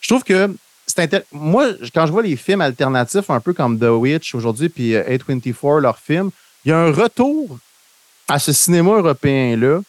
je 0.00 0.08
trouve 0.08 0.24
que 0.24 0.54
c'est 0.86 1.26
Moi, 1.32 1.68
quand 1.94 2.06
je 2.06 2.12
vois 2.12 2.22
les 2.22 2.36
films 2.36 2.62
alternatifs, 2.62 3.28
un 3.30 3.40
peu 3.40 3.52
comme 3.52 3.78
The 3.78 3.90
Witch 3.90 4.34
aujourd'hui, 4.34 4.68
puis 4.68 4.94
euh, 4.94 5.04
A24, 5.04 5.80
leur 5.80 5.98
film, 5.98 6.30
il 6.64 6.70
y 6.70 6.72
a 6.72 6.78
un 6.78 6.90
retour 6.90 7.58
à 8.26 8.38
ce 8.38 8.52
cinéma 8.52 8.92
européen-là 8.92 9.80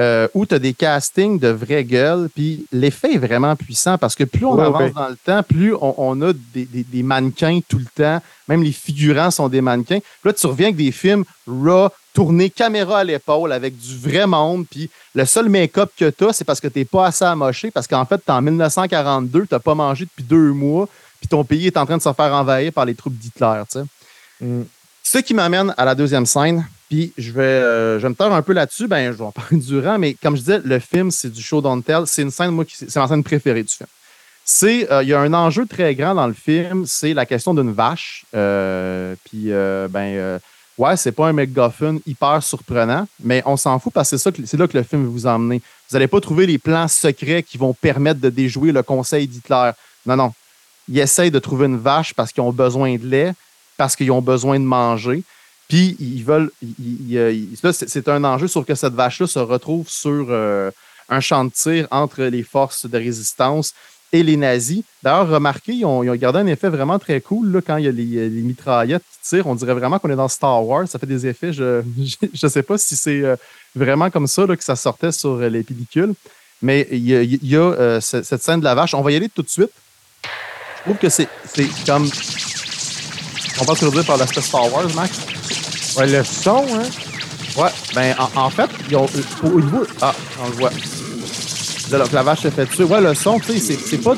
euh, 0.00 0.26
où 0.34 0.46
tu 0.46 0.54
as 0.54 0.58
des 0.58 0.72
castings 0.72 1.38
de 1.38 1.48
vraies 1.48 1.84
gueules, 1.84 2.28
puis 2.34 2.64
l'effet 2.72 3.14
est 3.14 3.18
vraiment 3.18 3.54
puissant 3.56 3.98
parce 3.98 4.14
que 4.14 4.24
plus 4.24 4.44
on 4.46 4.54
Ouais, 4.56 4.64
avance 4.64 4.82
ouais. 4.82 4.90
dans 4.92 5.08
le 5.08 5.16
temps, 5.16 5.42
plus 5.42 5.74
on, 5.74 5.94
on 5.98 6.22
a 6.22 6.32
des, 6.32 6.64
des- 6.64 6.84
des 6.84 7.02
mannequins 7.02 7.60
tout 7.68 7.78
le 7.78 7.84
temps. 7.94 8.22
Même 8.48 8.62
les 8.62 8.72
figurants 8.72 9.30
sont 9.30 9.48
des 9.48 9.60
mannequins. 9.60 9.98
Puis 10.00 10.08
là, 10.24 10.32
tu 10.32 10.46
reviens 10.46 10.66
avec 10.68 10.76
des 10.76 10.92
films 10.92 11.24
raw, 11.46 11.88
tournés 12.14 12.48
caméra 12.50 13.00
à 13.00 13.04
l'épaule 13.04 13.52
avec 13.52 13.76
du 13.78 13.96
vrai 13.98 14.26
monde, 14.26 14.64
puis 14.70 14.88
le 15.14 15.24
seul 15.24 15.48
make-up 15.48 15.90
que 15.96 16.08
tu 16.10 16.24
as, 16.24 16.32
c'est 16.32 16.44
parce 16.44 16.60
que 16.60 16.68
tu 16.68 16.78
n'es 16.80 16.84
pas 16.84 17.06
assez 17.06 17.24
amoché, 17.24 17.70
parce 17.70 17.86
qu'en 17.86 18.04
fait, 18.06 18.20
tu 18.24 18.32
en 18.32 18.40
1942, 18.42 19.42
tu 19.42 19.48
n'as 19.54 19.58
pas 19.58 19.74
mangé 19.74 20.04
depuis 20.06 20.22
deux 20.24 20.52
mois, 20.52 20.88
puis 21.20 21.28
ton 21.28 21.44
pays 21.44 21.66
est 21.68 21.76
en 21.76 21.84
train 21.86 21.96
de 21.98 22.02
se 22.02 22.12
faire 22.12 22.32
envahir 22.34 22.72
par 22.72 22.84
les 22.86 22.94
troupes 22.94 23.14
d'Hitler. 23.16 23.62
tu 23.70 23.78
sais. 23.80 23.84
Mm. 24.44 24.64
Ce 25.04 25.18
qui 25.18 25.34
m'amène 25.34 25.74
à 25.76 25.84
la 25.84 25.94
deuxième 25.94 26.24
scène, 26.26 26.66
puis 26.92 27.10
je 27.16 27.32
vais, 27.32 27.40
euh, 27.40 27.98
je 27.98 28.06
me 28.06 28.14
taire 28.14 28.30
un 28.34 28.42
peu 28.42 28.52
là-dessus, 28.52 28.86
ben, 28.86 29.12
je 29.12 29.16
vais 29.16 29.24
en 29.24 29.32
parler 29.32 29.56
durant, 29.66 29.98
mais 29.98 30.12
comme 30.12 30.36
je 30.36 30.40
disais, 30.42 30.60
le 30.62 30.78
film, 30.78 31.10
c'est 31.10 31.30
du 31.32 31.40
show 31.40 31.62
don't 31.62 31.82
tell. 31.82 32.02
C'est 32.04 32.20
une 32.20 32.30
scène, 32.30 32.50
moi, 32.50 32.66
c'est 32.68 32.94
ma 32.96 33.08
scène 33.08 33.24
préférée 33.24 33.62
du 33.62 33.72
film. 33.72 33.86
C'est, 34.44 34.92
euh, 34.92 35.02
il 35.02 35.08
y 35.08 35.14
a 35.14 35.20
un 35.20 35.32
enjeu 35.32 35.64
très 35.64 35.94
grand 35.94 36.14
dans 36.14 36.26
le 36.26 36.34
film, 36.34 36.84
c'est 36.86 37.14
la 37.14 37.24
question 37.24 37.54
d'une 37.54 37.72
vache. 37.72 38.26
Euh, 38.34 39.14
puis, 39.24 39.48
ben, 39.90 40.38
ouais, 40.76 40.96
c'est 40.98 41.12
pas 41.12 41.28
un 41.28 41.32
MacGuffin 41.32 41.96
hyper 42.06 42.42
surprenant, 42.42 43.08
mais 43.24 43.42
on 43.46 43.56
s'en 43.56 43.78
fout 43.78 43.90
parce 43.94 44.10
que 44.10 44.18
c'est, 44.18 44.22
ça 44.22 44.30
que- 44.30 44.56
là 44.58 44.68
que 44.68 44.76
le 44.76 44.84
film 44.84 45.04
veut 45.04 45.08
vous 45.08 45.26
emmener. 45.26 45.62
Vous 45.88 45.96
n'allez 45.96 46.08
pas 46.08 46.20
trouver 46.20 46.44
les 46.44 46.58
plans 46.58 46.88
secrets 46.88 47.42
qui 47.42 47.56
vont 47.56 47.72
permettre 47.72 48.20
de 48.20 48.28
déjouer 48.28 48.70
le 48.70 48.82
conseil 48.82 49.26
d'Hitler. 49.26 49.70
Non, 50.04 50.16
non. 50.16 50.32
Ils 50.88 50.98
essayent 50.98 51.30
de 51.30 51.38
trouver 51.38 51.66
une 51.68 51.78
vache 51.78 52.12
parce 52.12 52.32
qu'ils 52.32 52.42
ont 52.42 52.52
besoin 52.52 52.96
de 52.96 53.06
lait, 53.06 53.32
parce 53.78 53.96
qu'ils 53.96 54.10
ont 54.10 54.20
besoin 54.20 54.60
de 54.60 54.64
manger. 54.66 55.22
Puis 55.72 55.96
ils 56.00 56.22
veulent. 56.22 56.50
là, 57.62 57.72
c'est 57.72 58.06
un 58.10 58.22
enjeu 58.24 58.46
sur 58.46 58.66
que 58.66 58.74
cette 58.74 58.92
vache-là 58.92 59.26
se 59.26 59.38
retrouve 59.38 59.88
sur 59.88 60.26
euh, 60.28 60.70
un 61.08 61.20
champ 61.20 61.46
de 61.46 61.50
tir 61.50 61.88
entre 61.90 62.24
les 62.24 62.42
forces 62.42 62.84
de 62.84 62.98
résistance 62.98 63.72
et 64.12 64.22
les 64.22 64.36
nazis. 64.36 64.82
D'ailleurs, 65.02 65.30
remarquez, 65.30 65.72
ils 65.72 65.86
ont, 65.86 66.02
gardé 66.14 66.40
un 66.40 66.46
effet 66.46 66.68
vraiment 66.68 66.98
très 66.98 67.22
cool 67.22 67.52
là, 67.52 67.60
quand 67.66 67.78
il 67.78 67.86
y 67.86 67.88
a 67.88 67.90
les, 67.90 68.28
les 68.28 68.42
mitraillettes 68.42 69.02
qui 69.12 69.30
tirent. 69.30 69.46
On 69.46 69.54
dirait 69.54 69.72
vraiment 69.72 69.98
qu'on 69.98 70.10
est 70.10 70.16
dans 70.16 70.28
Star 70.28 70.62
Wars. 70.62 70.86
Ça 70.86 70.98
fait 70.98 71.06
des 71.06 71.26
effets. 71.26 71.54
Je 71.54 71.82
ne 72.42 72.48
sais 72.50 72.62
pas 72.62 72.76
si 72.76 72.94
c'est 72.94 73.22
euh, 73.22 73.36
vraiment 73.74 74.10
comme 74.10 74.26
ça 74.26 74.44
là, 74.44 74.54
que 74.54 74.64
ça 74.64 74.76
sortait 74.76 75.10
sur 75.10 75.40
euh, 75.40 75.48
les 75.48 75.62
pellicules. 75.62 76.12
Mais 76.60 76.86
il 76.92 77.08
y 77.08 77.56
a, 77.56 77.60
euh, 77.60 77.98
cette 78.02 78.42
scène 78.42 78.60
de 78.60 78.64
la 78.64 78.74
vache. 78.74 78.92
On 78.92 79.00
va 79.00 79.10
y 79.10 79.16
aller 79.16 79.30
tout 79.30 79.40
de 79.40 79.48
suite. 79.48 79.72
Je 80.22 80.82
trouve 80.82 80.98
que 80.98 81.08
c'est 81.08 81.28
comme. 81.86 82.10
On 83.58 83.64
va 83.64 83.74
se 83.74 84.06
par 84.06 84.18
l'aspect 84.18 84.42
Star 84.42 84.70
Wars, 84.70 84.94
Max. 84.94 85.41
Ouais, 85.96 86.06
le 86.06 86.24
son, 86.24 86.64
hein? 86.74 86.82
Ouais, 87.56 87.68
ben 87.94 88.14
en, 88.18 88.40
en 88.46 88.50
fait, 88.50 88.70
ils 88.90 88.96
ont, 88.96 89.06
au 89.44 89.46
au 89.48 89.60
niveau. 89.60 89.82
Ah, 90.00 90.14
on 90.42 90.48
le 90.48 90.54
voit. 90.54 90.70
Là, 91.90 91.98
donc, 91.98 92.12
la 92.12 92.22
vache 92.22 92.40
se 92.40 92.50
fait 92.50 92.64
tuer. 92.66 92.84
Ouais, 92.84 93.00
le 93.02 93.14
son, 93.14 93.38
tu 93.38 93.58
sais, 93.58 93.76
c'est- 93.76 93.98
pas. 93.98 94.14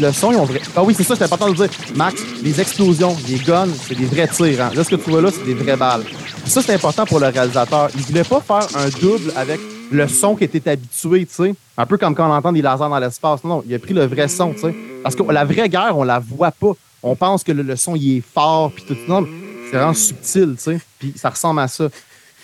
Le 0.00 0.12
son, 0.12 0.30
ils 0.30 0.36
ont 0.36 0.44
vrai. 0.44 0.60
Ah 0.76 0.84
oui, 0.84 0.94
c'est 0.96 1.02
ça, 1.02 1.16
c'est 1.16 1.24
important 1.24 1.46
de 1.46 1.52
le 1.52 1.56
dire. 1.56 1.68
Max, 1.96 2.20
les 2.42 2.60
explosions, 2.60 3.16
les 3.28 3.38
guns, 3.38 3.66
c'est 3.88 3.96
des 3.96 4.04
vrais 4.04 4.28
tirs. 4.28 4.62
Hein. 4.62 4.70
Là, 4.74 4.84
ce 4.84 4.90
que 4.90 4.96
tu 4.96 5.10
vois 5.10 5.20
là, 5.20 5.30
c'est 5.32 5.44
des 5.44 5.54
vraies 5.54 5.76
balles. 5.76 6.04
Ça, 6.46 6.62
c'est 6.62 6.74
important 6.74 7.04
pour 7.06 7.18
le 7.18 7.26
réalisateur. 7.26 7.88
Il 7.96 8.02
voulait 8.02 8.22
pas 8.22 8.40
faire 8.40 8.66
un 8.80 8.88
double 9.00 9.32
avec 9.34 9.58
le 9.90 10.06
son 10.06 10.36
qui 10.36 10.44
était 10.44 10.70
habitué, 10.70 11.26
tu 11.26 11.34
sais. 11.34 11.54
Un 11.76 11.86
peu 11.86 11.96
comme 11.98 12.14
quand 12.14 12.30
on 12.30 12.32
entend 12.32 12.52
des 12.52 12.62
lasers 12.62 12.88
dans 12.88 12.98
l'espace. 13.00 13.42
Non, 13.42 13.56
non, 13.56 13.64
il 13.66 13.74
a 13.74 13.78
pris 13.80 13.94
le 13.94 14.06
vrai 14.06 14.28
son, 14.28 14.52
tu 14.52 14.60
sais. 14.60 14.74
Parce 15.02 15.16
que 15.16 15.22
la 15.24 15.44
vraie 15.44 15.68
guerre, 15.68 15.96
on 15.96 16.04
la 16.04 16.20
voit 16.20 16.52
pas. 16.52 16.72
On 17.02 17.16
pense 17.16 17.42
que 17.42 17.50
le, 17.50 17.62
le 17.62 17.74
son, 17.74 17.96
il 17.96 18.18
est 18.18 18.22
fort, 18.34 18.70
puis 18.70 18.84
tout. 18.86 18.96
Non, 19.08 19.26
c'est 19.70 19.76
vraiment 19.76 19.94
subtil, 19.94 20.54
tu 20.56 20.62
sais. 20.62 20.80
Puis 20.98 21.12
ça 21.16 21.30
ressemble 21.30 21.60
à 21.60 21.68
ça. 21.68 21.88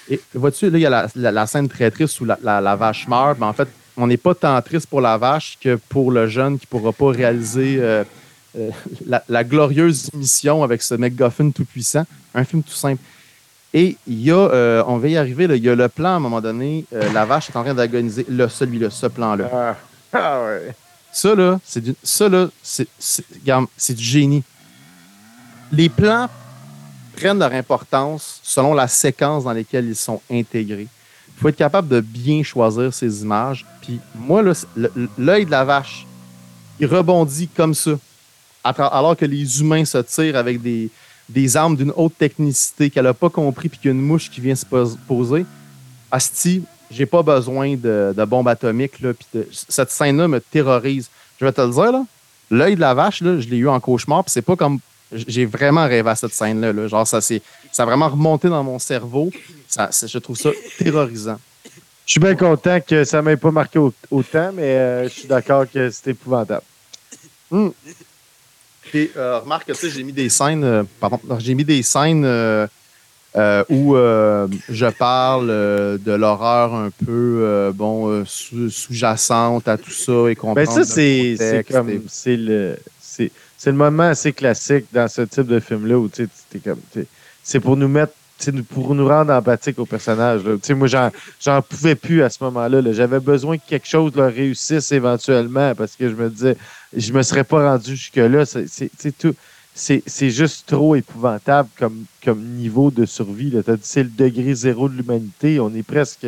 Et 0.08 0.20
vois-tu, 0.34 0.70
là, 0.70 0.78
il 0.78 0.80
y 0.80 0.86
a 0.86 0.90
la, 0.90 1.08
la- 1.16 1.32
la 1.32 1.46
scène 1.46 1.68
très 1.68 1.90
triste 1.90 2.20
où 2.20 2.24
la, 2.24 2.76
vache 2.76 3.08
meurt. 3.08 3.38
Mais 3.38 3.46
en 3.46 3.52
fait, 3.52 3.68
on 3.96 4.06
n'est 4.06 4.16
pas 4.16 4.34
tant 4.34 4.60
triste 4.62 4.88
pour 4.88 5.00
la 5.00 5.18
vache 5.18 5.58
que 5.60 5.76
pour 5.88 6.12
le 6.12 6.28
jeune 6.28 6.58
qui 6.58 6.66
ne 6.66 6.78
pourra 6.78 6.92
pas 6.92 7.10
réaliser 7.10 7.78
euh, 7.80 8.04
euh, 8.56 8.70
la, 9.28 9.44
glorieuse 9.44 10.10
mission 10.14 10.62
avec 10.62 10.82
ce 10.82 10.94
MacGuffin 10.94 11.50
tout-puissant. 11.50 12.04
Un 12.34 12.44
film 12.44 12.62
tout 12.62 12.72
simple. 12.74 13.02
Et 13.74 13.96
il 14.06 14.20
y 14.22 14.30
a, 14.30 14.36
euh, 14.36 14.82
on 14.86 14.98
va 14.98 15.08
y 15.08 15.16
arriver, 15.16 15.46
là, 15.46 15.56
il 15.56 15.64
y 15.64 15.68
a 15.68 15.74
le 15.74 15.88
plan 15.88 16.10
à 16.10 16.16
un 16.16 16.20
moment 16.20 16.40
donné, 16.40 16.86
la 16.92 17.24
vache 17.24 17.50
est 17.50 17.56
en 17.56 17.64
train 17.64 17.74
d'agoniser. 17.74 18.24
Là, 18.28 18.48
celui-là, 18.48 18.90
ce 18.90 19.06
plan-là. 19.06 19.50
Ah, 19.52 19.76
ah 20.12 20.44
ouais. 20.44 20.74
Ça, 21.12 21.34
là, 21.34 21.58
c'est 21.64 21.80
du, 21.80 21.94
ça, 22.02 22.28
là, 22.28 22.48
c'est, 22.62 22.86
c'est, 22.98 23.24
regarde, 23.40 23.66
c'est 23.76 23.94
du 23.94 24.04
génie. 24.04 24.44
Les 25.72 25.88
plans 25.88 26.28
prennent 27.16 27.38
leur 27.38 27.52
importance 27.52 28.40
selon 28.42 28.74
la 28.74 28.88
séquence 28.88 29.44
dans 29.44 29.52
laquelle 29.52 29.86
ils 29.86 29.96
sont 29.96 30.20
intégrés. 30.30 30.88
Il 31.36 31.40
faut 31.40 31.48
être 31.48 31.56
capable 31.56 31.88
de 31.88 32.00
bien 32.00 32.42
choisir 32.42 32.92
ces 32.94 33.22
images. 33.22 33.66
Puis 33.82 34.00
moi, 34.14 34.42
l'œil 35.18 35.46
de 35.46 35.50
la 35.50 35.64
vache, 35.64 36.06
il 36.78 36.86
rebondit 36.86 37.48
comme 37.48 37.74
ça, 37.74 37.92
alors 38.62 39.16
que 39.16 39.24
les 39.24 39.60
humains 39.60 39.84
se 39.84 39.98
tirent 39.98 40.36
avec 40.36 40.60
des, 40.62 41.56
armes 41.56 41.76
d'une 41.76 41.92
haute 41.96 42.16
technicité 42.18 42.90
qu'elle 42.90 43.04
n'a 43.04 43.14
pas 43.14 43.30
compris, 43.30 43.68
puis 43.68 43.78
qu'il 43.78 43.88
y 43.90 43.92
a 43.92 43.96
une 43.96 44.02
mouche 44.02 44.30
qui 44.30 44.40
vient 44.40 44.54
se 44.54 44.64
pos- 44.64 44.96
poser. 45.06 45.44
Asti, 46.10 46.62
j'ai 46.90 47.06
pas 47.06 47.22
besoin 47.22 47.74
de, 47.76 48.14
de 48.16 48.24
bombes 48.24 48.48
atomiques. 48.48 49.00
Là, 49.00 49.12
puis 49.12 49.26
cette 49.52 49.90
scène-là 49.90 50.28
me 50.28 50.40
terrorise. 50.40 51.10
Je 51.38 51.44
vais 51.44 51.52
te 51.52 51.60
le 51.60 51.70
dire, 51.70 51.92
là, 51.92 52.04
l'œil 52.50 52.76
de 52.76 52.80
la 52.80 52.94
vache, 52.94 53.20
là, 53.20 53.40
je 53.40 53.48
l'ai 53.48 53.58
eu 53.58 53.68
en 53.68 53.80
cauchemar, 53.80 54.24
puis 54.24 54.30
c'est 54.32 54.42
pas 54.42 54.56
comme. 54.56 54.78
J'ai 55.12 55.46
vraiment 55.46 55.86
rêvé 55.86 56.08
à 56.10 56.14
cette 56.16 56.32
scène-là. 56.34 56.72
là. 56.72 56.88
Genre, 56.88 57.06
ça, 57.06 57.20
c'est, 57.20 57.40
ça 57.72 57.84
a 57.84 57.86
vraiment 57.86 58.08
remonté 58.08 58.48
dans 58.48 58.62
mon 58.64 58.78
cerveau. 58.78 59.30
Ça, 59.68 59.88
je 60.06 60.18
trouve 60.18 60.36
ça 60.36 60.50
terrorisant. 60.78 61.38
Je 62.04 62.12
suis 62.12 62.20
bien 62.20 62.34
content 62.36 62.78
que 62.80 63.04
ça 63.04 63.16
ne 63.18 63.22
m'ait 63.22 63.36
pas 63.36 63.50
marqué 63.50 63.78
au- 63.78 63.92
autant, 64.10 64.50
mais 64.54 64.62
euh, 64.62 65.04
je 65.04 65.08
suis 65.08 65.28
d'accord 65.28 65.64
que 65.72 65.90
c'est 65.90 66.10
épouvantable. 66.10 66.62
Puis, 68.82 69.10
euh, 69.16 69.40
remarque 69.40 69.72
que 69.72 69.88
j'ai 69.88 70.02
mis 70.04 70.12
des 70.12 70.28
scènes, 70.28 70.62
euh, 70.64 70.84
pardon, 71.00 71.20
j'ai 71.38 71.54
mis 71.54 71.64
des 71.64 71.82
scènes 71.82 72.24
où 73.68 73.94
je 73.96 74.90
parle 74.90 75.48
de 75.48 76.12
l'horreur 76.12 76.74
un 76.74 76.90
peu 77.04 77.70
bon 77.74 78.24
sous- 78.24 78.70
sous-jacente 78.70 79.66
à 79.68 79.76
tout 79.76 79.90
ça 79.90 80.28
et 80.30 80.34
comprendre. 80.36 80.66
Ben 80.66 80.84
ça, 80.84 80.84
c'est 80.84 81.64
comme. 81.70 82.02
C'est 82.08 82.36
le. 82.36 82.76
C'est 83.00 83.30
c'est 83.58 83.70
le 83.70 83.76
moment 83.76 84.04
assez 84.04 84.32
classique 84.32 84.86
dans 84.92 85.08
ce 85.08 85.22
type 85.22 85.46
de 85.46 85.60
film-là 85.60 85.98
où 85.98 86.08
tu 86.08 86.28
comme. 86.62 86.80
C'est 87.42 87.60
pour 87.60 87.76
nous 87.76 87.88
mettre. 87.88 88.12
pour 88.68 88.94
nous 88.94 89.08
rendre 89.08 89.32
empathiques 89.32 89.78
au 89.78 89.86
personnage. 89.86 90.42
moi, 90.70 90.88
j'en, 91.40 91.62
pouvais 91.62 91.94
plus 91.94 92.22
à 92.22 92.28
ce 92.28 92.42
moment-là. 92.44 92.82
là. 92.82 92.92
J'avais 92.92 93.20
besoin 93.20 93.56
que 93.56 93.66
quelque 93.66 93.88
chose 93.88 94.14
leur 94.14 94.32
réussisse 94.32 94.92
éventuellement 94.92 95.74
parce 95.74 95.96
que 95.96 96.08
je 96.08 96.14
me 96.14 96.28
disais, 96.28 96.56
je 96.94 97.12
me 97.12 97.22
serais 97.22 97.44
pas 97.44 97.70
rendu 97.70 97.96
jusque-là. 97.96 98.44
C'est, 98.44 99.18
tout. 99.18 99.34
C'est, 99.74 100.30
juste 100.30 100.66
trop 100.66 100.94
épouvantable 100.94 101.68
comme, 101.78 102.40
niveau 102.40 102.90
de 102.90 103.06
survie. 103.06 103.54
C'est 103.82 104.02
le 104.02 104.10
degré 104.10 104.54
zéro 104.54 104.88
de 104.88 104.96
l'humanité. 104.96 105.60
On 105.60 105.74
est 105.74 105.82
presque, 105.82 106.26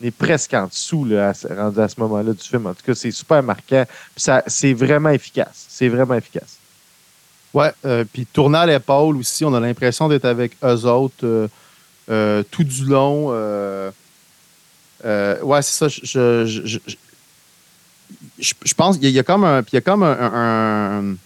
on 0.00 0.06
est 0.06 0.12
presque 0.12 0.54
en 0.54 0.66
dessous 0.66 1.04
là, 1.04 1.30
à, 1.30 1.54
rendu 1.54 1.80
à 1.80 1.88
ce 1.88 1.98
moment-là 1.98 2.32
du 2.34 2.42
film. 2.42 2.66
En 2.66 2.74
tout 2.74 2.84
cas, 2.86 2.94
c'est 2.94 3.10
super 3.10 3.42
marquant. 3.42 3.84
C'est 4.16 4.74
vraiment 4.74 5.10
efficace. 5.10 5.66
C'est 5.68 5.88
vraiment 5.88 6.14
efficace. 6.14 6.58
Ouais, 7.58 7.72
euh, 7.84 8.04
puis 8.04 8.24
tourner 8.24 8.58
à 8.58 8.66
l'épaule 8.66 9.16
aussi, 9.16 9.44
on 9.44 9.52
a 9.52 9.58
l'impression 9.58 10.06
d'être 10.08 10.26
avec 10.26 10.52
eux 10.62 10.84
autres 10.86 11.24
euh, 11.24 11.48
euh, 12.08 12.44
tout 12.48 12.62
du 12.62 12.84
long. 12.84 13.30
ouais, 15.02 15.62
c'est 15.62 15.72
ça. 15.72 15.88
Je, 15.88 16.00
je, 16.46 16.62
je, 16.64 16.78
je- 18.38 18.74
pense 18.74 18.96
qu'il 18.96 19.10
y, 19.10 19.18
a- 19.18 19.22
comme 19.24 19.42
un. 19.42 19.62
puis 19.64 19.70
il 19.72 19.76
y 19.76 19.78
a 19.78 19.80
comme 19.80 20.04
un, 20.04 21.16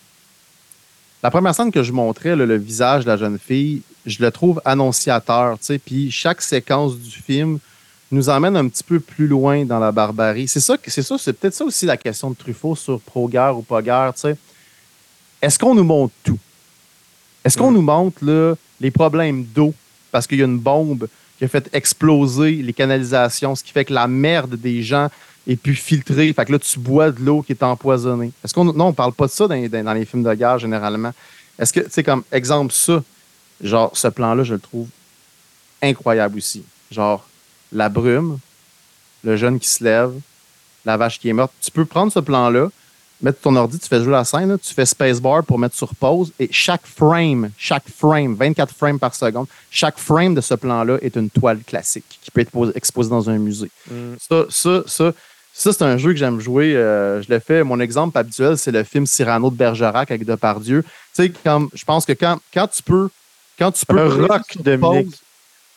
La 1.23 1.31
première 1.31 1.55
scène 1.55 1.71
que 1.71 1.83
je 1.83 1.93
montrais, 1.93 2.35
le 2.35 2.57
visage 2.57 3.05
de 3.05 3.11
la 3.11 3.19
jeune 3.19 3.39
fille, 3.39 3.83
je 4.07 4.23
le 4.23 4.31
trouve 4.31 4.61
annonciateur. 4.65 5.59
tu 5.59 5.67
sais, 5.67 5.79
Puis 5.79 6.11
chaque 6.11 6.41
séquence 6.41 6.97
du 6.97 7.11
film 7.11 7.59
nous 8.11 8.31
emmène 8.31 8.57
un 8.57 8.69
petit 8.69 8.85
peu 8.85 9.01
plus 9.01 9.27
loin 9.27 9.65
dans 9.67 9.79
la 9.79 9.93
barbarie. 9.93 10.49
C'est 10.49 10.61
ça, 10.61 10.77
c'est 10.87 11.03
ça, 11.03 11.17
c'est 11.19 11.35
peut-être 11.35 11.55
ça 11.55 11.65
aussi 11.65 11.85
la 11.85 11.99
question 11.99 12.31
de 12.31 12.37
Truffaut 12.37 12.75
sur 12.75 13.01
pro-guerre 13.01 13.57
ou 13.59 13.63
pas 13.63 13.83
guerre. 13.83 14.13
tu 14.15 14.21
sais 14.23 14.37
est-ce 15.43 15.59
qu'on 15.59 15.75
nous 15.75 15.85
montre 15.85 16.15
tout? 16.25 16.39
Est-ce 17.45 17.59
qu'on 17.59 17.73
nous 17.73 17.83
montre 17.83 18.25
là, 18.25 18.55
les 18.81 18.91
problèmes 18.91 19.45
d'eau? 19.45 19.75
Parce 20.13 20.27
qu'il 20.27 20.39
y 20.39 20.43
a 20.43 20.47
une 20.47 20.59
bombe 20.59 21.09
qui 21.39 21.45
a 21.45 21.49
fait 21.49 21.69
exploser 21.73 22.53
les 22.53 22.73
canalisations, 22.73 23.55
ce 23.57 23.65
qui 23.65 23.73
fait 23.73 23.85
que 23.85 23.93
la 23.93 24.07
merde 24.07 24.55
des 24.55 24.83
gens 24.83 25.09
est 25.49 25.57
plus 25.57 25.75
filtrée. 25.75 26.33
Fait 26.33 26.45
que 26.45 26.53
là, 26.53 26.59
tu 26.59 26.79
bois 26.79 27.11
de 27.11 27.21
l'eau 27.21 27.43
qui 27.43 27.53
est 27.53 27.63
empoisonnée. 27.63 28.31
Est-ce 28.45 28.55
qu'on. 28.55 28.65
Non, 28.65 28.87
on 28.89 28.93
parle 28.93 29.13
pas 29.13 29.27
de 29.27 29.33
ça 29.33 29.49
dans, 29.49 29.55
les- 29.55 29.69
dans 29.69 29.93
les 29.93 30.05
films 30.05 30.23
de 30.23 30.33
guerre 30.35 30.59
généralement. 30.59 31.13
Est-ce 31.59 31.73
que, 31.73 31.81
tu 31.81 31.91
sais, 31.91 32.03
comme 32.05 32.23
exemple, 32.31 32.73
ça, 32.73 33.03
genre, 33.61 33.91
ce 33.95 34.09
plan-là, 34.09 34.45
je 34.45 34.55
le 34.55 34.61
trouve 34.61 34.89
incroyable 35.83 36.39
aussi. 36.39 36.63
Genre, 36.91 37.27
la 37.73 37.89
brume, 37.89 38.39
le 39.25 39.37
jeune 39.37 39.59
qui 39.59 39.69
se 39.69 39.83
lève, 39.83 40.13
la 40.85 40.97
vache 40.97 41.19
qui 41.19 41.29
est 41.29 41.33
morte. 41.33 41.53
Tu 41.61 41.71
peux 41.71 41.85
prendre 41.85 42.13
ce 42.13 42.21
plan-là, 42.21 42.69
mettre 43.23 43.41
ton 43.41 43.55
ordi, 43.57 43.79
tu 43.79 43.87
fais 43.89 44.03
jouer 44.03 44.13
la 44.13 44.25
scène, 44.25 44.49
là, 44.51 44.59
tu 44.59 44.75
fais 44.75 44.85
spacebar 44.85 45.45
pour 45.45 45.59
mettre 45.59 45.77
sur 45.77 45.95
pause 45.95 46.33
et 46.41 46.49
chaque 46.53 46.87
frame, 46.87 47.51
chaque 47.57 47.89
frame, 47.97 48.35
24 48.35 48.75
frames 48.75 48.99
par 48.99 49.15
seconde, 49.15 49.47
chaque 49.71 49.99
frame 49.99 50.35
de 50.35 50.41
ce 50.41 50.55
plan-là 50.55 50.99
est 51.03 51.15
une 51.17 51.31
toile 51.31 51.61
classique 51.67 52.19
qui 52.23 52.31
peut 52.31 52.41
être 52.41 52.51
posée- 52.51 52.73
exposée 52.75 53.11
dans 53.11 53.31
un 53.31 53.39
musée. 53.39 53.71
Mm. 53.91 54.15
Ça, 54.19 54.45
ça, 54.51 54.83
ça, 54.87 55.13
ça 55.55 55.73
c'est 55.73 55.83
un 55.83 55.97
jeu 55.97 56.11
que 56.13 56.19
j'aime 56.19 56.41
jouer. 56.41 56.75
euh, 56.77 57.23
je 57.23 57.29
l'ai 57.31 57.41
fait. 57.41 57.63
Mon 57.63 57.79
exemple 57.81 58.19
habituel, 58.19 58.59
c'est 58.59 58.73
le 58.73 58.83
film 58.85 59.07
Cyrano 59.07 59.51
de 59.51 59.57
Bergerac 59.57 60.11
avec 60.11 60.25
Depardieu. 60.25 60.83
Tu 60.83 60.89
sais, 61.15 61.31
comme, 61.45 61.69
je 61.75 61.85
pense 61.85 62.05
que 62.05 62.13
quand, 62.13 62.39
quand 62.53 62.67
tu 62.69 62.83
peux. 62.83 63.09
Quand 63.59 63.71
tu 63.71 63.85
peux 63.87 63.99
Un 64.01 64.09
rock, 64.27 64.43
Dominique. 64.61 65.07
pause- 65.11 65.21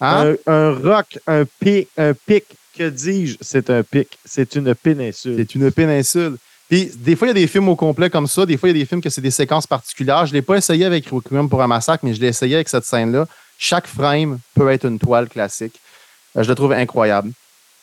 Hein? 0.02 0.36
Un, 0.48 0.52
un 0.54 0.72
roc, 0.74 1.20
un 1.28 1.44
pic, 1.60 1.88
un 1.98 2.14
pic, 2.14 2.44
que 2.78 2.90
dis-je? 2.90 3.38
C'est 3.42 3.70
un 3.70 3.84
pic. 3.84 4.18
C'est 4.26 4.56
une 4.56 4.74
péninsule. 4.76 5.36
C'est 5.38 5.56
une 5.56 5.72
péninsule. 5.72 6.36
Puis, 6.70 6.92
des 6.96 7.16
fois, 7.16 7.28
il 7.28 7.30
y 7.30 7.32
a 7.32 7.34
des 7.36 7.48
films 7.48 7.70
au 7.70 7.76
complet 7.76 8.10
comme 8.10 8.28
ça. 8.28 8.46
Des 8.46 8.58
fois, 8.58 8.70
il 8.70 8.76
y 8.76 8.80
a 8.80 8.82
des 8.82 8.86
films 8.88 9.02
que 9.02 9.10
c'est 9.10 9.22
des 9.22 9.32
séquences 9.32 9.68
particulières. 9.68 10.26
Je 10.26 10.32
ne 10.32 10.38
l'ai 10.38 10.42
pas 10.42 10.56
essayé 10.56 10.86
avec 10.86 11.08
Requiem 11.08 11.48
pour 11.48 11.62
un 11.62 11.68
massacre, 11.68 12.04
mais 12.04 12.14
je 12.14 12.22
l'ai 12.22 12.28
essayé 12.28 12.56
avec 12.56 12.70
cette 12.70 12.86
scène-là. 12.86 13.28
Chaque 13.58 13.88
frame 13.88 14.40
peut 14.56 14.70
être 14.72 14.86
une 14.86 14.98
toile 15.00 15.30
classique. 15.30 15.80
Euh, 16.36 16.44
je 16.44 16.50
le 16.50 16.56
trouve 16.56 16.74
incroyable. 16.74 17.32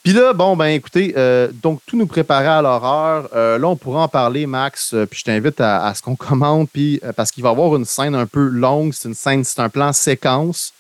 Puis 0.03 0.13
là, 0.13 0.33
bon, 0.33 0.57
ben 0.57 0.67
écoutez, 0.67 1.15
euh, 1.17 1.49
donc 1.63 1.81
tout 1.87 1.97
nous 1.97 2.09
préparait 2.09 2.49
à 2.49 2.61
l'horreur. 2.61 3.29
Euh, 3.37 3.57
là, 3.57 3.69
on 3.69 3.77
pourra 3.77 4.03
en 4.03 4.09
parler, 4.09 4.47
Max. 4.47 4.93
euh, 4.95 5.07
puis 5.07 5.21
je 5.21 5.25
t'invite 5.25 5.61
à, 5.61 5.87
à 5.87 5.95
ce 5.95 6.03
qu'on 6.03 6.17
commente, 6.17 6.69
puis 6.73 7.01
parce 7.15 7.31
qu'il 7.31 7.45
va 7.45 7.51
y 7.51 7.53
avoir 7.53 7.77
une 7.77 7.85
scène 7.85 8.17
un 8.17 8.27
peu 8.27 8.49
longue. 8.49 8.93
C'est 8.95 9.09
une 9.09 9.15
scène, 9.15 9.45
c'est 9.45 9.61
un 9.61 9.69
plan 9.69 9.93
séquence. 9.93 10.73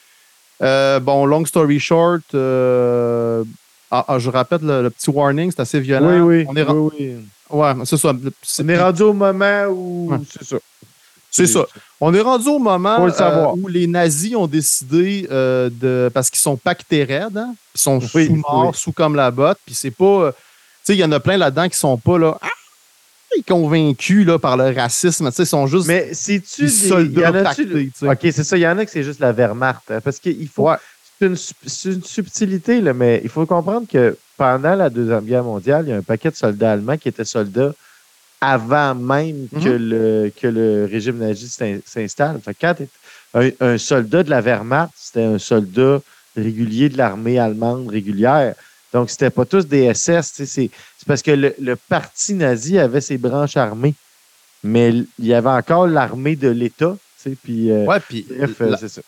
Bon, 0.60 1.24
long 1.24 1.44
story 1.44 1.78
short, 1.78 2.22
euh, 2.34 3.44
ah, 3.92 4.04
ah, 4.08 4.18
je 4.18 4.28
répète 4.28 4.62
le, 4.62 4.82
le 4.82 4.90
petit 4.90 5.10
warning, 5.10 5.50
c'est 5.50 5.60
assez 5.60 5.80
violent. 5.80 6.26
Oui, 6.26 6.44
oui. 6.44 6.46
On 6.48 6.56
est, 6.56 6.68
oui, 6.68 6.90
oui. 6.98 7.14
Ouais, 7.52 7.72
c'est 7.84 7.96
ça. 7.96 8.12
On 8.60 8.68
est 8.68 8.78
rendu 8.82 9.02
au 9.02 9.12
moment 9.12 9.64
où. 9.68 10.10
Ouais. 10.12 10.18
C'est 10.30 10.44
ça. 10.44 10.56
C'est 11.30 11.46
ça. 11.46 11.64
On 12.00 12.12
est 12.12 12.20
rendu 12.20 12.48
au 12.48 12.58
moment 12.58 13.06
le 13.06 13.12
euh, 13.22 13.46
où 13.56 13.66
les 13.68 13.86
nazis 13.86 14.34
ont 14.36 14.46
décidé 14.46 15.26
euh, 15.30 15.70
de. 15.72 16.10
Parce 16.12 16.28
qu'ils 16.30 16.40
sont 16.40 16.56
pactés 16.56 17.04
raides, 17.04 17.36
hein, 17.38 17.54
Ils 17.74 17.80
sont 17.80 18.00
Oui, 18.14 18.26
sous 18.26 18.34
morts, 18.36 18.66
oui. 18.72 18.78
sous 18.78 18.92
comme 18.92 19.14
la 19.16 19.30
botte, 19.30 19.58
puis 19.64 19.74
c'est 19.74 19.90
pas. 19.90 20.04
euh, 20.04 20.32
tu 20.32 20.36
sais, 20.84 20.94
il 20.94 20.98
y 20.98 21.04
en 21.04 21.12
a 21.12 21.20
plein 21.20 21.36
là-dedans 21.36 21.68
qui 21.68 21.78
sont 21.78 21.96
pas 21.96 22.18
là. 22.18 22.36
ah, 22.42 22.48
convaincus 23.48 24.26
là, 24.26 24.38
par 24.38 24.56
le 24.58 24.74
racisme. 24.74 25.28
Tu 25.30 25.36
sais, 25.36 25.42
ils 25.44 25.46
sont 25.46 25.66
juste 25.66 25.86
Mais 25.88 26.12
c'est-tu 26.12 26.62
des 26.66 26.68
des. 26.70 26.88
soldats 26.88 27.20
y 27.20 27.26
en 27.26 27.34
a-tu- 27.34 27.44
pactés. 27.44 27.64
tu 27.64 27.92
sais. 27.94 28.08
OK, 28.08 28.18
c'est 28.20 28.44
ça. 28.44 28.56
Il 28.56 28.60
y 28.60 28.66
en 28.68 28.76
a 28.78 28.84
que 28.84 28.90
c'est 28.90 29.02
juste 29.02 29.20
la 29.20 29.32
Wehrmacht. 29.32 29.90
hein, 29.90 30.00
parce 30.02 30.18
qu'il 30.18 30.48
faut. 30.48 30.68
Ouais. 30.68 30.76
C'est 31.22 31.90
une, 31.90 31.94
une 31.94 32.02
subtilité, 32.02 32.80
là, 32.80 32.92
mais 32.92 33.20
il 33.22 33.28
faut 33.30 33.46
comprendre 33.46 33.86
que 33.86 34.16
pendant 34.36 34.74
la 34.74 34.90
Deuxième 34.90 35.24
Guerre 35.24 35.44
mondiale, 35.44 35.84
il 35.86 35.90
y 35.90 35.92
a 35.92 35.96
un 35.98 36.02
paquet 36.02 36.30
de 36.30 36.34
soldats 36.34 36.72
allemands 36.72 36.96
qui 36.96 37.08
étaient 37.08 37.24
soldats 37.24 37.72
avant 38.40 38.94
même 38.96 39.46
que, 39.48 39.68
Mhm. 39.68 39.76
le, 39.76 40.32
que 40.40 40.46
le 40.48 40.88
régime 40.90 41.18
nazi 41.18 41.48
s'in- 41.48 41.78
s'installe. 41.86 42.40
Quand 42.60 42.74
un, 43.34 43.50
un 43.60 43.78
soldat 43.78 44.24
de 44.24 44.30
la 44.30 44.40
Wehrmacht, 44.40 44.90
c'était 44.96 45.22
un 45.22 45.38
soldat 45.38 46.00
régulier 46.36 46.88
de 46.88 46.98
l'armée 46.98 47.38
allemande 47.38 47.88
régulière. 47.88 48.54
Donc, 48.92 49.08
c'était 49.08 49.30
pas 49.30 49.44
tous 49.44 49.64
des 49.66 49.94
SS. 49.94 50.42
C'est 50.44 50.70
parce 51.06 51.22
que 51.22 51.30
le, 51.30 51.54
le 51.60 51.76
parti 51.76 52.34
nazi 52.34 52.78
avait 52.80 53.00
ses 53.00 53.16
branches 53.16 53.56
armées. 53.56 53.94
Mais 54.64 54.90
il 54.90 55.26
y 55.26 55.34
avait 55.34 55.48
encore 55.50 55.86
l'armée 55.86 56.34
de 56.34 56.48
l'État. 56.48 56.96
Puis, 57.44 57.70
euh, 57.70 57.84
Ouais, 57.84 58.00
puis 58.00 58.26
bref, 58.28 58.58
la- 58.58 58.76
ça. 58.88 59.00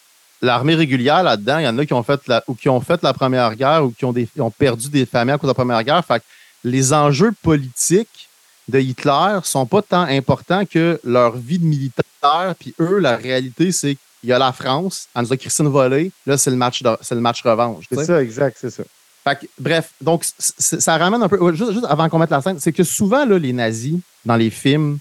L'armée 0.44 0.74
régulière 0.74 1.22
là-dedans, 1.22 1.58
il 1.58 1.64
y 1.64 1.68
en 1.68 1.76
a 1.78 1.86
qui 1.86 1.92
ont 1.94 2.02
fait 2.02 2.20
la, 2.28 2.42
ou 2.48 2.54
qui 2.54 2.68
ont 2.68 2.80
fait 2.80 3.02
la 3.02 3.12
première 3.12 3.54
guerre 3.56 3.84
ou 3.84 3.90
qui 3.90 4.04
ont, 4.04 4.12
des, 4.12 4.28
ont 4.38 4.50
perdu 4.50 4.88
des 4.88 5.06
familles 5.06 5.34
à 5.34 5.38
cause 5.38 5.48
de 5.48 5.50
la 5.50 5.54
première 5.54 5.82
guerre. 5.82 6.04
Fait 6.04 6.18
que 6.20 6.24
les 6.64 6.92
enjeux 6.92 7.32
politiques 7.42 8.28
de 8.68 8.78
Hitler 8.78 9.38
sont 9.42 9.66
pas 9.66 9.82
tant 9.82 10.02
importants 10.02 10.64
que 10.64 11.00
leur 11.04 11.36
vie 11.36 11.58
de 11.58 11.64
militaire. 11.66 12.54
Puis 12.58 12.74
eux, 12.80 12.98
la 12.98 13.16
réalité, 13.16 13.72
c'est 13.72 13.96
qu'il 14.20 14.30
y 14.30 14.32
a 14.32 14.38
la 14.38 14.52
France, 14.52 15.08
elle 15.14 15.22
nous 15.22 15.32
a 15.32 15.36
Christine 15.36 15.68
volé, 15.68 16.10
là, 16.26 16.38
c'est 16.38 16.50
le 16.50 16.56
match 16.56 16.82
de- 16.82 16.96
c'est 17.02 17.14
le 17.14 17.20
match 17.20 17.42
revanche. 17.42 17.84
C'est 17.90 18.04
ça, 18.06 18.22
exact, 18.22 18.56
c'est 18.60 18.70
ça. 18.70 18.82
Fait 19.24 19.36
que, 19.40 19.46
bref, 19.58 19.90
donc 20.00 20.24
ça 20.38 20.96
ramène 20.98 21.22
un 21.22 21.28
peu. 21.28 21.54
Juste, 21.54 21.72
juste 21.72 21.86
avant 21.88 22.08
qu'on 22.08 22.18
mette 22.18 22.30
la 22.30 22.42
scène, 22.42 22.58
c'est 22.60 22.72
que 22.72 22.84
souvent, 22.84 23.24
là, 23.24 23.38
les 23.38 23.52
nazis, 23.52 23.96
dans 24.24 24.36
les 24.36 24.50
films, 24.50 24.98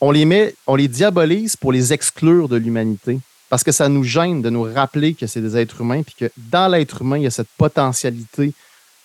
on 0.00 0.10
les 0.12 0.24
met, 0.24 0.54
on 0.66 0.76
les 0.76 0.88
diabolise 0.88 1.56
pour 1.56 1.72
les 1.72 1.92
exclure 1.92 2.48
de 2.48 2.56
l'humanité. 2.56 3.18
Parce 3.48 3.64
que 3.64 3.72
ça 3.72 3.88
nous 3.88 4.04
gêne 4.04 4.42
de 4.42 4.50
nous 4.50 4.62
rappeler 4.62 5.14
que 5.14 5.26
c'est 5.26 5.40
des 5.40 5.56
êtres 5.56 5.80
humains, 5.80 6.02
puis 6.02 6.14
que 6.18 6.30
dans 6.36 6.68
l'être 6.68 7.02
humain, 7.02 7.16
il 7.16 7.24
y 7.24 7.26
a 7.26 7.30
cette 7.30 7.48
potentialité 7.56 8.52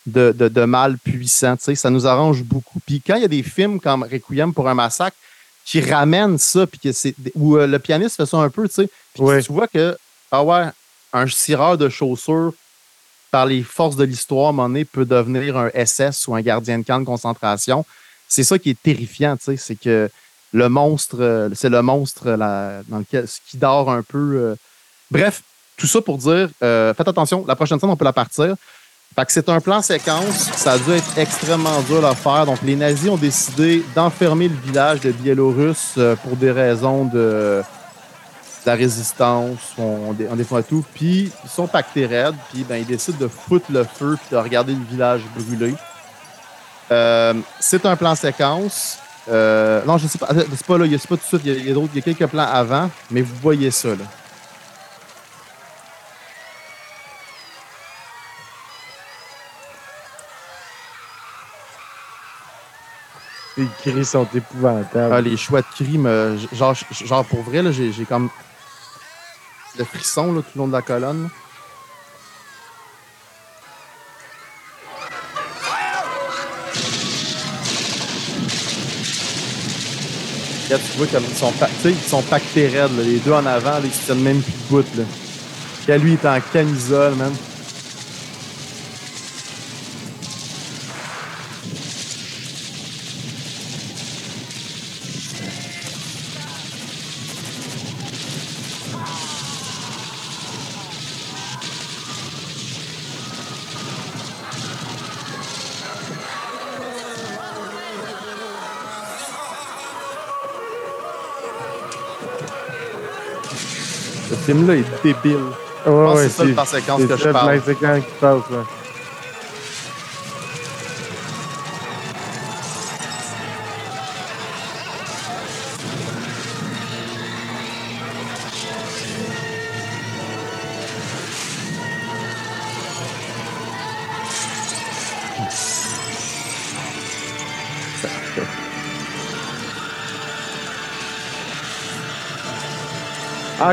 de, 0.06 0.34
de, 0.38 0.50
de 0.50 0.66
mal 0.66 0.98
puissant. 0.98 1.56
tu 1.56 1.64
sais. 1.64 1.76
Ça 1.76 1.90
nous 1.90 2.06
arrange 2.06 2.44
beaucoup. 2.44 2.80
Puis 2.86 3.02
quand 3.02 3.16
il 3.16 3.22
y 3.22 3.26
a 3.26 3.30
des 3.30 3.44
films 3.44 3.80
comme 3.80 4.04
Requiem 4.04 4.54
pour 4.54 4.68
un 4.68 4.74
massacre 4.74 5.16
qui 5.66 5.80
ramènent 5.80 6.38
ça, 6.38 6.68
puis 6.68 6.80
que 6.80 6.92
c'est. 6.92 7.16
Où 7.36 7.58
euh, 7.58 7.68
le 7.68 7.80
pianiste 7.80 8.18
fait 8.18 8.26
ça 8.26 8.38
un 8.38 8.50
peu, 8.50 8.68
tu 8.68 8.76
sais. 8.76 8.90
Puis 9.14 9.24
tu 9.44 9.54
vois 9.54 9.68
que, 9.68 9.98
ah 10.32 10.44
ouais, 10.44 10.66
un 11.14 11.28
cireur 11.28 11.78
de 11.78 11.88
chaussures 11.88 12.54
par 13.32 13.46
les 13.46 13.64
forces 13.64 13.96
de 13.96 14.04
l'histoire, 14.04 14.54
donné, 14.54 14.86
peut 14.86 15.06
devenir 15.06 15.58
un 15.58 15.70
SS 15.74 16.28
ou 16.28 16.36
un 16.36 16.42
gardien 16.42 16.80
de 16.80 16.84
camp 16.84 17.00
de 17.00 17.06
concentration. 17.06 17.86
C'est 18.28 18.44
ça 18.44 18.60
qui 18.60 18.72
est 18.72 18.82
terrifiant, 18.82 19.38
tu 19.38 19.46
sais, 19.46 19.58
c'est 19.58 19.76
que 19.76 20.10
le 20.54 20.70
monstre, 20.70 21.18
euh, 21.20 21.50
c'est 21.54 21.70
le 21.70 21.82
monstre 21.82 22.26
qui 23.48 23.58
dort 23.58 23.92
un 23.92 24.04
peu. 24.04 24.36
euh. 24.36 24.56
Bref, 25.12 25.42
tout 25.78 25.88
ça 25.88 26.00
pour 26.02 26.18
dire, 26.18 26.50
euh, 26.62 26.94
faites 26.94 27.08
attention, 27.08 27.44
la 27.48 27.56
prochaine 27.56 27.80
scène, 27.80 27.90
on 27.90 27.96
peut 27.98 28.06
la 28.06 28.14
partir. 28.14 28.56
Fait 29.16 29.26
que 29.26 29.32
c'est 29.32 29.50
un 29.50 29.60
plan 29.60 29.82
séquence, 29.82 30.50
ça 30.56 30.72
a 30.74 30.78
dû 30.80 30.92
être 30.92 31.18
extrêmement 31.18 31.82
dur 31.82 32.04
à 32.06 32.16
faire. 32.16 32.46
Donc, 32.48 32.60
les 32.64 32.76
nazis 32.76 33.10
ont 33.10 33.18
décidé 33.18 33.84
d'enfermer 33.96 34.48
le 34.48 34.56
village 34.56 35.02
de 35.02 35.12
Biélorusse 35.12 36.00
pour 36.24 36.36
des 36.36 36.50
raisons 36.52 37.06
de, 37.06 37.62
la 38.66 38.74
résistance, 38.74 39.60
on, 39.78 40.14
dé- 40.14 40.28
on 40.32 40.36
défend 40.36 40.62
tout. 40.64 40.84
Puis, 40.96 41.32
ils 41.44 41.50
sont 41.50 41.68
pactés 41.68 42.08
raides, 42.08 42.34
puis 42.52 42.64
ben, 42.64 42.78
ils 42.78 42.88
décident 42.88 43.18
de 43.20 43.28
foutre 43.28 43.68
le 43.72 43.84
feu 43.84 44.18
puis 44.20 44.36
de 44.36 44.38
regarder 44.42 44.74
le 44.74 44.84
village 44.90 45.22
brûler. 45.36 45.76
C'est 47.60 47.86
un 47.86 47.96
plan 47.96 48.16
séquence. 48.16 48.98
Euh, 49.30 49.84
non, 49.86 49.98
je 49.98 50.08
sais 50.08 50.18
pas. 50.18 50.28
attends, 50.28 50.42
C'est 50.56 50.66
pas 50.66 50.78
là, 50.78 50.86
il 50.86 50.92
y 50.92 50.96
a- 50.96 50.98
c'est 51.00 51.08
pas 51.08 51.16
tout 51.16 51.22
de 51.24 51.28
suite. 51.28 51.42
Il 51.46 51.52
y 51.54 51.56
a, 51.56 51.60
il 51.60 51.68
y 51.68 51.72
a 51.72 51.74
d'autres- 51.74 51.92
il 51.94 51.98
y 51.98 52.00
a 52.00 52.14
quelques 52.14 52.30
plans 52.30 52.46
avant, 52.48 52.90
mais 53.10 53.22
vous 53.22 53.36
voyez 53.42 53.72
ça, 53.72 53.90
là. 53.90 54.06
Les 63.58 63.68
cris 63.84 64.04
sont 64.06 64.28
épouvantables. 64.34 65.14
Ah, 65.14 65.22
les 65.22 65.38
choix 65.38 65.62
de 65.62 65.68
cris, 65.68 65.98
me- 65.98 66.38
genre, 66.54 66.74
genre 67.06 67.24
pour 67.26 67.44
vrai, 67.44 67.62
là, 67.62 67.72
j'ai 67.72 67.92
j'ai 67.92 68.06
comme 68.06 68.30
le 69.78 69.84
frisson 69.86 70.34
là, 70.34 70.42
tout 70.42 70.48
le 70.56 70.60
long 70.60 70.68
de 70.68 70.74
la 70.74 70.82
colonne. 70.82 71.30
Tu 80.78 80.98
vois 80.98 81.08
comme 81.08 81.24
ils 81.30 81.36
sont, 81.38 81.52
pa- 81.52 81.70
ils 81.86 81.96
sont 82.10 82.22
pactés 82.22 82.68
raides, 82.68 82.92
les 83.04 83.18
deux 83.20 83.32
en 83.34 83.46
avant, 83.46 83.72
là, 83.72 83.82
ils 83.84 83.92
se 83.92 84.06
tiennent 84.06 84.22
même 84.22 84.42
plus 84.42 84.52
de 84.54 84.58
bout. 84.70 84.86
Là. 85.88 85.98
Lui, 85.98 86.14
il 86.14 86.14
est 86.14 86.30
en 86.30 86.40
camisole, 86.52 87.16
même. 87.16 87.34
Film-là 114.44 114.76
est 114.76 114.86
débile. 115.04 115.36
Ouais, 115.36 115.44
Je 115.86 115.92
pense 115.92 116.14
que 116.14 116.16
ouais, 116.16 116.24
c'est 116.24 116.30
ça 116.30 116.44
le 116.46 116.54
plan 116.54 116.66
séquence 116.66 117.02
c'est 117.02 117.08
que 117.08 117.18
je 117.18 117.24
ça, 117.24 117.32
parle. 117.34 117.60
plan 117.60 117.66
séquence 117.74 118.00
qui 118.06 118.12
passe, 118.20 118.50
là. 118.52 118.58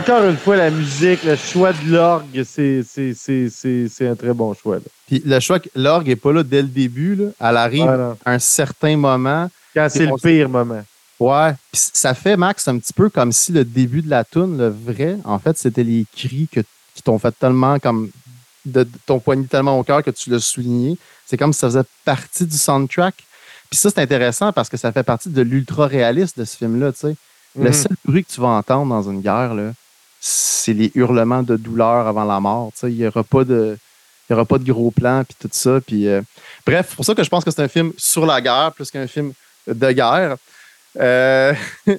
Encore 0.00 0.24
une 0.24 0.36
fois, 0.36 0.56
la 0.56 0.70
musique, 0.70 1.22
le 1.24 1.36
choix 1.36 1.72
de 1.72 1.90
l'orgue, 1.92 2.42
c'est- 2.44 2.82
c'est 2.82 3.12
c'est- 3.14 3.48
c'est- 3.50 3.88
c'est 3.88 4.08
un 4.08 4.14
très 4.16 4.32
bon 4.32 4.54
choix. 4.54 4.76
là. 4.76 4.82
Puis 5.06 5.22
le 5.24 5.40
choix 5.40 5.60
que 5.60 5.68
l'orgue 5.74 6.08
n'est 6.08 6.16
pas 6.16 6.32
là 6.32 6.42
dès 6.42 6.62
le 6.62 6.68
début. 6.68 7.14
Là. 7.16 7.24
Elle 7.40 7.56
arrive 7.56 7.86
Ah, 7.88 8.16
à 8.24 8.32
un 8.32 8.38
certain 8.38 8.96
moment. 8.96 9.50
Quand 9.74 9.88
c'est 9.90 10.06
le 10.06 10.14
pire 10.22 10.48
moment. 10.48 10.82
Ouais. 11.18 11.52
Puis 11.70 11.82
ça 11.92 12.14
fait, 12.14 12.36
Max, 12.36 12.66
un 12.68 12.78
petit 12.78 12.92
peu 12.94 13.10
comme 13.10 13.30
si 13.30 13.52
le 13.52 13.64
début 13.64 14.00
de 14.00 14.08
la 14.08 14.24
tune, 14.24 14.56
le 14.56 14.68
vrai, 14.68 15.18
en 15.24 15.38
fait, 15.38 15.58
c'était 15.58 15.84
les 15.84 16.06
cris 16.16 16.48
que, 16.50 16.60
qui 16.94 17.02
t'ont 17.02 17.18
fait 17.18 17.34
tellement 17.38 17.78
comme. 17.78 18.10
De, 18.66 18.82
de 18.82 18.90
ton 19.06 19.18
poignet 19.20 19.46
tellement 19.46 19.78
au 19.78 19.82
cœur 19.82 20.02
que 20.02 20.10
tu 20.10 20.28
l'as 20.28 20.38
souligné. 20.38 20.98
C'est 21.26 21.38
comme 21.38 21.52
si 21.54 21.60
ça 21.60 21.68
faisait 21.68 21.80
partie 22.04 22.44
du 22.44 22.56
soundtrack. 22.58 23.14
Puis 23.70 23.78
ça, 23.78 23.88
c'est 23.88 24.00
intéressant 24.02 24.52
parce 24.52 24.68
que 24.68 24.76
ça 24.76 24.92
fait 24.92 25.02
partie 25.02 25.30
de 25.30 25.40
l'ultra-réaliste 25.40 26.38
de 26.38 26.44
ce 26.44 26.56
film-là, 26.58 26.92
tu 26.92 26.98
sais. 27.00 27.16
Le 27.58 27.68
Mhm. 27.68 27.72
seul 27.72 27.96
bruit 28.04 28.22
que 28.24 28.30
tu 28.30 28.38
vas 28.40 28.48
entendre 28.48 28.86
dans 28.94 29.10
une 29.10 29.22
guerre, 29.22 29.54
là, 29.54 29.72
c'est 30.20 30.74
les 30.74 30.92
hurlements 30.94 31.42
de 31.42 31.56
douleur 31.56 32.06
avant 32.06 32.24
la 32.24 32.38
mort. 32.40 32.72
Il 32.82 32.90
n'y 32.90 33.06
aura 33.06 33.24
pas 33.24 33.44
de. 33.44 33.78
Il 34.28 34.34
aura 34.34 34.44
pas 34.44 34.58
de 34.58 34.72
gros 34.72 34.92
plans 34.92 35.24
puis 35.24 35.34
tout 35.40 35.48
ça. 35.50 35.80
Euh, 35.92 36.22
bref, 36.64 36.86
c'est 36.90 36.96
pour 36.96 37.04
ça 37.04 37.14
que 37.16 37.24
je 37.24 37.28
pense 37.28 37.42
que 37.42 37.50
c'est 37.50 37.62
un 37.62 37.68
film 37.68 37.92
sur 37.96 38.24
la 38.26 38.40
guerre 38.40 38.70
plus 38.72 38.88
qu'un 38.88 39.08
film 39.08 39.32
de 39.66 39.90
guerre. 39.90 40.36
Euh, 41.00 41.52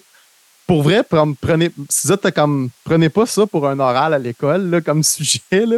pour 0.67 0.81
vrai, 0.81 1.03
prenez, 1.03 1.71
si 1.89 2.07
comme, 2.33 2.69
prenez 2.85 3.09
pas 3.09 3.25
ça 3.25 3.45
pour 3.45 3.67
un 3.67 3.77
oral 3.79 4.13
à 4.13 4.19
l'école 4.19 4.81
comme 4.85 5.03
sujet, 5.03 5.41
là, 5.51 5.77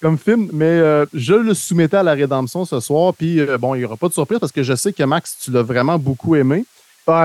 comme 0.00 0.16
film, 0.16 0.48
mais 0.54 0.64
euh, 0.64 1.04
je 1.12 1.34
le 1.34 1.52
soumettais 1.52 1.98
à 1.98 2.02
la 2.02 2.14
rédemption 2.14 2.64
ce 2.64 2.80
soir. 2.80 3.12
Puis 3.12 3.40
bon, 3.58 3.74
il 3.74 3.80
n'y 3.80 3.84
aura 3.84 3.98
pas 3.98 4.08
de 4.08 4.14
surprise 4.14 4.38
parce 4.38 4.52
que 4.52 4.62
je 4.62 4.74
sais 4.74 4.94
que 4.94 5.02
Max, 5.02 5.36
tu 5.42 5.50
l'as 5.50 5.62
vraiment 5.62 5.98
beaucoup 5.98 6.34
aimé. 6.34 6.64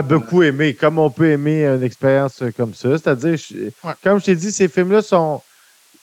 Beaucoup 0.01 0.43
aimé, 0.43 0.73
comme 0.73 0.99
on 0.99 1.09
peut 1.09 1.29
aimer 1.31 1.65
une 1.65 1.83
expérience 1.83 2.41
comme 2.57 2.73
ça. 2.73 2.89
C'est-à-dire, 2.97 3.37
comme 4.03 4.19
je 4.19 4.25
t'ai 4.25 4.35
dit, 4.35 4.51
ces 4.51 4.67
films-là 4.67 5.01
sont. 5.01 5.41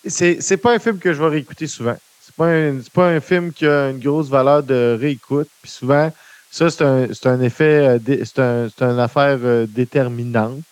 C'est 0.07 0.41
c'est 0.41 0.57
pas 0.57 0.75
un 0.75 0.79
film 0.79 0.99
que 0.99 1.13
je 1.13 1.23
vais 1.23 1.29
réécouter 1.29 1.67
souvent. 1.67 1.97
C'est 2.25 2.35
pas, 2.35 2.47
un- 2.49 2.81
c'est 2.83 2.93
pas 2.93 3.09
un 3.09 3.21
film 3.21 3.53
qui 3.53 3.67
a 3.67 3.91
une 3.91 3.99
grosse 4.01 4.29
valeur 4.29 4.63
de 4.63 4.97
réécoute. 5.01 5.49
Puis 5.63 5.71
souvent, 5.71 6.11
ça, 6.51 6.71
c'est 6.71 6.83
un, 6.85 7.09
c'est 7.13 7.27
un 7.27 7.41
effet. 7.41 7.99
euh, 8.09 8.25
C'est 8.25 8.39
un, 8.41 8.69
c'est 8.69 8.85
une 8.85 8.99
affaire 8.99 9.39
euh, 9.43 9.67
déterminante. 9.69 10.65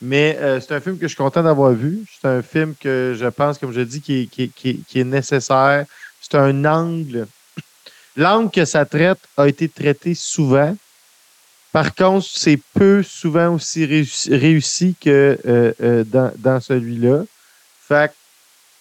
Mais 0.00 0.36
euh, 0.40 0.60
c'est 0.60 0.74
un 0.74 0.80
film 0.80 0.96
que 0.96 1.02
je 1.04 1.08
suis 1.08 1.16
content 1.16 1.42
d'avoir 1.42 1.72
vu. 1.72 2.04
C'est 2.20 2.28
un 2.28 2.42
film 2.42 2.74
que 2.80 3.16
je 3.18 3.26
pense, 3.26 3.58
comme 3.58 3.72
je 3.72 3.80
dis, 3.80 4.00
qui 4.00 4.22
est, 4.22 4.26
qui 4.26 4.50
qui 4.50 4.84
qui 4.88 5.00
est 5.00 5.04
nécessaire. 5.04 5.84
C'est 6.20 6.36
un 6.36 6.64
angle. 6.64 7.26
L'angle 8.16 8.50
que 8.50 8.64
ça 8.64 8.84
traite 8.84 9.18
a 9.36 9.48
été 9.48 9.68
traité 9.68 10.14
souvent. 10.14 10.76
Par 11.72 11.94
contre, 11.94 12.26
c'est 12.26 12.58
peu 12.74 13.02
souvent 13.02 13.54
aussi 13.54 13.84
réussi, 13.84 14.96
que 15.00 15.38
euh, 15.46 15.72
euh, 15.82 16.04
dans, 16.04 16.60
celui-là. 16.60 17.24
Fait 17.86 18.12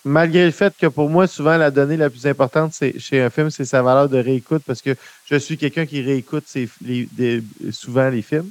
malgré 0.05 0.45
le 0.45 0.51
fait 0.51 0.73
que 0.79 0.87
pour 0.87 1.09
moi, 1.09 1.27
souvent, 1.27 1.57
la 1.57 1.69
donnée 1.69 1.97
la 1.97 2.09
plus 2.09 2.25
importante 2.27 2.73
chez 2.97 3.21
un 3.21 3.29
film, 3.29 3.49
c'est 3.49 3.65
sa 3.65 3.81
valeur 3.81 4.07
de 4.07 4.17
réécoute 4.17 4.63
parce 4.65 4.81
que 4.81 4.95
je 5.29 5.35
suis 5.35 5.57
quelqu'un 5.57 5.85
qui 5.85 6.01
réécoute 6.01 6.45
souvent 7.71 8.09
les 8.09 8.21
films. 8.21 8.49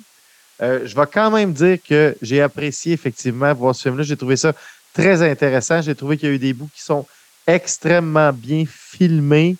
Euh, 0.62 0.80
je 0.84 0.94
vais 0.94 1.06
quand 1.12 1.30
même 1.30 1.52
dire 1.52 1.78
que 1.86 2.16
j'ai 2.22 2.40
apprécié 2.40 2.92
effectivement 2.92 3.52
voir 3.54 3.74
ce 3.74 3.82
film-là. 3.84 4.04
J'ai 4.04 4.16
trouvé 4.16 4.36
ça 4.36 4.54
très 4.94 5.22
intéressant. 5.22 5.82
J'ai 5.82 5.94
trouvé 5.94 6.16
qu'il 6.16 6.28
y 6.28 6.32
a 6.32 6.34
eu 6.34 6.38
des 6.38 6.52
bouts 6.52 6.70
qui 6.74 6.82
sont 6.82 7.06
extrêmement 7.46 8.32
bien 8.32 8.64
filmés. 8.66 9.56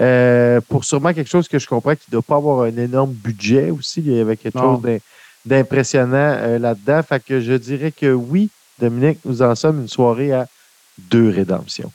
Euh, 0.00 0.60
pour 0.68 0.84
sûrement 0.84 1.12
quelque 1.12 1.28
chose 1.30 1.48
que 1.48 1.58
je 1.58 1.66
comprends 1.66 1.94
qui 1.94 2.04
ne 2.08 2.12
doit 2.12 2.22
pas 2.22 2.36
avoir 2.36 2.62
un 2.62 2.76
énorme 2.76 3.12
budget 3.12 3.70
aussi. 3.70 4.00
Il 4.04 4.12
y 4.12 4.20
avait 4.20 4.36
quelque 4.36 4.56
Non. 4.56 4.74
chose 4.76 4.82
d'im- 4.82 4.98
d'impressionnant 5.44 6.14
euh, 6.38 6.58
là-dedans. 6.58 7.02
Fait 7.02 7.20
que 7.24 7.40
je 7.40 7.54
dirais 7.54 7.90
que 7.92 8.12
oui, 8.12 8.48
Dominique, 8.80 9.18
nous 9.24 9.42
en 9.42 9.54
sommes 9.56 9.80
une 9.80 9.88
soirée 9.88 10.32
à 10.32 10.46
deux 10.98 11.30
rédemptions. 11.30 11.90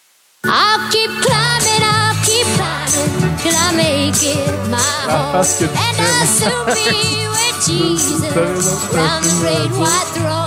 I'll 0.45 0.51
keep 0.91 1.10
climbing, 1.22 1.82
I'll 1.82 2.16
keep 2.26 2.45
climbing 2.58 3.36
till 3.38 3.54
I 3.56 3.76
make 3.78 4.22
it 4.22 4.51
my 4.70 4.76
home. 5.08 5.32
parce 5.32 5.60
que 5.60 5.64
tu 5.66 5.70
And 5.72 5.99
I'll 6.01 6.28
soon 6.28 6.66
be 6.66 7.28
with 7.30 7.66
Jesus 7.66 8.22
round 8.93 9.24
the 9.24 9.39
great 9.39 9.72
white 9.80 10.10
throne. 10.14 10.43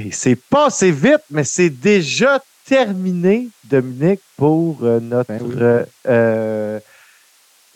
Hey, 0.00 0.12
c'est 0.12 0.36
passé 0.36 0.92
vite, 0.92 1.20
mais 1.30 1.44
c'est 1.44 1.68
déjà 1.68 2.42
terminé, 2.64 3.48
Dominique, 3.64 4.20
pour 4.38 4.78
euh, 4.82 4.98
notre, 4.98 5.28
Ben 5.28 5.42
oui. 5.42 5.54
euh, 5.60 5.84
euh, 6.08 6.80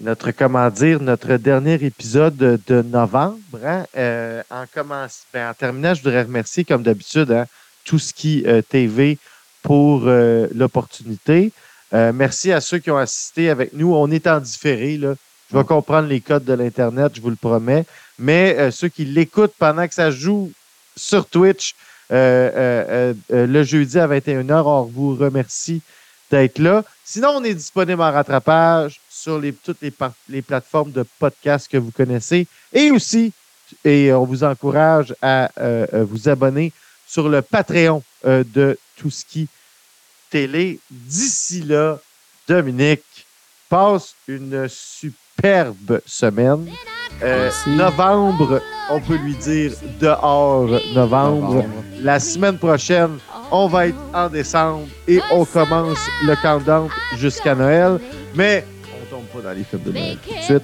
notre, 0.01 0.31
comment 0.31 0.71
dire, 0.71 1.03
notre 1.03 1.37
dernier 1.37 1.75
épisode 1.75 2.35
de, 2.35 2.59
de 2.67 2.81
novembre. 2.81 3.37
hein. 3.63 3.85
Euh, 3.95 4.43
en, 4.49 4.65
commence, 4.73 5.25
ben, 5.35 5.51
en 5.51 5.53
terminant, 5.53 5.93
je 5.93 6.03
voudrais 6.03 6.23
remercier, 6.23 6.65
comme 6.65 6.83
d'habitude, 6.83 7.31
hein, 7.31 7.45
tout 7.85 7.99
ce 7.99 8.15
qui 8.15 8.43
TV 8.71 9.19
pour 9.63 10.07
l'opportunité. 10.07 11.53
Merci 11.93 12.53
à 12.53 12.63
ceux 12.63 12.79
qui 12.79 12.91
ont 12.91 12.97
assisté 12.97 13.51
avec 13.51 13.75
nous. 13.75 13.95
On 13.95 14.11
est 14.11 14.27
en 14.27 14.41
différé. 14.41 14.97
Là. 14.97 15.15
Je 15.51 15.59
vais 15.59 15.65
comprendre 15.65 16.09
les 16.09 16.23
codes 16.23 16.45
de 16.47 16.55
l'Internet, 16.55 17.13
je 17.15 17.21
vous 17.21 17.29
le 17.29 17.37
promets. 17.37 17.85
Mais 18.19 18.71
ceux 18.71 18.89
qui 18.89 19.05
l'écoutent 19.05 19.55
pendant 19.59 19.87
que 19.87 19.93
ça 19.93 20.11
joue 20.11 20.51
sur 20.97 21.27
Twitch, 21.27 21.75
euh, 22.15 22.51
euh, 22.55 23.15
euh, 23.33 23.47
le 23.47 23.65
jeudi 23.65 23.99
à 23.99 24.07
21h. 24.07 24.63
On 24.67 24.83
vous 24.83 25.17
remercie 25.17 25.83
d'être 26.31 26.61
là. 26.61 26.85
Sinon, 27.05 27.31
on 27.37 27.45
est 27.45 27.55
disponible 27.55 28.01
en 28.01 28.13
rattrapage 28.13 29.01
sur 29.11 29.43
toutes 29.65 29.79
les, 30.29 30.43
plateformes 30.43 30.93
de 30.93 31.05
podcast 31.19 31.69
que 31.69 31.77
vous 31.77 31.91
connaissez. 31.91 32.47
Et 32.73 32.93
aussi, 32.93 33.33
et 33.85 34.13
on 34.13 34.25
vous 34.25 34.45
encourage 34.45 35.15
à 35.23 35.51
vous 35.93 36.29
abonner 36.29 36.73
sur 37.07 37.29
le 37.29 37.43
Patreon 37.43 38.03
de 38.25 38.79
qui 39.29 39.49
télé. 40.31 40.79
D'ici 40.91 41.63
là, 41.63 41.99
Dominique, 42.49 43.27
passe 43.69 44.15
une 44.29 44.69
superbe 44.69 46.01
semaine. 46.07 46.71
Euh, 47.23 47.51
novembre, 47.67 48.61
on 48.91 49.01
peut 49.01 49.17
lui 49.17 49.35
dire 49.37 49.73
dehors 50.01 50.67
novembre. 50.95 51.55
Novembre. 51.55 51.65
La 52.01 52.21
semaine 52.21 52.59
prochaine, 52.59 53.19
on 53.51 53.67
va 53.69 53.87
être 53.89 53.99
en 54.13 54.29
décembre 54.29 54.87
et 55.09 55.21
on 55.31 55.45
commence 55.45 55.99
le 56.27 56.35
countdown 56.37 56.89
jusqu'à 57.17 57.55
Noël. 57.55 57.99
Mais 58.35 58.67
on 58.93 59.15
tombe 59.15 59.25
pas 59.27 59.49
dans 59.49 59.57
les 59.57 59.65
films 59.65 59.83
de 59.83 59.93
Noël 59.93 60.19
tout 60.27 60.35
de 60.35 60.41
suite. 60.41 60.63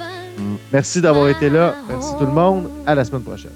Merci 0.73 1.01
d'avoir 1.01 1.29
été 1.29 1.49
là. 1.49 1.75
Merci 1.89 2.11
tout 2.19 2.27
le 2.27 2.33
monde. 2.33 2.69
À 2.87 2.95
la 2.95 3.05
semaine 3.05 3.23
prochaine. 3.23 3.53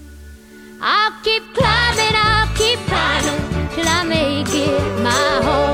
I'll 0.81 1.13
keep 1.23 1.43
climbing, 1.55 2.15
I'll 2.15 2.47
keep 2.55 2.79
climbing 2.87 3.69
till 3.75 3.87
I 3.89 4.05
make 4.07 4.55
it 4.55 5.03
my 5.03 5.11
home. 5.43 5.74